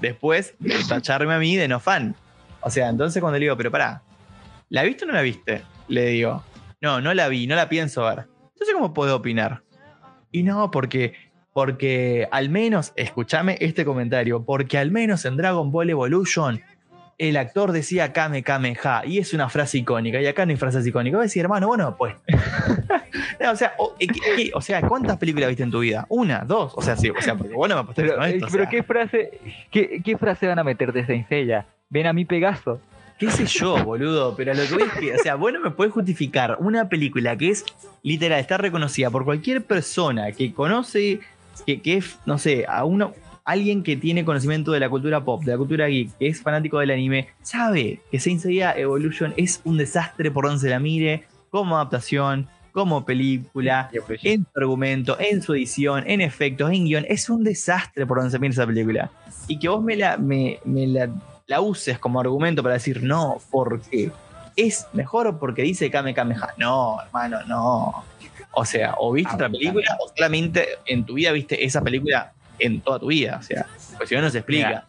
[0.00, 0.54] Después,
[0.88, 2.14] tacharme a mí de no fan.
[2.60, 4.02] O sea, entonces cuando le digo, pero pará,
[4.68, 5.62] ¿la viste o no la viste?
[5.88, 6.42] Le digo,
[6.80, 8.26] no, no la vi, no la pienso ver.
[8.52, 9.62] Entonces, ¿cómo puedo opinar?
[10.32, 11.14] Y no, porque,
[11.52, 16.60] porque al menos, escúchame este comentario, porque al menos en Dragon Ball Evolution
[17.18, 20.56] el actor decía Kame Kame Ha, y es una frase icónica, y acá no hay
[20.56, 21.16] frases icónicas.
[21.16, 22.14] Voy a decir, hermano, bueno, pues.
[23.40, 26.06] No, o, sea, o, eh, ¿qué- qué- o sea, ¿cuántas películas viste en tu vida?
[26.08, 26.40] ¿Una?
[26.40, 26.72] ¿Dos?
[26.76, 28.46] O sea, sí, o sea, porque bueno me apostaste Pero, con eh, esto.
[28.46, 29.40] o pero sea, ¿qué frase
[29.70, 31.66] qué, qué frase van a meter de Senseiya?
[31.88, 32.80] Ven a mi Pegaso.
[33.18, 35.92] Qué sé yo, boludo, pero lo que voy es que, o sea, bueno me puedes
[35.92, 37.64] justificar una película que es
[38.02, 41.20] literal, está reconocida por cualquier persona que conoce,
[41.64, 43.14] que, que es, no sé, a uno,
[43.44, 46.78] alguien que tiene conocimiento de la cultura pop, de la cultura geek, que es fanático
[46.80, 51.24] del anime, sabe que Saint Seiya Evolution es un desastre por donde se la mire,
[51.48, 53.88] como adaptación, como película,
[54.22, 57.06] en su argumento, en su edición, en efectos, en guion.
[57.08, 59.10] Es un desastre por donde se mira esa película.
[59.48, 61.08] Y que vos me la, me, me la,
[61.46, 64.10] la uses como argumento para decir no, porque
[64.56, 66.54] es mejor porque dice Kame Kameha.
[66.56, 68.04] No, hermano, no.
[68.52, 72.80] O sea, o viste otra película o solamente en tu vida viste esa película en
[72.80, 73.36] toda tu vida.
[73.38, 73.66] O sea,
[73.96, 74.68] pues si no, no se explica.
[74.68, 74.84] Mira,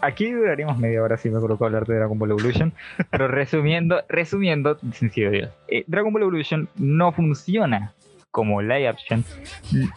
[0.00, 2.72] Aquí duraríamos media hora si me coloco a hablar de Dragon Ball Evolution.
[3.10, 5.50] pero resumiendo, resumiendo, sencillo, Dios.
[5.68, 7.92] Eh, Dragon Ball Evolution no funciona
[8.32, 9.24] como live action.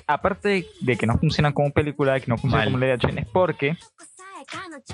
[0.05, 2.73] Aparte de- de que no funciona como película, que no funciona Mal.
[2.73, 3.77] como live action, es porque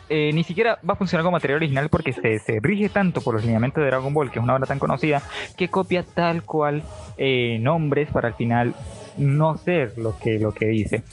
[0.09, 3.33] eh, ni siquiera va a funcionar como material original porque se, se rige tanto por
[3.35, 5.21] los lineamientos de Dragon Ball, que es una obra tan conocida,
[5.57, 6.83] que copia tal cual
[7.17, 8.73] eh, nombres para al final
[9.17, 11.03] no ser lo que, lo que dice.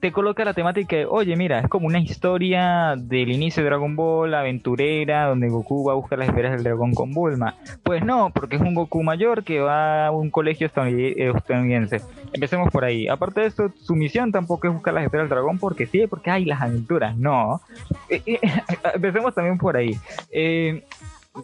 [0.00, 3.96] Te coloca la temática de, oye, mira, es como una historia del inicio de Dragon
[3.96, 7.54] Ball, aventurera, donde Goku va a buscar las esferas del dragón con Bulma.
[7.82, 12.02] Pues no, porque es un Goku mayor que va a un colegio estadounid- estadounidense.
[12.34, 13.08] Empecemos por ahí.
[13.08, 16.30] Aparte de esto, su misión tampoco es buscar las esferas del dragón porque sí, porque
[16.30, 17.16] hay las aventuras.
[17.16, 17.62] No.
[18.10, 18.40] Eh, eh,
[18.94, 19.96] empecemos también por ahí.
[20.30, 20.84] Eh,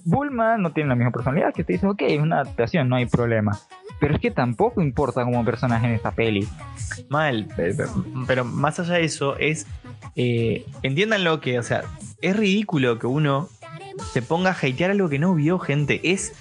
[0.05, 3.07] Bulma no tiene la misma personalidad que te dice, ok, es una adaptación, no hay
[3.07, 3.59] problema.
[4.01, 6.49] Pero es que tampoco importa como personaje en esta peli.
[7.09, 7.47] Mal,
[8.27, 9.67] pero, más allá de eso, es.
[10.17, 11.85] Eh, entiendan lo que, o sea,
[12.21, 13.49] es ridículo que uno
[14.13, 16.01] se ponga a hatear algo que no vio, gente.
[16.03, 16.33] Es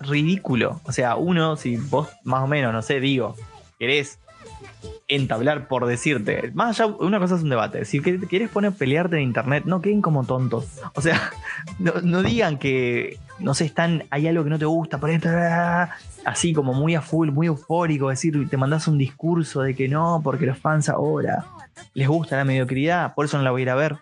[0.00, 0.80] ridículo.
[0.84, 3.36] O sea, uno, si vos más o menos, no sé, digo,
[3.78, 4.18] querés
[5.08, 7.84] entablar por decirte, más allá, una cosa es un debate.
[7.84, 10.66] Si querés poner pelearte en internet, no queden como tontos.
[10.94, 11.20] O sea,
[11.78, 15.28] no, no digan que, no sé, están, hay algo que no te gusta, por esto,
[16.24, 20.20] así como muy a full, muy eufórico, decir, te mandás un discurso de que no,
[20.22, 21.44] porque los fans ahora
[21.94, 23.96] les gusta la mediocridad, por eso no la voy a ir a ver.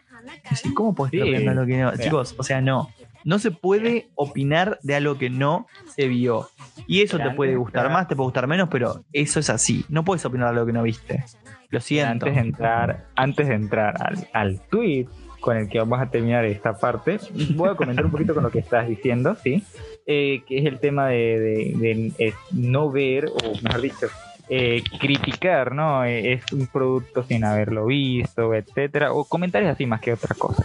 [0.44, 1.20] Es decir, ¿cómo puedes Sí.
[1.34, 1.90] estar lo que no?
[1.90, 2.04] Mira.
[2.04, 2.90] Chicos, o sea, no.
[3.24, 6.48] No se puede opinar de algo que no se vio.
[6.86, 9.84] Y eso te puede gustar más, te puede gustar menos, pero eso es así.
[9.88, 11.24] No puedes opinar de algo que no viste.
[11.70, 12.26] Lo siento.
[12.26, 15.06] Antes de entrar, antes de entrar al, al tweet
[15.40, 17.18] con el que vamos a terminar esta parte,
[17.54, 19.62] voy a comentar un poquito con lo que estás diciendo, ¿sí?
[20.06, 24.06] Eh, que es el tema de, de- de, no ver, o mejor dicho,
[24.48, 26.04] eh, criticar, ¿no?
[26.04, 30.64] Eh, es un producto sin haberlo visto, etcétera, o comentarios así más que otra cosa.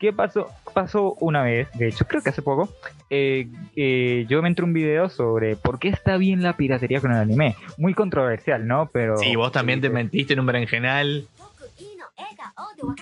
[0.00, 0.50] ¿Qué pasó?
[0.72, 2.70] Pasó una vez, de hecho, creo que hace poco,
[3.10, 3.46] eh,
[3.76, 7.18] eh, yo me entré un video sobre por qué está bien la piratería con el
[7.18, 7.54] anime.
[7.76, 8.88] Muy controversial, ¿no?
[8.90, 9.18] Pero.
[9.18, 11.28] Sí, vos también te mentiste en un berenjenal.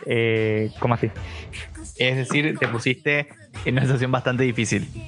[0.06, 1.08] Eh, ¿Cómo así?
[1.98, 3.28] Es decir, te pusiste
[3.64, 4.88] en una situación bastante difícil.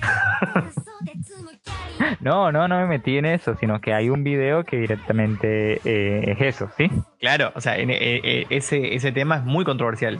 [2.20, 6.32] No, no, no me metí en eso, sino que hay un video que directamente eh,
[6.32, 6.90] es eso, ¿sí?
[7.18, 10.18] Claro, o sea, en- eh, eh, ese, ese tema es muy controversial.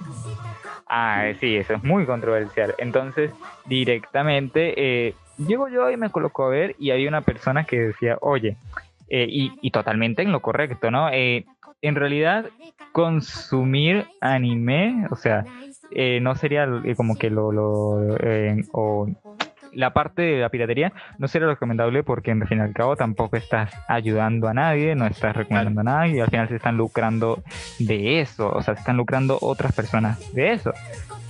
[0.93, 2.75] Ah, sí, eso es muy controversial.
[2.79, 3.31] Entonces,
[3.65, 8.19] directamente, eh, llego yo y me coloco a ver y hay una persona que decía,
[8.21, 8.57] oye,
[9.09, 11.09] eh, y, y totalmente en lo correcto, ¿no?
[11.11, 11.45] Eh,
[11.81, 12.47] en realidad,
[12.91, 15.45] consumir anime, o sea,
[15.93, 17.53] eh, no sería eh, como que lo...
[17.53, 18.17] lo
[18.73, 19.09] o
[19.73, 23.37] la parte de la piratería no sería recomendable porque en fin y al cabo tampoco
[23.37, 27.43] estás ayudando a nadie, no estás recomendando a nadie y al final se están lucrando
[27.79, 30.73] de eso, o sea, se están lucrando otras personas de eso.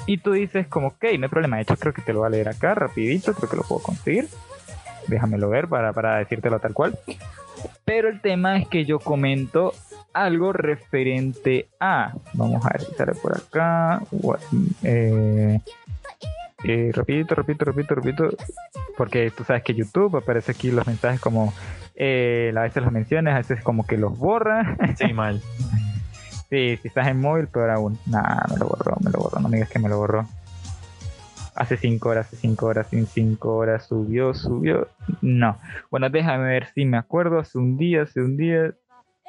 [0.07, 2.29] Y tú dices como, ok, no hay problema, de hecho creo que te lo voy
[2.29, 4.29] a leer acá rapidito, creo que lo puedo conseguir.
[5.07, 6.99] Déjamelo ver para, para decírtelo tal cual.
[7.85, 9.75] Pero el tema es que yo comento
[10.13, 14.41] algo referente a, vamos a ver si sale por acá, What-
[14.83, 15.61] eh,
[16.65, 18.29] eh, repito, repito, repito, repito,
[18.97, 21.53] porque tú sabes que YouTube aparece aquí los mensajes como,
[21.95, 24.77] eh, a veces los menciones, a veces como que los borra.
[24.97, 25.41] Sí, mal.
[26.51, 27.97] Sí, si estás en móvil, peor aún.
[28.07, 29.39] Nah, me lo borró, me lo borró.
[29.39, 30.27] No me digas que me lo borró.
[31.55, 34.89] Hace 5 horas, hace 5 horas, en 5 horas subió, subió.
[35.21, 35.59] No.
[35.93, 37.39] Bueno, déjame ver si me acuerdo.
[37.39, 38.75] Hace un día, hace un día.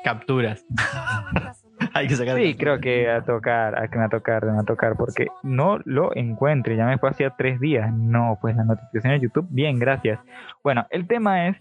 [0.04, 0.66] Capturas.
[1.94, 2.38] Hay que sacar.
[2.38, 5.80] Sí, creo que a tocar, a que me a tocar, me a tocar, porque no
[5.86, 6.74] lo encuentro.
[6.74, 7.92] Ya me fue hacía 3 días.
[7.94, 10.20] No, pues la notificación de YouTube, bien, gracias.
[10.64, 11.58] Bueno, el tema es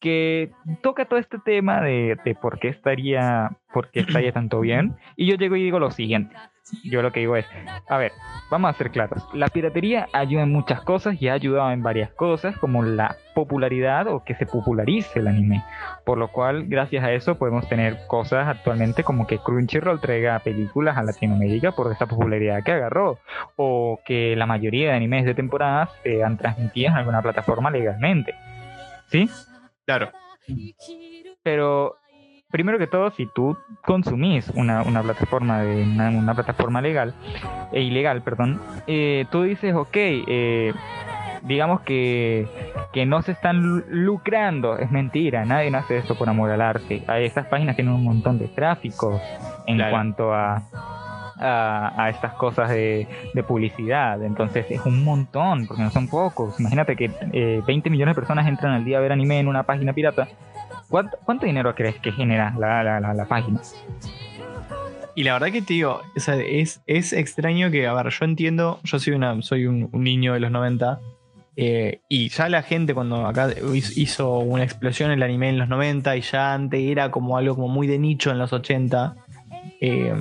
[0.00, 0.52] que
[0.82, 4.96] toca todo este tema de, de por qué estaría, por qué estaría tanto bien.
[5.16, 6.34] Y yo llego y digo lo siguiente.
[6.84, 7.46] Yo lo que digo es,
[7.88, 8.12] a ver,
[8.50, 9.22] vamos a ser claros.
[9.32, 14.08] La piratería ayuda en muchas cosas y ha ayudado en varias cosas, como la popularidad
[14.08, 15.62] o que se popularice el anime.
[16.04, 20.96] Por lo cual, gracias a eso, podemos tener cosas actualmente como que Crunchyroll traiga películas
[20.96, 23.18] a Latinoamérica por esta popularidad que agarró.
[23.56, 28.34] O que la mayoría de animes de temporadas sean transmitidas en alguna plataforma legalmente.
[29.08, 29.28] ¿Sí?
[29.86, 30.10] Claro.
[31.42, 31.96] Pero
[32.50, 37.14] primero que todo, si tú consumís una, una plataforma de una, una plataforma legal
[37.72, 40.72] e ilegal, perdón, eh, tú dices, ok, eh,
[41.42, 42.46] digamos que,
[42.92, 46.60] que no se están lu- lucrando, es mentira, nadie no hace esto por amor al
[46.62, 47.02] arte.
[47.18, 49.20] Estas páginas tienen un montón de tráfico
[49.66, 49.90] en Claro.
[49.92, 50.62] cuanto a,
[51.38, 54.22] a, a estas cosas de, de publicidad.
[54.24, 56.58] Entonces es un montón, porque no son pocos.
[56.58, 59.62] Imagínate que eh, 20 millones de personas entran al día a ver anime en una
[59.64, 60.28] página pirata.
[60.88, 63.60] ¿Cuánto, dinero crees que genera la, página?
[65.14, 68.24] Y la verdad que te digo, o sea, es, es extraño que, a ver, yo
[68.24, 71.00] entiendo, yo soy, una, soy un, niño de los 90,
[71.56, 75.68] eh, y ya la gente cuando acá hizo- hizo una explosión el anime en los
[75.68, 79.16] 90 y ya antes era como algo como muy de nicho en los 80,
[79.80, 80.14] eh,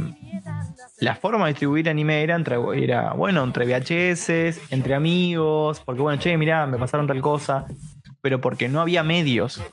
[0.99, 6.19] la forma de distribuir anime era, entre, era, bueno, entre VHS, entre amigos, porque bueno,
[6.19, 7.67] che, mirá, me pasaron tal cosa,
[8.27, 9.63] pero porque no había medios.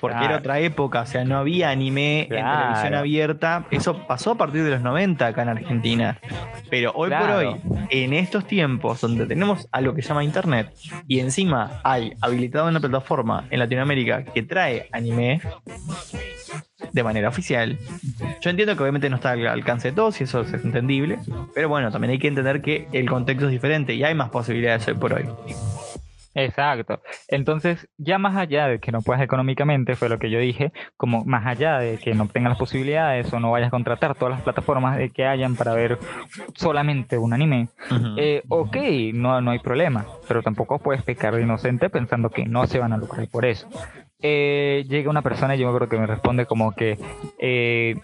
[0.00, 3.66] Porque era otra época, o sea, no había anime en televisión abierta.
[3.72, 6.20] Eso pasó a partir de los 90 acá en Argentina.
[6.70, 7.56] Pero hoy por hoy,
[7.90, 10.72] en estos tiempos donde tenemos algo que se llama Internet
[11.08, 15.40] y encima hay habilitado una plataforma en Latinoamérica que trae anime
[16.92, 17.76] de manera oficial,
[18.40, 21.18] yo entiendo que obviamente no está al alcance de todos y eso es entendible,
[21.52, 24.86] pero bueno, también hay que entender que el contexto es diferente y hay más posibilidades
[24.86, 25.24] hoy por hoy.
[26.44, 27.02] Exacto.
[27.28, 31.24] Entonces, ya más allá de que no puedas económicamente, fue lo que yo dije, como
[31.24, 34.42] más allá de que no tengas las posibilidades o no vayas a contratar todas las
[34.42, 35.98] plataformas de que hayan para ver
[36.54, 37.68] solamente un anime,
[38.16, 38.76] eh, ok,
[39.14, 42.92] no, no hay problema, pero tampoco puedes pecar de inocente pensando que no se van
[42.92, 43.68] a lucrar por eso.
[44.20, 46.98] Eh, llega una persona y yo creo que me responde como que
[47.38, 47.94] eh,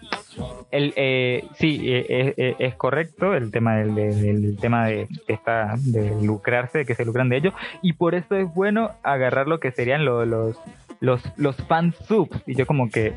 [0.71, 5.07] el, eh, sí, eh, eh, eh, es correcto el tema del, del- del tema de,
[5.27, 9.47] esta, de lucrarse, de que se lucran de ello, y por eso es bueno agarrar
[9.47, 10.57] lo que serían lo- los,
[11.01, 13.13] los, los fan subs, y yo como que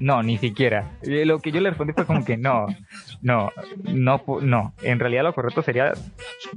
[0.00, 0.92] no, ni siquiera.
[1.02, 2.66] Eh, Lo que yo le respondí fue como que no,
[3.22, 3.50] no,
[3.84, 4.72] no, no.
[4.82, 5.92] En realidad lo correcto sería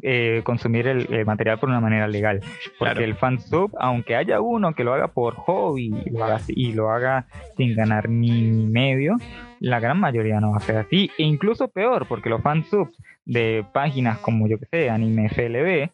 [0.01, 2.39] eh, consumir el, el material por una manera legal.
[2.79, 3.01] Porque Claro.
[3.01, 6.89] el fansub, aunque haya uno que lo haga por hobby y lo haga, y lo
[6.91, 7.25] haga
[7.57, 9.17] sin ganar ni medio,
[9.59, 11.11] la gran mayoría no va a ser así.
[11.17, 12.95] E incluso peor, porque los fansubs
[13.25, 15.89] de páginas como yo que sé, Anime FLB,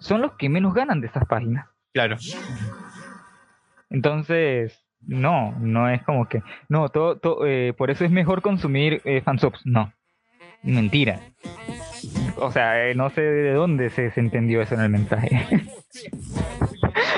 [0.00, 1.66] son los que menos ganan de esas páginas.
[1.94, 2.16] Claro.
[3.90, 9.00] Entonces, no, no es como que, no, todo, todo, eh, por eso es mejor consumir
[9.04, 9.64] eh, fansubs.
[9.64, 9.92] No,
[10.62, 11.20] mentira.
[12.36, 15.46] O sea, eh, no sé de dónde se, se entendió eso en el mensaje.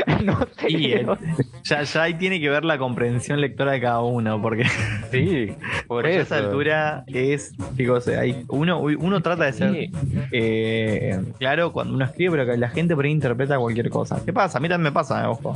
[0.24, 0.70] no sé.
[0.70, 1.26] Y de el- dónde.
[1.64, 4.64] ya, ya ahí tiene que ver la comprensión lectora de cada uno, porque
[5.10, 5.54] Sí,
[5.86, 6.20] por eso.
[6.22, 9.90] esa altura es, chicos, hay, uno, uno trata de ser Sí.
[10.32, 14.20] eh, claro cuando uno escribe, pero que la gente por ahí interpreta cualquier cosa.
[14.24, 14.58] ¿Qué pasa?
[14.58, 15.54] A mí también me pasa, eh, ojo.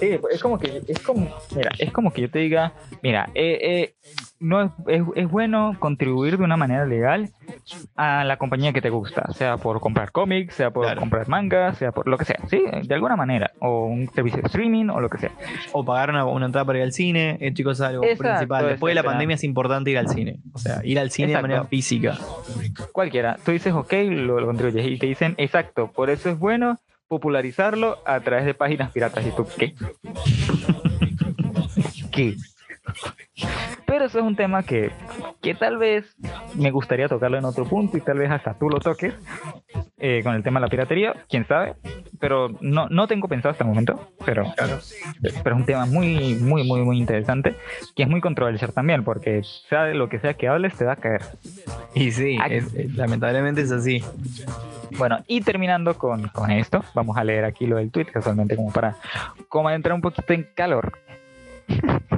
[0.00, 3.58] Sí, es como que es como, mira, es como que yo te diga, mira, eh,
[3.62, 3.94] eh,
[4.40, 7.30] no es, es, es bueno contribuir de una manera legal
[7.96, 11.00] a la compañía que te gusta, sea por comprar cómics, sea por Claro.
[11.00, 14.46] comprar mangas, sea por lo que sea, sí, de alguna manera, o un servicio de
[14.46, 15.30] streaming o lo que sea.
[15.72, 18.66] O pagar una, una entrada para ir al cine, eh, chicos, es algo Exacto, principal.
[18.68, 20.40] Después de la pandemia es importante ir al cine.
[20.52, 21.46] O sea, ir al cine Exacto.
[21.46, 22.18] de manera física.
[22.92, 26.78] Cualquiera, tú dices ok, lo, lo contribuyes y te dicen exacto, por eso es bueno
[27.08, 29.74] popularizarlo a través de páginas piratas y tú qué
[32.12, 32.36] qué
[33.98, 34.92] pero eso es un tema que,
[35.42, 36.14] que tal vez
[36.54, 39.12] me gustaría tocarlo en otro punto y tal vez hasta tú lo toques
[39.98, 41.74] eh, con el tema de la piratería, quién sabe,
[42.20, 44.44] pero no, no tengo pensado hasta el momento, pero,
[45.42, 47.56] pero es un tema muy, muy, muy, muy interesante,
[47.96, 50.92] que es muy controversial también, porque sea de lo que sea que hables, te va
[50.92, 51.22] a caer.
[51.94, 52.46] Y sí, Ah.
[52.46, 54.04] es- es- lamentablemente es así.
[54.96, 58.72] Bueno, y terminando con, con esto, vamos a leer aquí lo del tweet, casualmente como
[58.72, 58.94] para
[59.48, 60.92] como entrar un poquito en calor.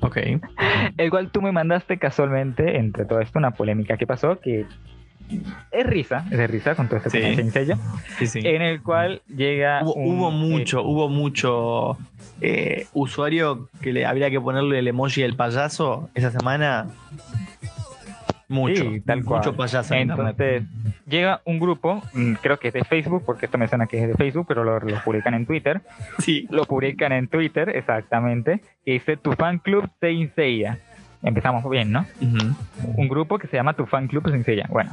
[0.00, 0.16] Ok.
[0.96, 4.66] El cual tú me mandaste casualmente, entre todo esto, una polémica que pasó, que
[5.70, 7.50] es risa, es de risa con todo este Sí.
[7.50, 7.76] Seiya,
[8.18, 8.38] Sí, sí.
[8.44, 11.98] en el cual llega Hubo, un- hubo eh, mucho, hubo mucho
[12.40, 16.86] eh, usuario que le habría que ponerle el emoji del payaso esa semana.
[18.48, 19.40] Mucho, Sí, tal cual.
[19.40, 20.10] mucho payaso en.
[20.10, 20.62] Entonces,
[21.06, 24.08] llega un grupo, mm, creo que es de Facebook, porque esto me suena que es
[24.08, 25.82] de Facebook, pero lo, lo publican en Twitter.
[26.18, 30.78] Sí, Lo publican en Twitter, exactamente, que dice tu fan club Saint Seiya.
[31.20, 32.06] Empezamos bien, ¿no?
[32.96, 34.66] Un grupo que se llama Tu Fan Club Seiya.
[34.70, 34.92] Bueno,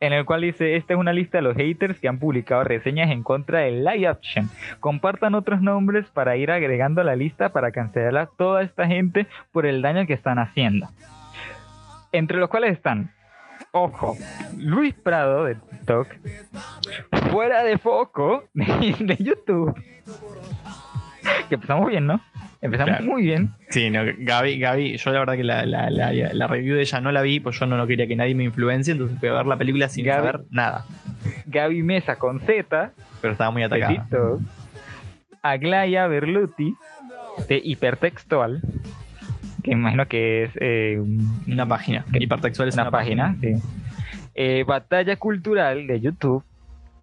[0.00, 3.12] en el cual dice, esta es una lista de los haters que han publicado reseñas
[3.12, 4.50] en contra del live action.
[4.80, 9.28] Compartan otros nombres para ir agregando a la lista para cancelar a toda esta gente
[9.52, 10.88] por el daño que están haciendo.
[12.12, 13.10] Entre los cuales están,
[13.72, 14.16] ojo,
[14.58, 16.08] Luis Prado de TikTok,
[17.30, 19.74] fuera de foco de, YouTube.
[21.48, 22.20] Que empezamos bien, ¿no?
[22.60, 23.04] Empezamos Claro.
[23.12, 23.54] muy bien.
[23.70, 27.00] Sí, no, Gaby, Gaby, yo la verdad que la, la, la, la review de ella
[27.00, 29.32] no la vi, pues yo no, no quería que nadie me influencie, entonces fui a
[29.32, 30.16] ver la película sin Gaby.
[30.26, 30.84] saber nada.
[31.46, 34.06] Gaby Mesa con Z, Pero estaba muy atacada.
[35.42, 36.74] Aglaya Berluti
[37.48, 38.60] de Hipertextual,
[39.62, 42.04] que imagino que es eh, un- Una página.
[42.12, 43.54] Hipertextual es una, página, sí.
[44.34, 46.42] Eh, Batalla Cultural de YouTube,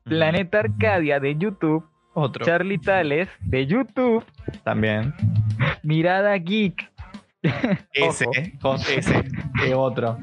[0.03, 2.43] Planeta Arcadia de YouTube, Otro.
[2.45, 4.23] Charlie Tales de YouTube,
[4.63, 5.13] También.
[5.83, 6.89] Mirada Geek,
[7.93, 8.25] Ese,
[8.61, 9.23] con ese.
[9.65, 10.17] eh, otro.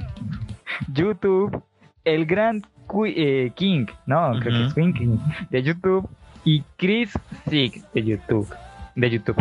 [0.93, 1.63] YouTube,
[2.05, 2.63] El Gran
[3.07, 5.17] eh, King, no, creo que es Queen King,
[5.51, 6.09] de YouTube,
[6.45, 7.13] y Chris
[7.49, 8.49] Sick de YouTube,
[8.95, 9.37] de YouTube.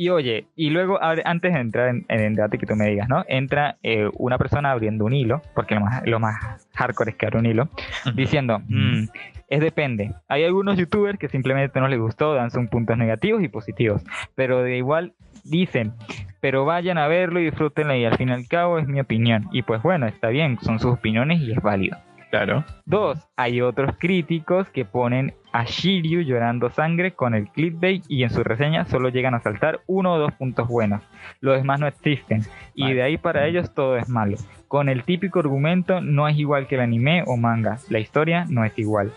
[0.00, 3.06] Y oye, y luego antes de entrar en, en el debate que tú me digas,
[3.10, 3.22] ¿no?
[3.28, 7.26] Entra eh, una persona abriendo un hilo, porque lo más, lo más hardcore es que
[7.26, 7.68] abre un hilo,
[8.14, 9.08] diciendo, "Mm,
[9.50, 10.14] es depende.
[10.26, 14.02] Hay algunos youtubers que simplemente no les gustó, dan sus puntos negativos y positivos,
[14.34, 15.12] pero de igual
[15.44, 15.92] dicen,
[16.40, 19.48] pero vayan a verlo y disfrútenlo y al fin y al cabo es mi opinión.
[19.52, 21.98] Y pues bueno, está bien, son sus opiniones y es válido.
[22.30, 22.64] Claro.
[22.86, 28.30] Dos, hay otros críticos que ponen a Shiryu llorando sangre con el clickbait y en
[28.30, 31.02] su reseña solo llegan a saltar uno o dos puntos buenos.
[31.40, 32.42] Los demás no existen.
[32.74, 32.94] Y Vale.
[32.94, 34.36] de ahí para ellos todo es malo.
[34.68, 37.78] Con el típico argumento no es igual que el anime o manga.
[37.88, 39.12] La historia no es igual.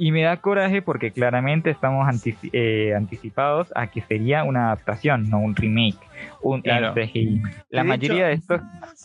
[0.00, 5.28] Y me da coraje porque claramente estamos antici- eh, anticipados a que sería una adaptación,
[5.28, 5.98] no un remake,
[6.40, 6.94] un Claro.
[6.94, 7.42] CGI.
[7.70, 8.60] La De mayoría de estos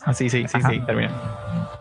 [0.06, 0.70] Ah, sí, sí, sí, Ajá.
[0.70, 1.10] sí, termina.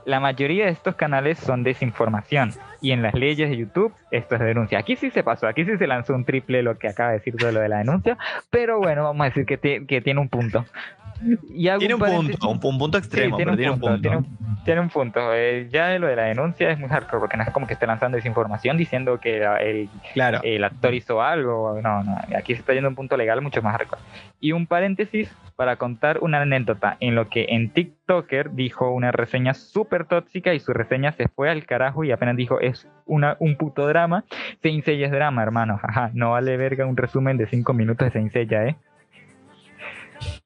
[0.05, 4.41] la mayoría de estos canales son desinformación y en las leyes de YouTube esto es
[4.41, 4.79] denuncia.
[4.79, 7.35] Aquí sí se pasó, aquí sí se lanzó un triple lo que acaba de decir
[7.35, 8.17] de lo de la denuncia,
[8.49, 10.65] pero bueno, vamos a decir que, que tiene un punto.
[11.49, 14.01] Y Tiene un punto, un, un punto Sí, extremo, pero tiene un punto.
[14.01, 14.27] Tiene un,
[14.65, 15.33] tiene un punto.
[15.33, 17.73] Eh, ya de lo de la denuncia es muy hardcore porque no es como que
[17.73, 20.39] esté lanzando desinformación diciendo que el, Claro.
[20.43, 21.79] el actor hizo algo.
[21.81, 22.17] No, no.
[22.37, 24.01] Aquí se está yendo a un punto legal mucho más hardcore.
[24.39, 29.53] Y un paréntesis para contar una anécdota en lo que en TikToker dijo una reseña
[29.53, 33.55] súper tóxica y su reseña se fue al carajo y apenas dijo es una, un
[33.57, 34.23] puto drama.
[34.61, 35.79] Saint Seiya es drama, hermano.
[35.83, 38.75] Ajá, no vale verga un resumen de 5 minutos de Saint Seiya, ¿eh?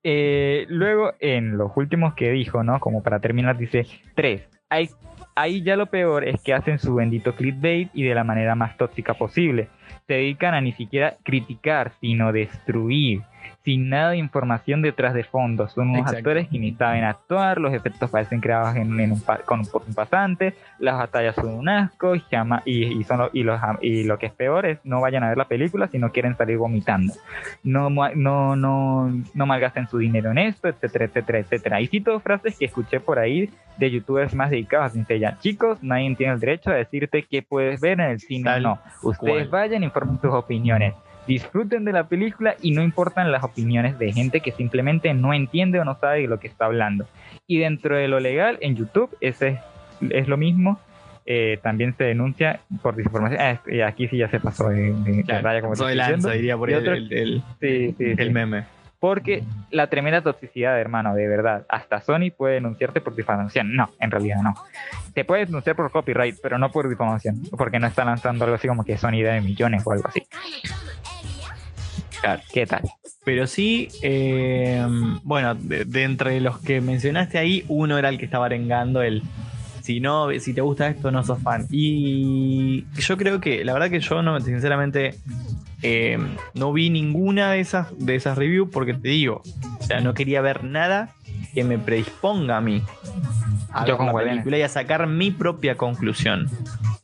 [0.03, 2.79] Eh, luego, en los últimos que dijo, ¿no?
[2.79, 3.85] Como para terminar, dice:
[4.15, 4.47] 3.
[4.69, 4.89] Hay,
[5.35, 8.77] ahí ya lo peor es que hacen su bendito clickbait y de la manera más
[8.77, 9.69] tóxica posible.
[10.07, 13.21] Se dedican a ni siquiera criticar, sino destruir.
[13.67, 15.67] Sin nada de información detrás de fondo.
[15.67, 16.19] Son unos Exacto.
[16.19, 19.93] actores que ni saben actuar, los efectos parecen creados en, en un con, por un
[19.93, 22.23] pasante, las batallas son un asco y,
[22.63, 25.27] y, y son lo, y, los y lo que es peor es no vayan a
[25.27, 27.11] ver la película si no quieren salir vomitando.
[27.61, 31.81] No, no, no, no malgasten su dinero en esto, etcétera, etcétera, etcétera.
[31.81, 35.37] Y cito frases que escuché por ahí de youtubers más dedicados a Cincella.
[35.41, 38.79] Chicos, nadie tiene el derecho a decirte qué puedes ver en el cine o no.
[39.03, 39.67] Ustedes cual.
[39.67, 40.93] vayan, informen sus opiniones.
[41.27, 45.79] Disfruten de la película y no importan las opiniones de gente que simplemente no entiende
[45.79, 47.05] o no sabe de lo que está hablando.
[47.45, 49.59] Y dentro de lo legal, en YouTube, ese
[50.01, 50.79] es, es lo mismo.
[51.29, 53.41] eh, también se denuncia por desinformación.
[53.41, 56.31] Ah, es- y aquí sí ya se pasó de, de- Claro, raya, como soy lanza,
[56.31, 58.33] diría por el, otro- el- el- Sí, sí, el sí.
[58.33, 58.63] meme.
[58.97, 61.65] Porque la tremenda toxicidad, hermano, de verdad.
[61.67, 63.75] Hasta Sony puede denunciarte por difamación.
[63.75, 64.55] No, en realidad no.
[65.13, 67.35] Te puede denunciar por copyright, pero no por difamación.
[67.57, 70.23] Porque no está lanzando algo así como que Sony de millones o algo así.
[72.51, 72.81] ¿Qué tal?
[73.23, 74.85] Pero sí, eh,
[75.23, 79.23] bueno, de, de entre los que mencionaste ahí, uno era el que estaba arengando el
[79.87, 81.65] si no, si te gusta esto, no sos fan.
[81.71, 85.15] Y yo creo que, la verdad que yo no, sinceramente,
[85.81, 86.17] eh,
[86.53, 89.43] no vi ninguna de esas, de esas reviews porque te digo,
[89.79, 91.15] o sea, no quería ver nada
[91.57, 92.83] que me predisponga a mí
[93.73, 94.43] a Yo ver con la Guardianes.
[94.43, 96.47] película y a sacar mi propia conclusión.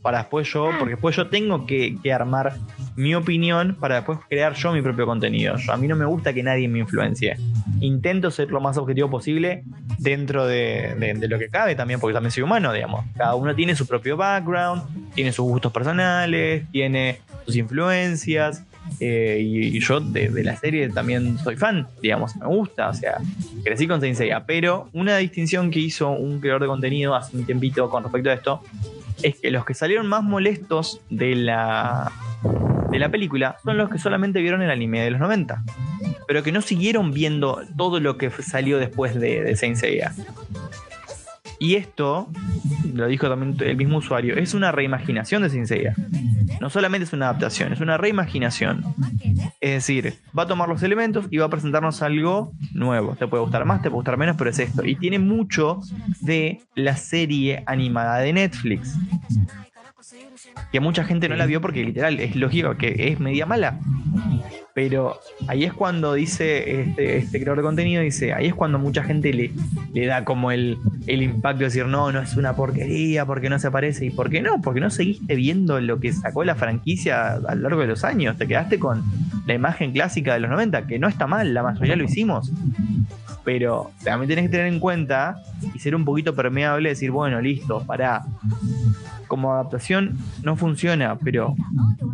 [0.03, 2.53] Para después yo, porque después yo tengo que, que armar
[2.95, 5.55] mi opinión para después crear yo mi propio contenido.
[5.57, 7.35] Yo- a mí no me gusta que nadie me influencie.
[7.79, 9.63] Intento ser lo más objetivo posible
[9.97, 13.05] dentro de, de- de lo que cabe también, porque también soy humano, digamos.
[13.17, 14.83] Cada uno tiene su propio background,
[15.15, 17.17] tiene sus gustos personales, tiene
[17.47, 18.63] sus influencias.
[18.99, 23.17] Eh, y, yo de, la serie también soy fan, digamos, me gusta, o sea,
[23.63, 27.45] crecí con Saint Seiya, pero una distinción que hizo un creador de contenido hace un
[27.45, 28.61] tiempito con respecto a esto
[29.21, 32.11] es que los que salieron más molestos de la
[32.91, 35.63] de la película son los que solamente vieron el anime de los 90,
[36.27, 40.13] pero que no siguieron viendo todo lo que salió después de, de Saint Seiya.
[41.63, 42.27] Y esto,
[42.93, 45.95] lo dijo también el mismo usuario, es una reimaginación de Saint Seiya.
[46.59, 48.83] No solamente es una adaptación, es una reimaginación.
[49.61, 53.15] Es decir, va a tomar los elementos y va a presentarnos algo nuevo.
[53.15, 54.85] Te puede gustar más, te puede gustar menos, pero es esto.
[54.85, 55.79] Y tiene mucho
[56.19, 58.97] de la serie animada de Netflix.
[60.69, 63.79] Que mucha gente no la vio porque literal es lógico que es media mala.
[64.73, 69.03] Pero ahí es cuando dice este, este creador de contenido, dice, ahí es cuando mucha
[69.03, 69.51] gente le,
[69.93, 73.59] le da como el, el impacto de decir, no, no es una porquería, porque no
[73.59, 74.05] se aparece.
[74.05, 74.61] ¿Y por qué no?
[74.61, 78.35] Porque no seguiste viendo lo que sacó la franquicia a lo largo de los años.
[78.37, 79.03] Te quedaste con
[79.45, 82.51] la imagen clásica de los 90, que no está mal, la mayoría lo hicimos.
[83.43, 85.35] Pero también tenés que tener en cuenta
[85.75, 88.23] y ser un poquito permeable, decir, bueno, listo, pará.
[89.27, 91.55] Como adaptación no funciona, pero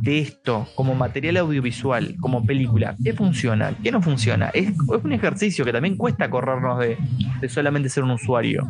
[0.01, 3.73] de esto, como material audiovisual, como película, ¿qué funciona?
[3.83, 4.49] ¿Qué no funciona?
[4.53, 6.97] Es, un ejercicio que también cuesta corrernos de,
[7.41, 8.67] de solamente ser un usuario.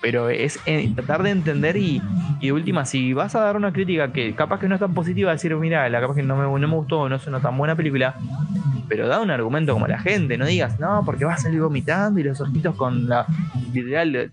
[0.00, 2.02] Pero es eh, tratar de entender y,
[2.40, 4.94] y de última, si vas a dar una crítica que capaz que no es tan
[4.94, 7.56] positiva, decir, mira, la capaz que no me, no me gustó, no es una tan
[7.56, 8.16] buena película,
[8.88, 12.20] pero da un argumento como la gente, no digas, no, porque vas a salir vomitando
[12.20, 13.26] y los ojitos con la.
[13.72, 14.30] Literal, eh,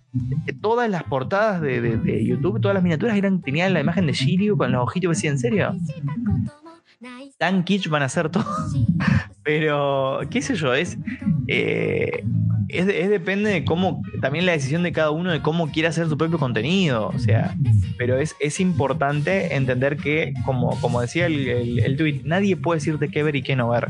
[0.62, 4.14] todas las portadas de, de- de YouTube, todas las miniaturas eran, tenían la imagen de
[4.14, 5.76] Shiryu con los ojitos, decía, ¿en serio?
[7.38, 8.46] Tan kitsch van a ser todos.
[9.44, 10.98] Pero, qué sé yo, es.
[11.48, 12.24] eh,
[12.70, 14.02] es, de- es depende de cómo.
[14.22, 17.08] También la decisión de cada uno de cómo quiere hacer su propio contenido.
[17.14, 17.56] O sea,
[17.98, 21.48] pero es, es importante entender que, como, como decía el,
[21.80, 23.90] el, tweet, nadie puede decirte qué ver y qué no ver.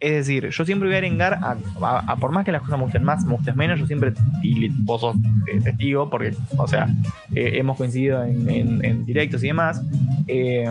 [0.00, 3.02] Es decir, yo siempre voy a arengar a, por más que las cosas me gusten
[3.04, 4.12] más, me gusten menos, yo siempre,
[4.42, 5.16] y vos sos
[5.50, 6.86] eh, testigo, porque, o sea,
[7.34, 9.80] eh, hemos coincidido en directos y demás,
[10.28, 10.68] eh,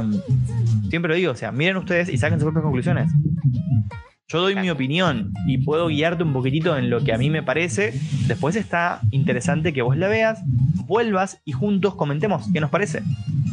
[0.90, 3.12] siempre lo digo, o sea, miren ustedes y saquen sus propias conclusiones.
[4.28, 7.44] Yo doy mi opinión y puedo guiarte un poquitito en lo que a mí me
[7.44, 7.94] parece.
[8.28, 10.40] Después está interesante que vos la veas,
[10.88, 13.04] vuelvas y juntos comentemos qué nos parece.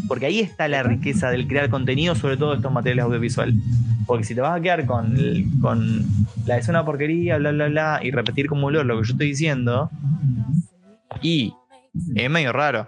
[0.09, 3.55] Porque ahí está la riqueza del crear contenido, sobre todo estos materiales audiovisuales.
[4.07, 6.05] Porque si te vas a quedar con, el- con
[6.47, 9.29] la es una porquería, bla, bla, bla, y repetir como olor lo que yo estoy
[9.29, 9.91] diciendo,
[11.21, 11.53] y
[12.15, 12.87] es medio raro.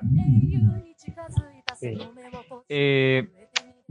[2.69, 3.29] Eh,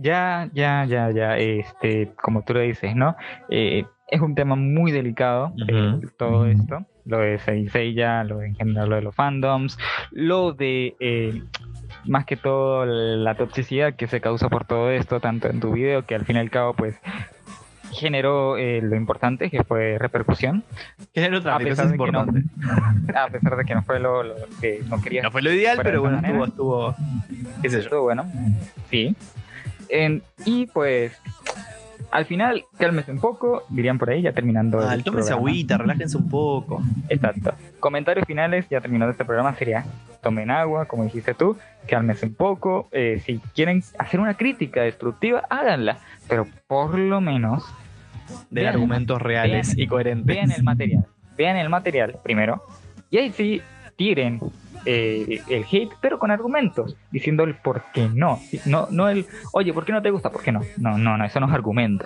[0.04, 3.16] ya, ya, ya, ya, este, como tú lo dices, ¿no?
[3.50, 8.56] Eh, es un tema muy delicado, eh, todo esto, lo de Seiya, lo de, en
[8.56, 9.78] general, lo de los fandoms,
[10.12, 11.42] lo de, eh,
[12.06, 16.06] más que todo, la toxicidad que se causa por todo esto, tanto en tu video,
[16.06, 17.00] que al fin y al cabo, pues,
[17.92, 20.64] generó eh, lo importante, que fue repercusión,
[21.38, 22.44] otra A pesar que no- importante.
[23.16, 25.80] a pesar de que no fue lo, lo que no quería No fue lo ideal,
[25.84, 26.96] pero bueno, estuvo, estuvo,
[27.62, 27.84] qué sé yo.
[27.84, 28.26] Estuvo bueno,
[28.90, 29.16] sí.
[29.94, 31.14] En- y pues
[32.12, 34.80] Al final, cálmese un poco, dirían por ahí, ya terminando.
[34.80, 35.50] Ah, el tómense programa.
[35.50, 36.80] agüita, relájense un poco.
[37.10, 37.54] Exacto.
[37.80, 39.84] Comentarios finales, ya terminando este programa, sería
[40.22, 41.58] tomen agua, como dijiste tú,
[41.88, 42.88] cálmense un poco.
[42.92, 45.98] eh, si quieren hacer una crítica destructiva, háganla.
[46.30, 47.64] Pero por lo menos
[48.52, 50.26] De argumentos reales vean, y coherentes.
[50.28, 51.06] vean el material.
[51.36, 52.64] Vean el material primero.
[53.10, 53.60] Y ahí sí,
[53.96, 54.40] tiren
[54.86, 58.40] eh, el hate, pero con argumentos, diciendo el por qué no.
[58.66, 60.30] No, no el, oye, ¿por qué no te gusta?
[60.32, 60.62] ¿Por qué no?
[60.78, 62.06] No, no, no, eso no es argumento.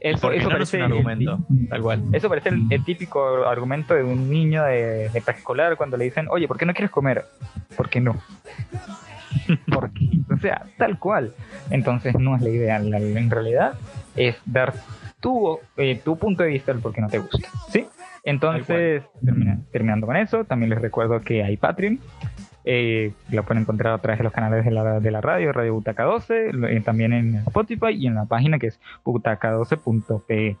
[0.00, 1.38] Eso, Porque eso no, no es un parece- argumento,
[1.70, 2.02] tal cual.
[2.12, 6.26] Eso parece el, el típico argumento de un niño de, de preescolar cuando le dicen,
[6.30, 7.24] oye, ¿por qué no quieres comer?
[7.74, 8.16] ¿Por qué no?
[9.72, 10.08] ¿Por qué?
[10.32, 11.32] O sea, tal cual.
[11.70, 12.78] Entonces no es la idea.
[12.78, 13.74] La- en realidad
[14.16, 14.74] es dar
[15.20, 17.48] tu, eh, tu punto de vista del por qué no te gusta.
[17.70, 17.86] ¿Sí?
[18.24, 21.98] Entonces, termina- terminando con eso, también les recuerdo que hay Patreon.
[22.66, 25.74] Eh, lo pueden encontrar a través de los canales de la, de la radio, Radio
[25.74, 30.56] Butaca 12, lo- eh, también en Spotify y en la página que es butaca12.pe.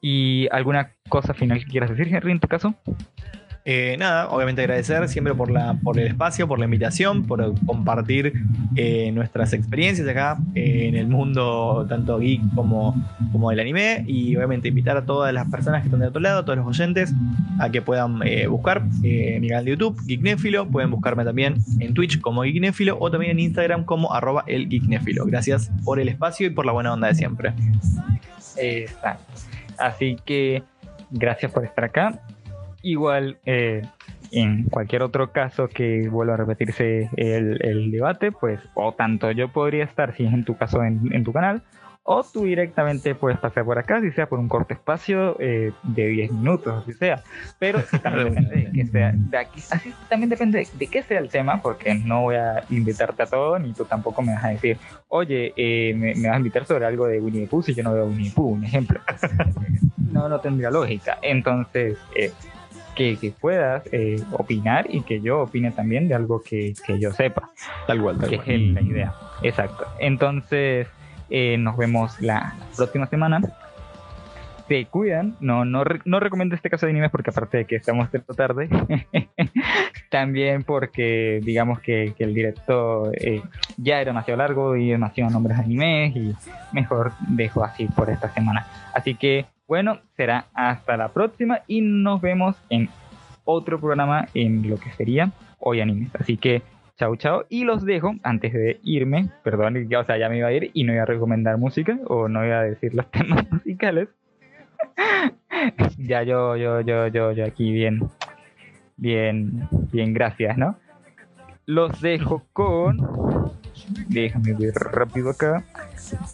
[0.00, 2.74] ¿Y alguna cosa final que quieras decir, Henry, en tu caso?
[3.66, 8.34] Eh, nada, obviamente agradecer siempre por, la, por el espacio, por la invitación, por compartir
[8.76, 12.94] eh, nuestras experiencias acá eh, en el mundo tanto geek como,
[13.32, 16.40] como del anime y obviamente invitar a todas las personas que están de otro lado,
[16.40, 17.14] a todos los oyentes,
[17.58, 18.20] a que puedan
[18.50, 23.32] buscar mi canal de YouTube, Geeknéfilo, pueden buscarme también en Twitch como Geeknéfilo o también
[23.32, 25.24] en Instagram como arroba el Geeknéfilo.
[25.24, 27.54] Gracias por el espacio y por la buena onda de siempre.
[29.78, 30.62] Así que
[31.10, 32.20] gracias por estar acá.
[32.84, 33.80] Igual eh,
[34.30, 39.48] en cualquier otro caso que vuelva a repetirse el, el debate, pues o tanto yo
[39.48, 41.62] podría estar, si es en tu caso en, en tu canal,
[42.02, 46.06] o tú directamente puedes pasar por acá, si sea por un corto espacio eh, de
[46.08, 47.22] 10 minutos, así sea.
[47.58, 51.18] Pero también depende de que sea, de aquí, así también depende de, de qué sea
[51.18, 54.48] el tema, porque no voy a invitarte a todo, ni tú tampoco me vas a
[54.48, 54.76] decir,
[55.08, 57.82] oye, eh, me, me vas a invitar sobre algo de Winnie the Pooh si yo
[57.82, 59.00] no veo Winnie the Pooh, un ejemplo.
[60.12, 61.16] no, no tendría lógica.
[61.22, 62.30] Entonces, eh,
[62.94, 67.12] que, que puedas eh, opinar y que yo opine también de algo que, que yo
[67.12, 67.50] sepa
[67.86, 68.50] Tal cual, tal que cual.
[68.50, 69.14] es la idea.
[69.42, 69.86] Exacto.
[69.98, 70.88] Entonces,
[71.30, 73.40] eh, nos vemos la próxima semana.
[74.68, 75.36] Se cuidan.
[75.40, 78.68] No, no, no recomiendo este caso de animes porque aparte de que estamos de tarde,
[80.10, 83.42] también porque digamos que, que el directo eh,
[83.76, 86.34] ya era demasiado largo y demasiado nombres de animes y
[86.72, 88.66] mejor dejo así por esta semana.
[88.94, 92.88] Así que bueno, será hasta la próxima y nos vemos en
[93.44, 96.14] otro programa en lo que sería hoy animes.
[96.14, 96.62] Así que
[96.96, 97.44] Chao, chao.
[97.48, 99.28] Y los dejo antes de irme.
[99.42, 102.60] Perdón, ya, me iba a ir y no iba a recomendar música o no iba
[102.60, 104.08] a decir los temas musicales.
[105.98, 108.00] ya yo, yo, yo, yo, yo aquí bien,
[108.96, 110.76] bien, bien, gracias, ¿no?
[111.66, 112.98] Los dejo con.
[114.08, 115.64] Déjame ver rápido acá.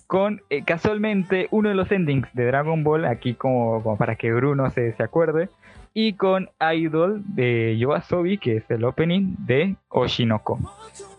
[0.07, 4.33] Con eh, casualmente uno de los endings de Dragon Ball, aquí como, como para que
[4.33, 5.49] Bruno se, se acuerde
[5.95, 10.59] y con Idol de Yoasobi, que es el opening de Oshinoko.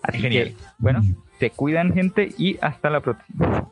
[0.01, 0.49] Así Genial.
[0.49, 1.01] que, bueno,
[1.39, 3.67] se cuidan gente y hasta la próxima.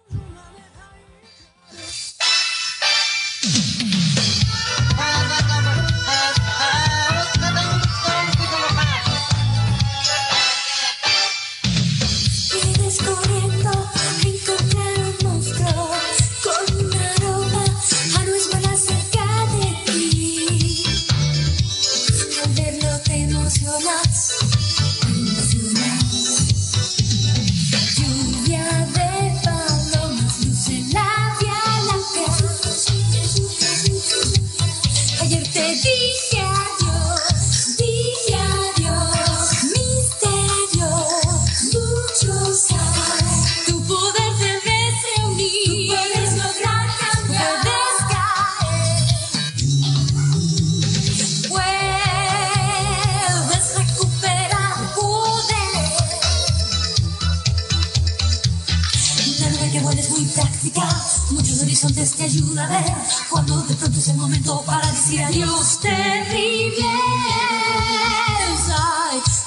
[62.10, 62.94] Horizontes te ayuda a ver.
[63.30, 66.86] Cuando de pronto es el momento para decir adiós, terrible.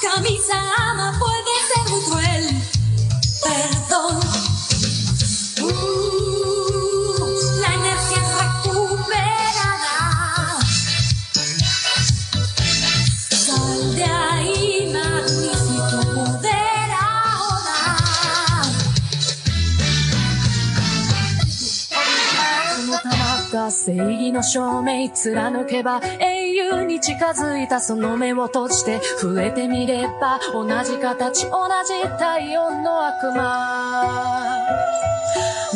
[0.00, 2.31] Camisa ama puede ser muy cruel.
[23.84, 34.56] 正義の証明貫けば英雄に近づいたその目を閉じて触れてみれば同じ形同じ体温の悪魔。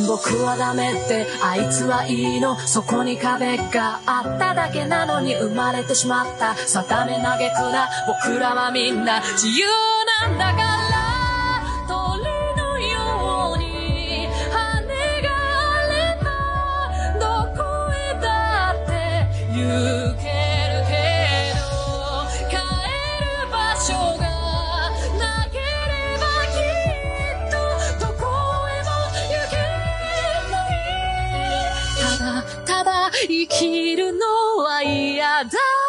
[0.06, 6.54] 僕はダメってあいつはいいのそこに壁があっただけなのに生まれてしまった。
[6.54, 9.66] 定め嘆くな僕らはみんな自由
[10.28, 10.65] なんだから。
[33.28, 35.85] 生きるのは嫌だ。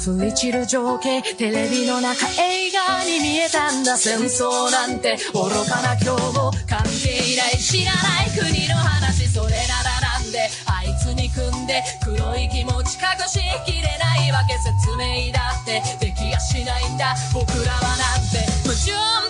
[0.00, 3.98] 降り散る情景テレビの中映画に見えたんだ。
[3.98, 10.48] 戦争なんて愚かな今日も関係ない知らない国の話それならなんで。
[10.64, 17.14] あいつに組んで黒い気持ち隠しきれないわけ説明だってできやしないんだ。
[17.34, 19.29] 僕らはなんて矛盾